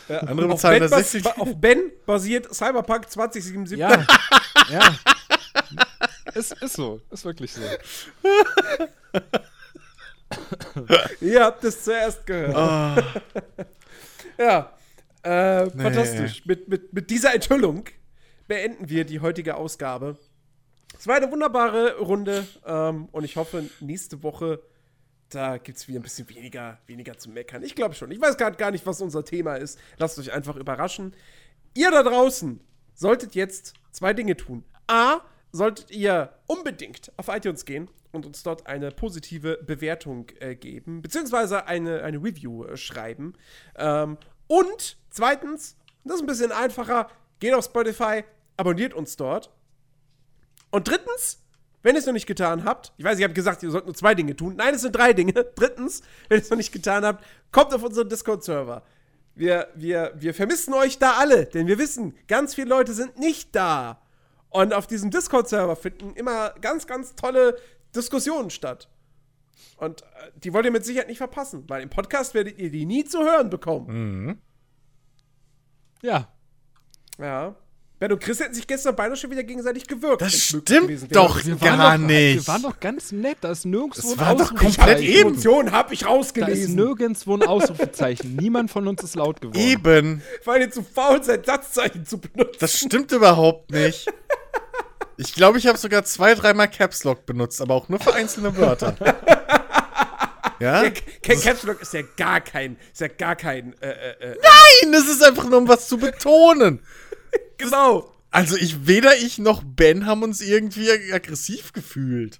[0.10, 1.38] Andere Auf bezahlen ben, da bas 60.
[1.40, 3.78] auf Ben basiert Cyberpunk 2077.
[3.80, 4.06] Ja,
[4.72, 4.96] ja.
[6.34, 7.62] Ist, ist so, ist wirklich so.
[11.22, 12.56] Ihr habt es zuerst gehört.
[12.56, 12.96] Ah,
[14.38, 14.72] Ja,
[15.24, 15.84] äh, Nee.
[15.84, 16.46] fantastisch.
[16.46, 17.86] Mit, mit, mit dieser Enthüllung
[18.48, 20.18] beenden wir die heutige Ausgabe.
[20.98, 24.62] Es war eine wunderbare Runde ähm, und ich hoffe, nächste Woche,
[25.30, 27.64] da gibt es wieder ein bisschen weniger, weniger zu meckern.
[27.64, 28.12] Ich glaube schon.
[28.12, 29.80] Ich weiß gerade gar nicht, was unser Thema ist.
[29.98, 31.14] Lasst euch einfach überraschen.
[31.74, 32.60] Ihr da draußen
[32.94, 34.64] solltet jetzt zwei Dinge tun.
[34.88, 35.22] A,
[35.52, 41.68] solltet ihr unbedingt auf iTunes gehen und uns dort eine positive Bewertung äh, geben, beziehungsweise
[41.68, 43.34] eine, eine Review äh, schreiben.
[43.76, 44.18] Ähm,
[44.48, 47.10] und zweitens, das ist ein bisschen einfacher,
[47.40, 48.24] geht auf Spotify,
[48.56, 49.52] abonniert uns dort.
[50.72, 51.44] Und drittens,
[51.84, 53.96] wenn ihr es noch nicht getan habt, ich weiß, ich habe gesagt, ihr sollt nur
[53.96, 54.56] zwei Dinge tun.
[54.58, 55.34] Nein, es sind drei Dinge.
[55.56, 58.84] Drittens, wenn ihr es noch nicht getan habt, kommt auf unseren Discord-Server.
[59.36, 63.56] Wir, wir, wir vermissen euch da alle, denn wir wissen, ganz viele Leute sind nicht
[63.56, 64.02] da.
[64.50, 67.58] Und auf diesem Discord-Server finden immer ganz, ganz tolle
[67.96, 68.90] Diskussionen statt.
[69.78, 70.06] Und äh,
[70.36, 73.20] die wollt ihr mit Sicherheit nicht verpassen, weil im Podcast werdet ihr die nie zu
[73.20, 74.42] hören bekommen.
[76.02, 76.28] Ja.
[77.20, 77.56] Ja.
[78.00, 80.22] Ben und Chris hätten sich gestern beinahe schon wieder gegenseitig gewirkt.
[80.22, 82.36] Das stimmt doch Wir gar waren doch, nicht.
[82.46, 84.76] Wir waren doch ganz nett, da ist nirgendwo Es ein war doch Ausrufezeichen.
[84.78, 85.30] komplett Die eben.
[85.30, 86.76] Emotionen habe ich Da ist rausgelesen.
[86.76, 88.36] nirgendwo ein Ausrufezeichen.
[88.40, 89.58] Niemand von uns ist laut geworden.
[89.60, 90.22] Eben.
[90.46, 92.58] weil ihr zu faul seid, Satzzeichen zu benutzen.
[92.60, 94.06] Das stimmt überhaupt nicht.
[95.18, 98.56] Ich glaube, ich habe sogar zwei, dreimal Caps Lock benutzt, aber auch nur für einzelne
[98.58, 98.96] Wörter.
[100.60, 100.84] ja?
[100.84, 100.90] Ja,
[101.24, 104.92] Ca- Caps Lock ist ja gar kein, ist ja gar kein, äh, äh, äh, Nein,
[104.92, 106.80] das ist einfach nur, um was zu betonen.
[107.58, 108.14] Genau.
[108.32, 112.40] Also ich, weder ich noch Ben haben uns irgendwie ag- aggressiv gefühlt.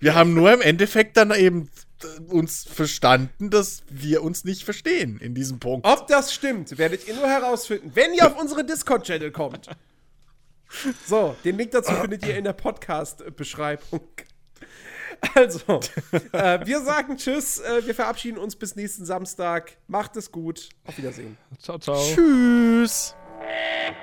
[0.00, 1.70] Wir haben nur im Endeffekt dann eben
[2.02, 5.86] äh, uns verstanden, dass wir uns nicht verstehen in diesem Punkt.
[5.86, 9.70] Ob das stimmt, werdet ihr nur herausfinden, wenn ihr auf unsere Discord-Channel kommt.
[11.06, 14.00] So, den Link dazu findet ihr in der Podcast-Beschreibung.
[15.34, 15.80] Also,
[16.32, 19.76] äh, wir sagen Tschüss, äh, wir verabschieden uns bis nächsten Samstag.
[19.86, 20.68] Macht es gut.
[20.84, 21.38] Auf Wiedersehen.
[21.62, 21.96] Ciao, ciao.
[22.14, 23.14] Tschüss.
[23.44, 23.94] we